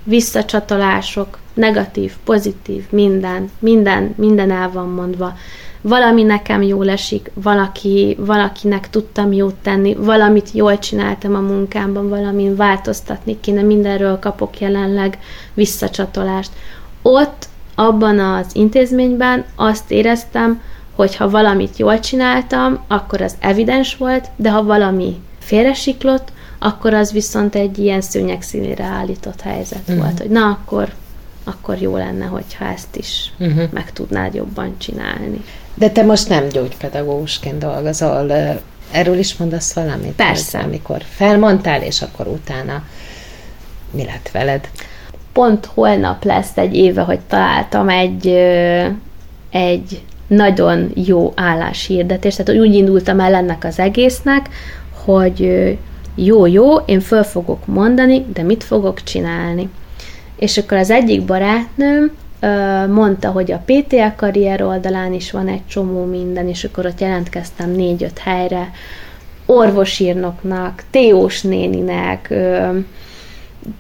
Visszacsatolások, 0.05 1.38
negatív, 1.55 2.12
pozitív, 2.24 2.84
minden, 2.91 3.51
minden, 3.59 4.14
minden 4.16 4.51
el 4.51 4.70
van 4.70 4.88
mondva. 4.88 5.36
Valami 5.80 6.22
nekem 6.22 6.62
jól 6.62 6.88
esik, 6.88 7.30
valaki, 7.34 8.16
valakinek 8.18 8.91
tudtam 8.91 9.32
jót 9.32 9.55
tenni, 9.55 9.95
valamit 9.95 10.53
jól 10.53 10.78
csináltam 10.78 11.34
a 11.34 11.41
munkámban, 11.41 12.09
valamin 12.09 12.57
változtatni 12.57 13.41
kéne, 13.41 13.62
mindenről 13.62 14.18
kapok 14.18 14.61
jelenleg 14.61 15.18
visszacsatolást. 15.55 16.51
Ott, 17.03 17.49
abban 17.74 18.18
az 18.18 18.47
intézményben 18.53 19.45
azt 19.55 19.91
éreztem, 19.91 20.61
hogy 20.95 21.16
ha 21.16 21.30
valamit 21.30 21.76
jól 21.76 22.01
csináltam, 22.01 22.84
akkor 22.88 23.20
az 23.20 23.34
evidens 23.38 23.97
volt, 23.97 24.28
de 24.36 24.51
ha 24.51 24.62
valami 24.62 25.20
félresiklott, 25.38 26.32
akkor 26.59 26.95
az 26.95 27.12
viszont 27.12 27.55
egy 27.55 27.78
ilyen 27.78 28.01
szőnyeg 28.01 28.43
színére 28.43 28.84
állított 28.84 29.41
helyzet 29.41 29.80
uh-huh. 29.80 29.97
volt, 29.97 30.18
hogy 30.18 30.30
na, 30.30 30.47
akkor, 30.47 30.93
akkor 31.45 31.80
jó 31.80 31.97
lenne, 31.97 32.24
hogyha 32.24 32.64
ezt 32.64 32.97
is 32.97 33.32
uh-huh. 33.38 33.70
meg 33.72 33.93
tudnád 33.93 34.34
jobban 34.34 34.74
csinálni. 34.78 35.45
De 35.74 35.91
te 35.91 36.03
most 36.03 36.28
nem 36.28 36.49
gyógypedagógusként 36.49 37.59
dolgozol, 37.59 38.32
erről 38.91 39.18
is 39.18 39.36
mondasz 39.36 39.72
valamit? 39.72 40.12
Persze. 40.12 40.59
Amikor 40.59 41.03
felmondtál, 41.09 41.82
és 41.82 42.03
akkor 42.03 42.26
utána 42.26 42.82
mi 43.91 44.05
lett 44.05 44.30
veled? 44.32 44.68
Pont 45.32 45.66
holnap 45.66 46.24
lesz 46.24 46.57
egy 46.57 46.76
éve, 46.76 47.03
hogy 47.03 47.20
találtam 47.20 47.88
egy, 47.88 48.26
egy 49.51 50.03
nagyon 50.31 50.91
jó 50.95 51.33
álláshirdetés, 51.37 52.37
tehát 52.37 52.61
úgy 52.61 52.74
indultam 52.74 53.20
el 53.20 53.35
ennek 53.35 53.64
az 53.64 53.78
egésznek, 53.78 54.49
hogy 55.05 55.68
jó, 56.14 56.47
jó, 56.47 56.76
én 56.76 57.01
föl 57.01 57.22
fogok 57.22 57.66
mondani, 57.66 58.26
de 58.33 58.43
mit 58.43 58.64
fogok 58.64 59.03
csinálni. 59.03 59.68
És 60.37 60.59
akkor 60.59 60.76
az 60.76 60.91
egyik 60.91 61.24
barátnőm 61.24 62.11
mondta, 62.89 63.31
hogy 63.31 63.53
a 63.53 63.62
PTL 63.64 64.16
karrier 64.16 64.62
oldalán 64.62 65.12
is 65.12 65.31
van 65.31 65.49
egy 65.49 65.66
csomó 65.66 66.05
minden, 66.05 66.49
és 66.49 66.64
akkor 66.64 66.87
ott 66.87 67.01
jelentkeztem 67.01 67.70
négy-öt 67.70 68.18
helyre, 68.18 68.70
orvosírnoknak, 69.47 70.83
Teós 70.91 71.43
néninek, 71.43 72.35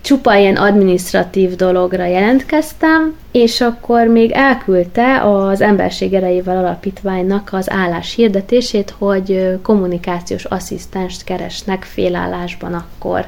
csupa 0.00 0.36
ilyen 0.36 0.56
administratív 0.56 1.56
dologra 1.56 2.04
jelentkeztem, 2.04 3.14
és 3.32 3.60
akkor 3.60 4.06
még 4.06 4.30
elküldte 4.30 5.20
az 5.22 5.60
Emberség 5.60 6.14
Erejével 6.14 6.58
Alapítványnak 6.58 7.48
az 7.52 7.70
állás 7.70 8.14
hirdetését, 8.14 8.94
hogy 8.98 9.58
kommunikációs 9.62 10.44
asszisztenst 10.44 11.24
keresnek 11.24 11.82
félállásban 11.84 12.74
akkor. 12.74 13.26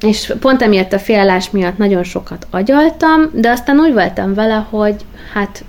És 0.00 0.34
pont 0.40 0.62
emiatt 0.62 0.92
a 0.92 0.98
félállás 0.98 1.50
miatt 1.50 1.78
nagyon 1.78 2.04
sokat 2.04 2.46
agyaltam, 2.50 3.30
de 3.32 3.50
aztán 3.50 3.78
úgy 3.78 3.92
voltam 3.92 4.34
vele, 4.34 4.66
hogy 4.70 4.96
hát 5.32 5.64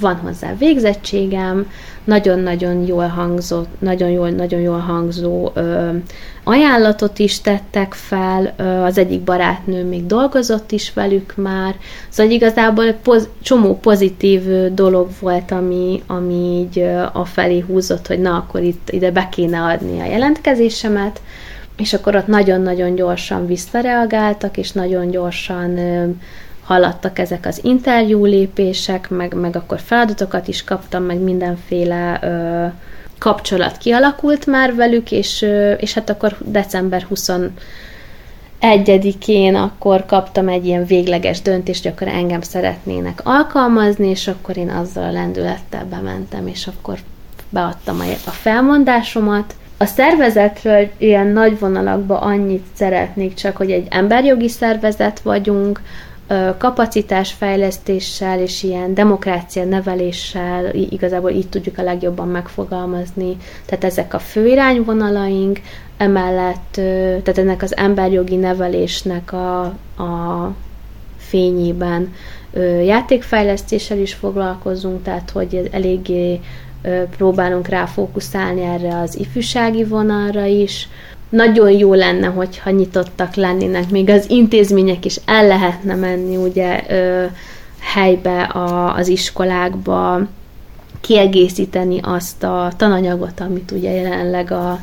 van 0.00 0.16
hozzá 0.16 0.54
végzettségem, 0.58 1.66
nagyon-nagyon 2.06 2.86
jól 2.86 3.06
hangzott, 3.06 3.68
nagyon 3.78 4.08
jól, 4.08 4.30
nagyon 4.30 4.60
jól 4.60 4.78
hangzó 4.78 5.50
ö, 5.54 5.90
ajánlatot 6.44 7.18
is 7.18 7.40
tettek 7.40 7.92
fel, 7.92 8.54
ö, 8.56 8.62
az 8.64 8.98
egyik 8.98 9.20
barátnő 9.20 9.84
még 9.84 10.06
dolgozott 10.06 10.72
is 10.72 10.92
velük 10.92 11.32
már, 11.36 11.74
szóval 12.08 12.32
igazából 12.32 12.92
poz, 12.92 13.28
csomó 13.42 13.78
pozitív 13.78 14.72
dolog 14.74 15.08
volt, 15.20 15.50
ami, 15.50 16.02
ami 16.06 16.34
így 16.34 16.78
ö, 16.78 17.02
a 17.12 17.24
felé 17.24 17.64
húzott, 17.66 18.06
hogy 18.06 18.20
na, 18.20 18.36
akkor 18.36 18.62
itt 18.62 18.90
ide 18.90 19.10
be 19.10 19.28
kéne 19.28 19.60
adni 19.60 20.00
a 20.00 20.06
jelentkezésemet, 20.06 21.20
és 21.76 21.92
akkor 21.92 22.16
ott 22.16 22.26
nagyon-nagyon 22.26 22.94
gyorsan 22.94 23.46
visszareagáltak, 23.46 24.56
és 24.56 24.72
nagyon 24.72 25.10
gyorsan 25.10 25.78
ö, 25.78 26.08
haladtak 26.66 27.18
ezek 27.18 27.46
az 27.46 27.60
interjú 27.62 28.24
lépések, 28.24 29.10
meg, 29.10 29.34
meg 29.34 29.56
akkor 29.56 29.80
feladatokat 29.80 30.48
is 30.48 30.64
kaptam, 30.64 31.02
meg 31.02 31.18
mindenféle 31.18 32.18
ö, 32.22 32.66
kapcsolat 33.18 33.76
kialakult 33.76 34.46
már 34.46 34.74
velük, 34.74 35.10
és, 35.10 35.42
ö, 35.42 35.72
és 35.72 35.94
hát 35.94 36.10
akkor 36.10 36.36
december 36.44 37.06
21-én 38.60 39.54
akkor 39.54 40.06
kaptam 40.06 40.48
egy 40.48 40.66
ilyen 40.66 40.86
végleges 40.86 41.42
döntést, 41.42 41.82
hogy 41.82 41.92
akkor 41.92 42.08
engem 42.08 42.40
szeretnének 42.40 43.20
alkalmazni, 43.24 44.08
és 44.08 44.28
akkor 44.28 44.56
én 44.56 44.70
azzal 44.70 45.04
a 45.04 45.12
lendülettel 45.12 45.84
bementem, 45.90 46.46
és 46.46 46.66
akkor 46.66 46.98
beadtam 47.48 48.00
a 48.26 48.30
felmondásomat. 48.30 49.54
A 49.78 49.84
szervezetről 49.84 50.88
ilyen 50.98 51.26
nagy 51.26 51.58
vonalakban 51.58 52.22
annyit 52.22 52.64
szeretnék 52.74 53.34
csak, 53.34 53.56
hogy 53.56 53.70
egy 53.70 53.86
emberjogi 53.90 54.48
szervezet 54.48 55.20
vagyunk, 55.20 55.80
kapacitásfejlesztéssel 56.58 58.40
és 58.40 58.62
ilyen 58.62 58.94
demokrácia 58.94 59.64
neveléssel 59.64 60.74
igazából 60.74 61.30
így 61.30 61.48
tudjuk 61.48 61.78
a 61.78 61.82
legjobban 61.82 62.28
megfogalmazni. 62.28 63.36
Tehát 63.66 63.84
ezek 63.84 64.14
a 64.14 64.18
fő 64.18 64.46
irányvonalaink, 64.46 65.60
emellett, 65.96 66.72
tehát 67.22 67.38
ennek 67.38 67.62
az 67.62 67.76
emberjogi 67.76 68.36
nevelésnek 68.36 69.32
a, 69.32 69.60
a 70.02 70.52
fényében 71.16 72.12
játékfejlesztéssel 72.84 73.98
is 73.98 74.14
foglalkozunk, 74.14 75.02
tehát 75.02 75.30
hogy 75.30 75.68
eléggé 75.72 76.40
próbálunk 77.16 77.68
ráfókuszálni 77.68 78.62
erre 78.62 79.00
az 79.00 79.18
ifjúsági 79.18 79.84
vonalra 79.84 80.44
is, 80.44 80.88
nagyon 81.28 81.70
jó 81.70 81.94
lenne, 81.94 82.26
hogyha 82.26 82.70
nyitottak 82.70 83.34
lennének, 83.34 83.90
még 83.90 84.10
az 84.10 84.30
intézmények 84.30 85.04
is 85.04 85.20
el 85.24 85.46
lehetne 85.46 85.94
menni 85.94 86.36
ugye 86.36 86.84
ö, 86.88 87.24
helybe 87.80 88.42
a, 88.42 88.94
az 88.94 89.08
iskolákba, 89.08 90.20
kiegészíteni 91.00 92.00
azt 92.02 92.42
a 92.42 92.72
tananyagot, 92.76 93.40
amit 93.40 93.70
ugye 93.70 93.90
jelenleg 93.90 94.52
a, 94.52 94.80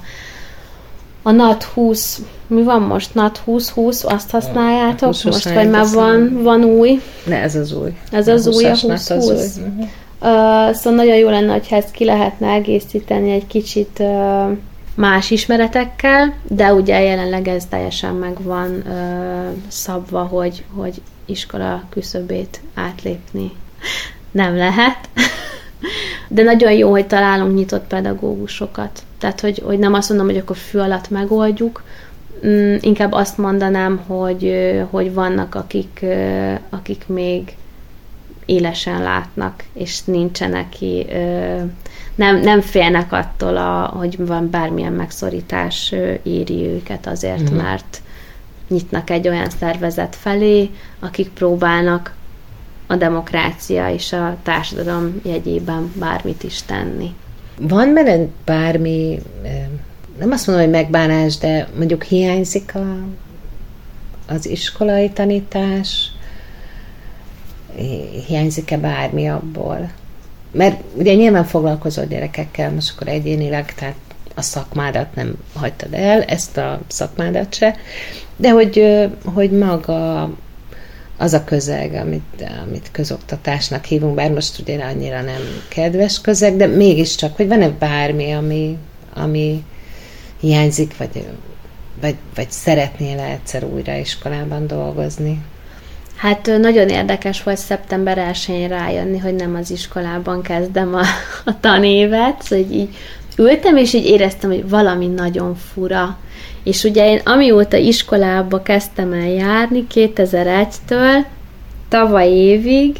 a 1.21 1.31
NAT 1.31 1.63
20, 1.63 2.21
mi 2.47 2.63
van 2.63 2.81
most? 2.81 3.13
NAT 3.13 3.41
20-20, 3.47 4.05
azt 4.05 4.29
használjátok 4.29 5.13
a 5.23 5.29
most, 5.29 5.53
vagy 5.53 5.69
már 5.69 5.85
van, 5.93 6.41
van 6.41 6.63
új? 6.63 7.01
Ne, 7.25 7.41
ez 7.41 7.55
az 7.55 7.73
új. 7.73 7.93
Ez 8.11 8.27
az, 8.27 8.47
az 8.47 8.55
új, 8.55 8.65
a 8.65 8.73
20-20. 8.73 9.59
Uh, 10.21 10.73
szóval 10.73 10.93
nagyon 11.03 11.15
jó 11.17 11.29
lenne, 11.29 11.51
hogyha 11.51 11.75
ezt 11.75 11.91
ki 11.91 12.05
lehetne 12.05 12.47
egészíteni 12.47 13.31
egy 13.31 13.47
kicsit 13.47 13.99
uh, 13.99 14.57
más 14.95 15.31
ismeretekkel, 15.31 16.33
de 16.43 16.73
ugye 16.73 17.01
jelenleg 17.01 17.47
ez 17.47 17.65
teljesen 17.65 18.15
meg 18.15 18.41
van 18.41 18.87
ö, 18.87 19.49
szabva, 19.67 20.23
hogy, 20.23 20.63
hogy 20.73 21.01
iskola 21.25 21.83
küszöbét 21.89 22.61
átlépni 22.73 23.51
nem 24.33 24.55
lehet. 24.55 25.09
De 26.27 26.43
nagyon 26.43 26.71
jó, 26.71 26.89
hogy 26.89 27.07
találunk 27.07 27.55
nyitott 27.55 27.87
pedagógusokat. 27.87 29.03
Tehát, 29.17 29.39
hogy, 29.39 29.61
hogy 29.65 29.79
nem 29.79 29.93
azt 29.93 30.09
mondom, 30.09 30.27
hogy 30.27 30.37
akkor 30.37 30.55
fű 30.55 30.77
alatt 30.77 31.09
megoldjuk, 31.09 31.83
mm, 32.45 32.75
inkább 32.79 33.11
azt 33.11 33.37
mondanám, 33.37 33.97
hogy, 34.07 34.73
hogy 34.89 35.13
vannak, 35.13 35.55
akik, 35.55 36.05
akik 36.69 37.07
még 37.07 37.55
élesen 38.45 39.01
látnak, 39.01 39.63
és 39.73 40.03
nincsenek 40.03 40.69
ki 40.69 41.05
nem, 42.15 42.39
nem 42.39 42.61
félnek 42.61 43.11
attól, 43.11 43.57
a, 43.57 43.85
hogy 43.85 44.25
van 44.25 44.49
bármilyen 44.49 44.93
megszorítás 44.93 45.93
éri 46.23 46.65
őket 46.65 47.07
azért, 47.07 47.51
mm. 47.51 47.55
mert 47.55 48.01
nyitnak 48.67 49.09
egy 49.09 49.27
olyan 49.27 49.49
szervezet 49.49 50.15
felé, 50.15 50.69
akik 50.99 51.29
próbálnak 51.29 52.15
a 52.87 52.95
demokrácia 52.95 53.89
és 53.89 54.13
a 54.13 54.37
társadalom 54.43 55.21
jegyében 55.23 55.91
bármit 55.95 56.43
is 56.43 56.61
tenni. 56.61 57.15
Van 57.59 57.93
benne 57.93 58.27
bármi, 58.45 59.19
nem 60.19 60.31
azt 60.31 60.47
mondom, 60.47 60.65
hogy 60.65 60.73
megbánás, 60.73 61.37
de 61.37 61.67
mondjuk 61.77 62.03
hiányzik 62.03 62.75
a, 62.75 62.97
az 64.27 64.45
iskolai 64.45 65.09
tanítás, 65.09 66.11
hiányzik-e 68.27 68.77
bármi 68.77 69.29
abból? 69.29 69.91
Mert 70.53 70.81
ugye 70.93 71.13
nyilván 71.13 71.43
foglalkozol 71.43 72.05
gyerekekkel, 72.05 72.71
most 72.71 72.91
akkor 72.95 73.07
egyénileg, 73.07 73.73
tehát 73.73 73.95
a 74.35 74.41
szakmádat 74.41 75.15
nem 75.15 75.35
hagytad 75.53 75.93
el, 75.93 76.23
ezt 76.23 76.57
a 76.57 76.79
szakmádat 76.87 77.53
se, 77.53 77.75
de 78.35 78.51
hogy, 78.51 78.99
hogy 79.33 79.51
maga 79.51 80.29
az 81.17 81.33
a 81.33 81.43
közeg, 81.43 81.93
amit, 81.93 82.45
amit 82.65 82.89
közoktatásnak 82.91 83.85
hívunk, 83.85 84.15
bár 84.15 84.31
most 84.31 84.59
ugye 84.59 84.83
annyira 84.83 85.21
nem 85.21 85.41
kedves 85.67 86.21
közeg, 86.21 86.55
de 86.55 86.65
mégiscsak, 86.65 87.35
hogy 87.35 87.47
van-e 87.47 87.69
bármi, 87.69 88.31
ami, 88.31 88.77
ami 89.13 89.63
hiányzik, 90.39 90.97
vagy, 90.97 91.27
vagy, 92.01 92.15
vagy 92.35 92.51
szeretnél 92.51 93.19
egyszer 93.19 93.63
újra 93.63 93.95
iskolában 93.95 94.67
dolgozni? 94.67 95.41
Hát 96.23 96.59
nagyon 96.59 96.89
érdekes 96.89 97.43
volt 97.43 97.57
szeptember 97.57 98.31
1-én 98.33 98.67
rájönni, 98.67 99.17
hogy 99.17 99.35
nem 99.35 99.55
az 99.55 99.71
iskolában 99.71 100.41
kezdem 100.41 100.95
a, 100.95 101.01
a 101.51 101.59
tanévet, 101.59 102.41
szóval 102.41 102.65
így 102.71 102.89
ültem, 103.37 103.77
és 103.77 103.93
így 103.93 104.05
éreztem, 104.05 104.49
hogy 104.49 104.69
valami 104.69 105.07
nagyon 105.07 105.55
fura. 105.55 106.17
És 106.63 106.83
ugye 106.83 107.09
én 107.09 107.21
amióta 107.23 107.77
iskolába 107.77 108.61
kezdtem 108.61 109.13
el 109.13 109.27
járni, 109.27 109.87
2001-től, 109.93 111.25
tavaly 111.89 112.29
évig, 112.29 112.95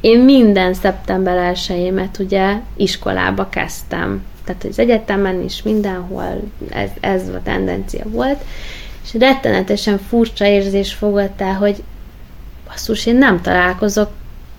én 0.00 0.18
minden 0.18 0.74
szeptember 0.74 1.36
1 1.36 2.08
ugye 2.18 2.56
iskolába 2.76 3.48
kezdtem. 3.48 4.24
Tehát 4.44 4.64
az 4.64 4.78
egyetemen 4.78 5.42
is 5.42 5.62
mindenhol 5.62 6.42
ez, 6.68 6.90
ez 7.00 7.28
a 7.28 7.40
tendencia 7.42 8.04
volt. 8.06 8.44
És 9.04 9.14
rettenetesen 9.18 9.98
furcsa 10.08 10.46
érzés 10.46 10.92
fogott 10.92 11.40
el, 11.40 11.54
hogy 11.54 11.82
basszus, 12.70 13.06
én 13.06 13.16
nem 13.16 13.40
találkozok 13.40 14.10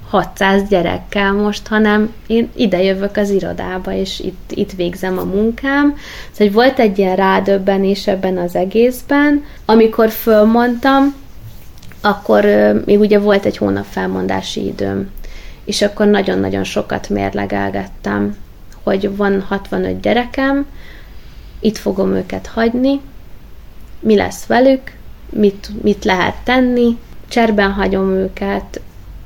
600 0.10 0.68
gyerekkel 0.70 1.32
most, 1.32 1.68
hanem 1.68 2.14
én 2.28 2.50
ide 2.56 2.84
jövök 2.84 3.18
az 3.18 3.30
irodába, 3.30 3.94
és 3.94 4.20
itt, 4.20 4.52
itt 4.52 4.72
végzem 4.72 5.18
a 5.18 5.24
munkám. 5.24 5.98
Szóval 6.32 6.54
volt 6.54 6.80
egy 6.80 6.98
ilyen 6.98 7.16
rádöbbenés 7.16 8.08
ebben 8.08 8.38
az 8.38 8.56
egészben. 8.56 9.44
Amikor 9.66 10.10
fölmondtam, 10.10 11.14
akkor 12.02 12.46
még 12.86 13.00
ugye 13.00 13.20
volt 13.20 13.46
egy 13.46 13.58
hónap 13.58 13.86
felmondási 13.90 14.66
időm, 14.66 15.10
és 15.66 15.82
akkor 15.82 16.06
nagyon-nagyon 16.06 16.64
sokat 16.64 17.10
mérlegelgettem, 17.10 18.36
hogy 18.84 19.16
van 19.16 19.42
65 19.42 20.00
gyerekem, 20.00 20.66
itt 21.60 21.78
fogom 21.78 22.14
őket 22.14 22.48
hagyni, 22.48 23.00
mi 24.00 24.16
lesz 24.16 24.46
velük, 24.46 24.82
mit, 25.30 25.70
mit 25.82 26.06
lehet 26.06 26.36
tenni, 26.44 26.98
cserben 27.32 27.72
hagyom 27.72 28.10
őket, 28.10 28.82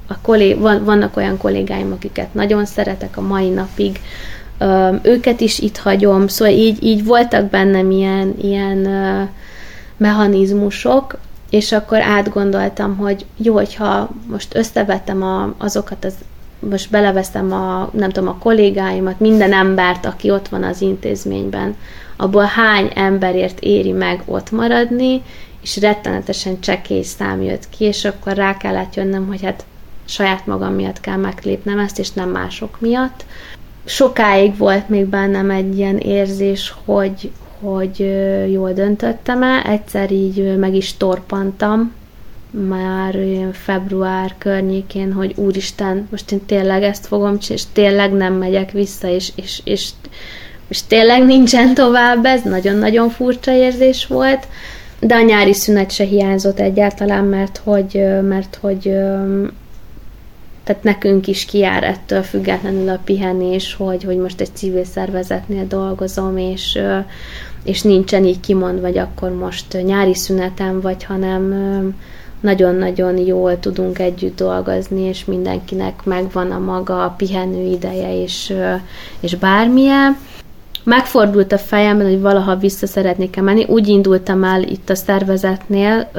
a 0.08 0.18
kollég, 0.22 0.60
van, 0.60 0.84
vannak 0.84 1.18
olyan 1.18 1.38
kollégáim, 1.38 1.92
akiket 1.92 2.34
nagyon 2.34 2.66
szeretek 2.66 3.18
a 3.18 3.22
mai 3.22 3.50
napig, 3.50 4.00
őket 5.02 5.42
is 5.42 5.60
itt 5.60 5.78
hagyom, 5.78 6.28
szóval 6.28 6.54
így, 6.54 6.84
így 6.84 7.06
voltak 7.06 7.50
bennem 7.50 7.92
ilyen, 7.92 8.36
ilyen 8.42 8.88
mechanizmusok, 9.98 11.18
és 11.50 11.72
akkor 11.72 12.02
átgondoltam, 12.02 12.98
hogy 12.98 13.26
jó, 13.38 13.54
hogyha 13.54 14.10
most 14.28 14.56
összevetem 14.56 15.24
a, 15.24 15.54
azokat 15.58 16.06
az 16.06 16.14
most 16.60 16.90
beleveszem 16.90 17.54
a, 17.54 17.90
nem 17.94 18.10
tudom, 18.10 18.30
a 18.30 18.38
kollégáimat, 18.38 19.20
minden 19.20 19.54
embert, 19.54 20.06
aki 20.06 20.32
ott 20.32 20.48
van 20.48 20.64
az 20.64 20.82
intézményben, 20.82 21.76
abból 22.18 22.44
hány 22.44 22.92
emberért 22.96 23.60
éri 23.60 23.92
meg 23.92 24.22
ott 24.26 24.52
maradni, 24.52 25.22
és 25.66 25.78
rettenetesen 25.78 26.60
csekély 26.60 27.02
szám 27.02 27.42
jött 27.42 27.70
ki, 27.70 27.84
és 27.84 28.06
akkor 28.06 28.34
rá 28.34 28.58
kellett 28.58 28.96
jönnöm, 28.96 29.28
hogy 29.28 29.42
hát 29.42 29.66
saját 30.06 30.46
magam 30.46 30.74
miatt 30.74 31.00
kell 31.00 31.18
meglépnem 31.18 31.80
ezt, 31.80 32.00
és 32.00 32.12
nem 32.12 32.30
mások 32.30 32.80
miatt. 32.80 33.26
Sokáig 33.86 34.58
volt 34.58 34.90
még 34.90 35.06
bennem 35.06 35.50
egy 35.50 35.78
ilyen 35.78 35.98
érzés, 35.98 36.74
hogy, 36.86 37.32
hogy 37.60 38.00
jól 38.52 38.74
döntöttem-e, 38.74 39.64
egyszer 39.66 40.12
így 40.12 40.58
meg 40.58 40.76
is 40.76 40.98
torpantam, 40.98 41.94
már 42.68 43.18
február 43.52 44.36
környékén, 44.38 45.14
hogy 45.14 45.34
úristen, 45.36 46.08
most 46.12 46.32
én 46.32 46.46
tényleg 46.46 46.84
ezt 46.84 47.08
fogom 47.08 47.38
és 47.50 47.64
tényleg 47.74 48.12
nem 48.14 48.34
megyek 48.34 48.72
vissza, 48.72 49.08
és, 49.08 49.32
és, 49.36 49.62
és, 49.64 49.90
és 50.68 50.84
tényleg 50.88 51.26
nincsen 51.26 51.74
tovább 51.74 52.26
ez, 52.26 52.42
nagyon-nagyon 52.42 53.10
furcsa 53.10 53.52
érzés 53.52 54.08
volt, 54.08 54.48
de 55.00 55.16
a 55.16 55.22
nyári 55.22 55.54
szünet 55.54 55.92
se 55.92 56.04
hiányzott 56.04 56.60
egyáltalán, 56.60 57.24
mert 57.24 57.62
hogy, 57.64 58.06
mert 58.22 58.58
hogy 58.62 58.82
tehát 60.64 60.84
nekünk 60.84 61.28
is 61.28 61.46
kiár 61.46 61.84
ettől 61.84 62.22
függetlenül 62.22 62.90
a 62.90 63.00
pihenés, 63.04 63.74
hogy, 63.74 64.04
hogy 64.04 64.18
most 64.18 64.42
egy 64.42 64.56
civil 64.56 64.84
szervezetnél 64.84 65.68
dolgozom, 65.68 66.38
és, 66.38 66.80
és 67.64 67.82
nincsen 67.82 68.26
így 68.26 68.40
kimondva, 68.40 68.82
vagy 68.82 68.98
akkor 68.98 69.32
most 69.32 69.84
nyári 69.84 70.16
szünetem, 70.16 70.82
vagy 70.82 71.04
hanem 71.04 71.54
nagyon-nagyon 72.40 73.18
jól 73.18 73.60
tudunk 73.60 74.00
együtt 74.00 74.36
dolgozni, 74.36 75.02
és 75.02 75.26
mindenkinek 75.26 76.04
megvan 76.04 76.52
a 76.52 76.60
maga 76.60 77.04
a 77.04 77.10
pihenő 77.10 77.72
ideje, 77.72 78.22
és, 78.22 78.54
és 79.20 79.36
bármilyen. 79.36 80.18
Megfordult 80.86 81.52
a 81.52 81.58
fejemben, 81.58 82.08
hogy 82.08 82.22
valaha 82.22 82.56
vissza 82.56 82.88
szeretnék 82.88 83.42
menni. 83.42 83.66
Úgy 83.68 83.88
indultam 83.88 84.44
el 84.44 84.64
itt 84.64 84.90
a 84.90 84.96
szervezetnél, 84.96 86.10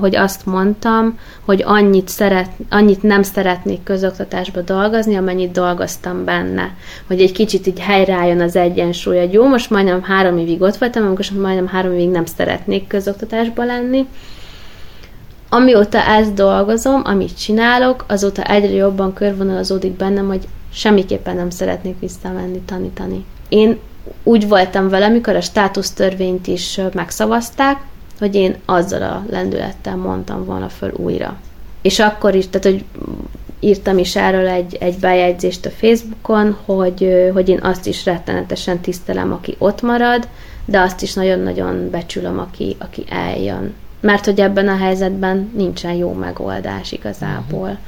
hogy 0.00 0.16
azt 0.16 0.46
mondtam, 0.46 1.18
hogy 1.44 1.62
annyit, 1.66 2.08
szeret, 2.08 2.50
annyit 2.70 3.02
nem 3.02 3.22
szeretnék 3.22 3.82
közoktatásba 3.82 4.60
dolgozni, 4.60 5.16
amennyit 5.16 5.52
dolgoztam 5.52 6.24
benne. 6.24 6.74
Hogy 7.06 7.20
egy 7.20 7.32
kicsit 7.32 7.66
így 7.66 7.80
helyreálljon 7.80 8.40
az 8.40 8.56
egyensúly. 8.56 9.18
Hogy 9.18 9.32
jó, 9.32 9.48
most 9.48 9.70
majdnem 9.70 10.02
három 10.02 10.38
évig 10.38 10.62
ott 10.62 10.76
voltam, 10.76 11.06
amikor 11.06 11.24
majdnem 11.40 11.66
három 11.66 11.92
évig 11.92 12.10
nem 12.10 12.24
szeretnék 12.24 12.86
közoktatásba 12.86 13.64
lenni 13.64 14.06
amióta 15.48 15.98
ezt 15.98 16.34
dolgozom, 16.34 17.02
amit 17.04 17.38
csinálok, 17.38 18.04
azóta 18.08 18.42
egyre 18.42 18.72
jobban 18.72 19.12
körvonalazódik 19.12 19.92
bennem, 19.92 20.26
hogy 20.26 20.48
semmiképpen 20.72 21.36
nem 21.36 21.50
szeretnék 21.50 21.98
visszamenni 22.00 22.60
tanítani. 22.60 23.24
Én 23.48 23.78
úgy 24.22 24.48
voltam 24.48 24.88
vele, 24.88 25.06
amikor 25.06 25.36
a 25.36 25.40
státusztörvényt 25.40 26.46
is 26.46 26.80
megszavazták, 26.92 27.80
hogy 28.18 28.34
én 28.34 28.56
azzal 28.64 29.02
a 29.02 29.24
lendülettel 29.30 29.96
mondtam 29.96 30.44
volna 30.44 30.68
föl 30.68 30.92
újra. 30.96 31.36
És 31.82 31.98
akkor 31.98 32.34
is, 32.34 32.48
tehát 32.48 32.66
hogy 32.66 32.84
írtam 33.60 33.98
is 33.98 34.16
erről 34.16 34.46
egy, 34.46 34.76
egy 34.80 34.98
bejegyzést 34.98 35.66
a 35.66 35.70
Facebookon, 35.70 36.56
hogy, 36.64 37.30
hogy 37.32 37.48
én 37.48 37.60
azt 37.62 37.86
is 37.86 38.04
rettenetesen 38.04 38.78
tisztelem, 38.78 39.32
aki 39.32 39.54
ott 39.58 39.82
marad, 39.82 40.28
de 40.64 40.80
azt 40.80 41.02
is 41.02 41.14
nagyon-nagyon 41.14 41.90
becsülöm, 41.90 42.38
aki, 42.38 42.76
aki 42.78 43.04
eljön 43.08 43.74
mert 44.00 44.24
hogy 44.24 44.40
ebben 44.40 44.68
a 44.68 44.76
helyzetben 44.76 45.50
nincsen 45.56 45.92
jó 45.92 46.12
megoldás 46.12 46.92
igazából. 46.92 47.78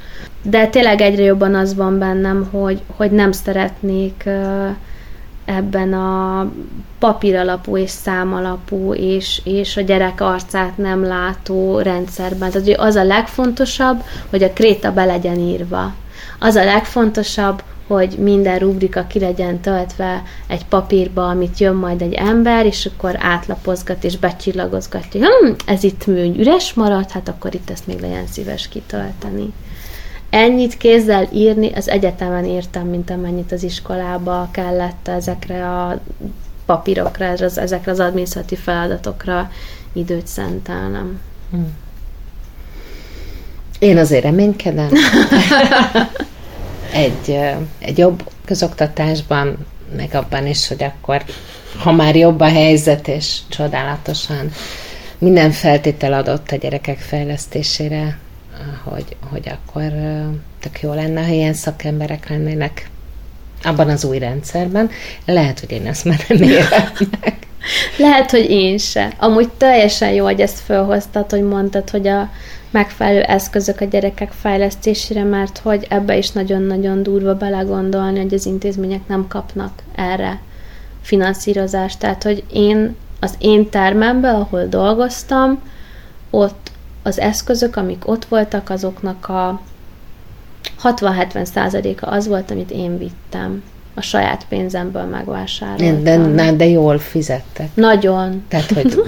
De 0.41 0.67
tényleg 0.67 1.01
egyre 1.01 1.23
jobban 1.23 1.55
az 1.55 1.75
van 1.75 1.99
bennem, 1.99 2.47
hogy, 2.51 2.81
hogy 2.95 3.11
nem 3.11 3.31
szeretnék 3.31 4.29
ebben 5.49 5.93
a 5.93 6.47
papíralapú 6.99 7.77
és 7.77 7.89
számalapú 7.89 8.93
és, 8.93 9.41
és 9.43 9.77
a 9.77 9.81
gyerek 9.81 10.21
arcát 10.21 10.77
nem 10.77 11.03
látó 11.03 11.79
rendszerben. 11.79 12.51
Tehát 12.51 12.79
az 12.79 12.95
a 12.95 13.03
legfontosabb, 13.03 14.03
hogy 14.29 14.43
a 14.43 14.53
kréta 14.53 14.91
be 14.91 15.05
legyen 15.05 15.39
írva. 15.39 15.93
Az 16.39 16.55
a 16.55 16.63
legfontosabb, 16.63 17.63
hogy 17.87 18.15
minden 18.17 18.59
rubrika 18.59 19.07
ki 19.07 19.19
legyen 19.19 19.59
töltve 19.59 20.23
egy 20.47 20.65
papírba, 20.65 21.27
amit 21.27 21.59
jön 21.59 21.75
majd 21.75 22.01
egy 22.01 22.13
ember, 22.13 22.65
és 22.65 22.89
akkor 22.93 23.15
átlapozgat 23.19 24.03
és 24.03 24.17
becsillagozgatja, 24.17 25.25
hm, 25.25 25.51
ez 25.65 25.83
itt 25.83 26.07
műny 26.07 26.39
üres 26.39 26.73
maradt, 26.73 27.11
hát 27.11 27.27
akkor 27.27 27.53
itt 27.53 27.69
ezt 27.69 27.87
még 27.87 27.99
legyen 27.99 28.27
szíves 28.27 28.67
kitölteni. 28.67 29.53
Ennyit 30.29 30.77
kézzel 30.77 31.27
írni, 31.33 31.71
az 31.73 31.89
egyetemen 31.89 32.45
írtam, 32.45 32.87
mint 32.87 33.09
amennyit 33.09 33.51
az 33.51 33.63
iskolába 33.63 34.49
kellett 34.51 35.07
ezekre 35.07 35.69
a 35.69 35.99
papírokra, 36.65 37.25
ezekre 37.55 37.91
az 37.91 37.99
adminisztratív 37.99 38.59
feladatokra 38.59 39.51
időt 39.93 40.27
szentelnem. 40.27 41.19
Hmm. 41.51 41.73
Én 43.79 43.97
azért 43.97 44.23
reménykedem. 44.23 44.89
egy, 46.91 47.39
egy 47.79 47.97
jobb 47.97 48.29
közoktatásban, 48.45 49.57
meg 49.95 50.09
abban 50.13 50.47
is, 50.47 50.67
hogy 50.67 50.83
akkor, 50.83 51.23
ha 51.77 51.91
már 51.91 52.15
jobb 52.15 52.39
a 52.39 52.47
helyzet, 52.47 53.07
és 53.07 53.37
csodálatosan 53.47 54.51
minden 55.17 55.51
feltétel 55.51 56.13
adott 56.13 56.51
a 56.51 56.55
gyerekek 56.55 56.99
fejlesztésére, 56.99 58.17
hogy, 58.83 59.15
hogy 59.29 59.49
akkor 59.49 59.91
tök 60.59 60.81
jó 60.81 60.93
lenne, 60.93 61.25
ha 61.25 61.33
ilyen 61.33 61.53
szakemberek 61.53 62.29
lennének 62.29 62.89
abban 63.63 63.89
az 63.89 64.03
új 64.03 64.17
rendszerben. 64.17 64.89
Lehet, 65.25 65.59
hogy 65.59 65.71
én 65.71 65.87
ezt 65.87 66.05
már 66.05 66.25
nem 66.27 66.41
érem 66.41 66.91
meg. 67.21 67.37
Lehet, 67.97 68.31
hogy 68.31 68.49
én 68.49 68.77
se. 68.77 69.13
Amúgy 69.17 69.49
teljesen 69.49 70.11
jó, 70.11 70.25
hogy 70.25 70.41
ezt 70.41 70.59
felhoztad, 70.59 71.29
hogy 71.29 71.43
mondtad, 71.43 71.89
hogy 71.89 72.07
a 72.07 72.29
megfelelő 72.71 73.21
eszközök 73.21 73.81
a 73.81 73.85
gyerekek 73.85 74.31
fejlesztésére, 74.31 75.23
mert 75.23 75.57
hogy 75.57 75.85
ebbe 75.89 76.17
is 76.17 76.31
nagyon-nagyon 76.31 77.03
durva 77.03 77.35
belegondolni, 77.35 78.19
hogy 78.19 78.33
az 78.33 78.45
intézmények 78.45 79.07
nem 79.07 79.27
kapnak 79.27 79.71
erre 79.95 80.39
finanszírozást. 81.01 81.99
Tehát, 81.99 82.23
hogy 82.23 82.43
én 82.53 82.95
az 83.19 83.33
én 83.37 83.69
termemben, 83.69 84.35
ahol 84.35 84.65
dolgoztam, 84.65 85.61
ott 86.29 86.71
az 87.09 87.19
eszközök, 87.19 87.75
amik 87.75 88.07
ott 88.07 88.25
voltak, 88.25 88.69
azoknak 88.69 89.29
a 89.29 89.61
60-70 90.83 91.45
százaléka 91.45 92.07
az 92.07 92.27
volt, 92.27 92.51
amit 92.51 92.71
én 92.71 92.97
vittem. 92.97 93.63
A 93.93 94.01
saját 94.01 94.45
pénzemből 94.49 95.03
megvásároltam. 95.03 96.03
De, 96.03 96.17
de, 96.17 96.51
de 96.51 96.65
jól 96.65 96.99
fizettek. 96.99 97.69
Nagyon. 97.73 98.43
Tehát, 98.47 98.71
hogy 98.71 98.93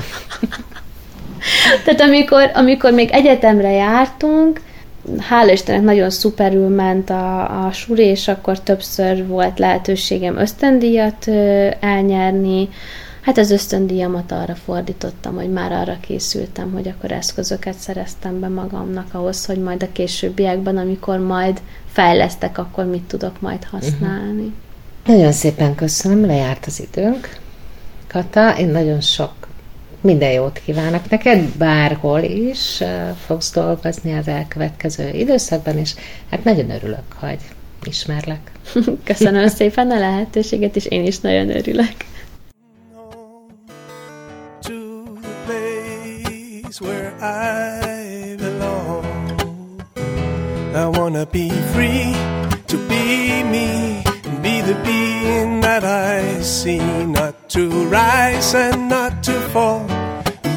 Tehát 1.86 2.02
amikor, 2.02 2.52
amikor 2.54 2.92
még 2.92 3.10
egyetemre 3.12 3.72
jártunk, 3.72 4.62
hála 5.18 5.52
Istennek 5.52 5.84
nagyon 5.84 6.10
szuperül 6.10 6.68
ment 6.68 7.10
a, 7.10 7.66
a 7.66 7.72
suri, 7.72 8.04
és 8.04 8.28
akkor 8.28 8.60
többször 8.60 9.28
volt 9.28 9.60
lehetőségem 9.60 10.38
ösztöndíjat 10.38 11.28
elnyerni. 11.80 12.70
Hát 13.22 13.38
az 13.38 13.52
ösztöndíjamat 13.52 14.32
arra 14.32 14.56
fordítottam, 14.56 15.36
hogy 15.36 15.52
már 15.52 15.72
arra 15.72 15.98
készültem, 16.02 16.72
hogy 16.72 16.88
akkor 16.88 17.12
eszközöket 17.12 17.78
szereztem 17.78 18.40
be 18.40 18.48
magamnak 18.48 19.14
ahhoz, 19.14 19.46
hogy 19.46 19.58
majd 19.58 19.84
a 19.84 19.92
későbbiekben, 19.92 20.78
amikor 20.78 21.20
majd 21.20 21.62
fejlesztek, 21.92 22.58
akkor 22.58 22.86
mit 22.86 23.04
tudok 23.04 23.42
majd 23.42 23.64
használni. 23.64 24.42
Uh-huh. 24.42 24.54
Nagyon 25.06 25.32
szépen 25.32 25.76
köszönöm, 25.76 26.26
lejárt 26.26 26.66
az 26.66 26.80
időnk. 26.80 27.40
Kata, 28.08 28.58
én 28.58 28.68
nagyon 28.68 29.02
sok 29.02 29.32
minden 30.02 30.32
jót 30.32 30.62
kívánok 30.66 31.10
neked, 31.10 31.44
bárhol 31.58 32.22
is 32.22 32.84
fogsz 33.26 33.52
dolgozni 33.52 34.18
az 34.18 34.28
elkövetkező 34.28 35.10
időszakban, 35.10 35.78
és 35.78 35.94
hát 36.30 36.44
nagyon 36.44 36.70
örülök, 36.70 37.04
hogy 37.16 37.40
ismerlek. 37.84 38.52
Köszönöm 39.04 39.48
szépen 39.48 39.92
a 39.92 40.00
lehetőséget, 40.00 40.76
és 40.76 40.86
én 40.86 41.06
is 41.06 41.20
nagyon 41.20 41.50
örülök. 41.50 41.94
I 46.80 48.38
belong, 48.38 49.84
I 50.74 50.88
wanna 50.88 51.26
be 51.26 51.50
free 51.74 52.16
to 52.68 52.78
be 52.88 53.44
me 53.44 54.02
and 54.06 54.42
be 54.42 54.62
the 54.62 54.76
being 54.86 55.60
that 55.60 55.84
I 55.84 56.42
see, 56.42 56.80
not 57.04 57.50
to 57.50 57.68
rise 57.90 58.56
and 58.56 58.88
not 58.88 59.22
to 59.24 59.34
fall, 59.52 59.86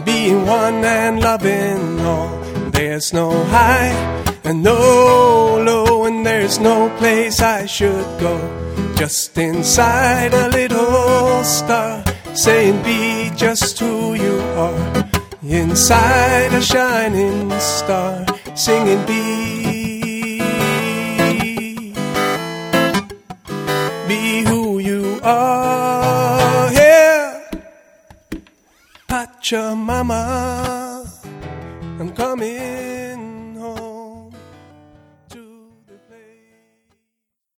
being 0.05 0.47
one 0.47 0.85
and 0.85 1.21
loving 1.21 1.99
all. 2.01 2.39
There's 2.71 3.13
no 3.13 3.33
high 3.47 3.91
and 4.45 4.63
no 4.63 5.61
low, 5.67 6.05
and 6.05 6.25
there's 6.25 6.61
no 6.61 6.91
place 6.97 7.41
I 7.41 7.67
should 7.67 8.07
go. 8.21 8.39
Just 8.95 9.37
inside 9.37 10.33
a 10.33 10.49
little 10.51 11.43
star, 11.43 12.05
saying 12.35 12.85
be 12.85 13.33
just 13.35 13.81
who 13.81 14.15
you 14.15 14.39
are 14.55 15.14
inside 15.47 16.53
a 16.55 16.61
shining 16.61 17.51
star, 17.61 18.25
singing 18.55 19.05
be, 19.07 20.39
be 24.09 24.45
who 24.45 24.79
you 24.79 25.21
are, 25.23 26.73
yeah. 26.73 27.51
Pachamama, 29.09 30.23
I'm 32.01 32.11
coming. 32.13 32.94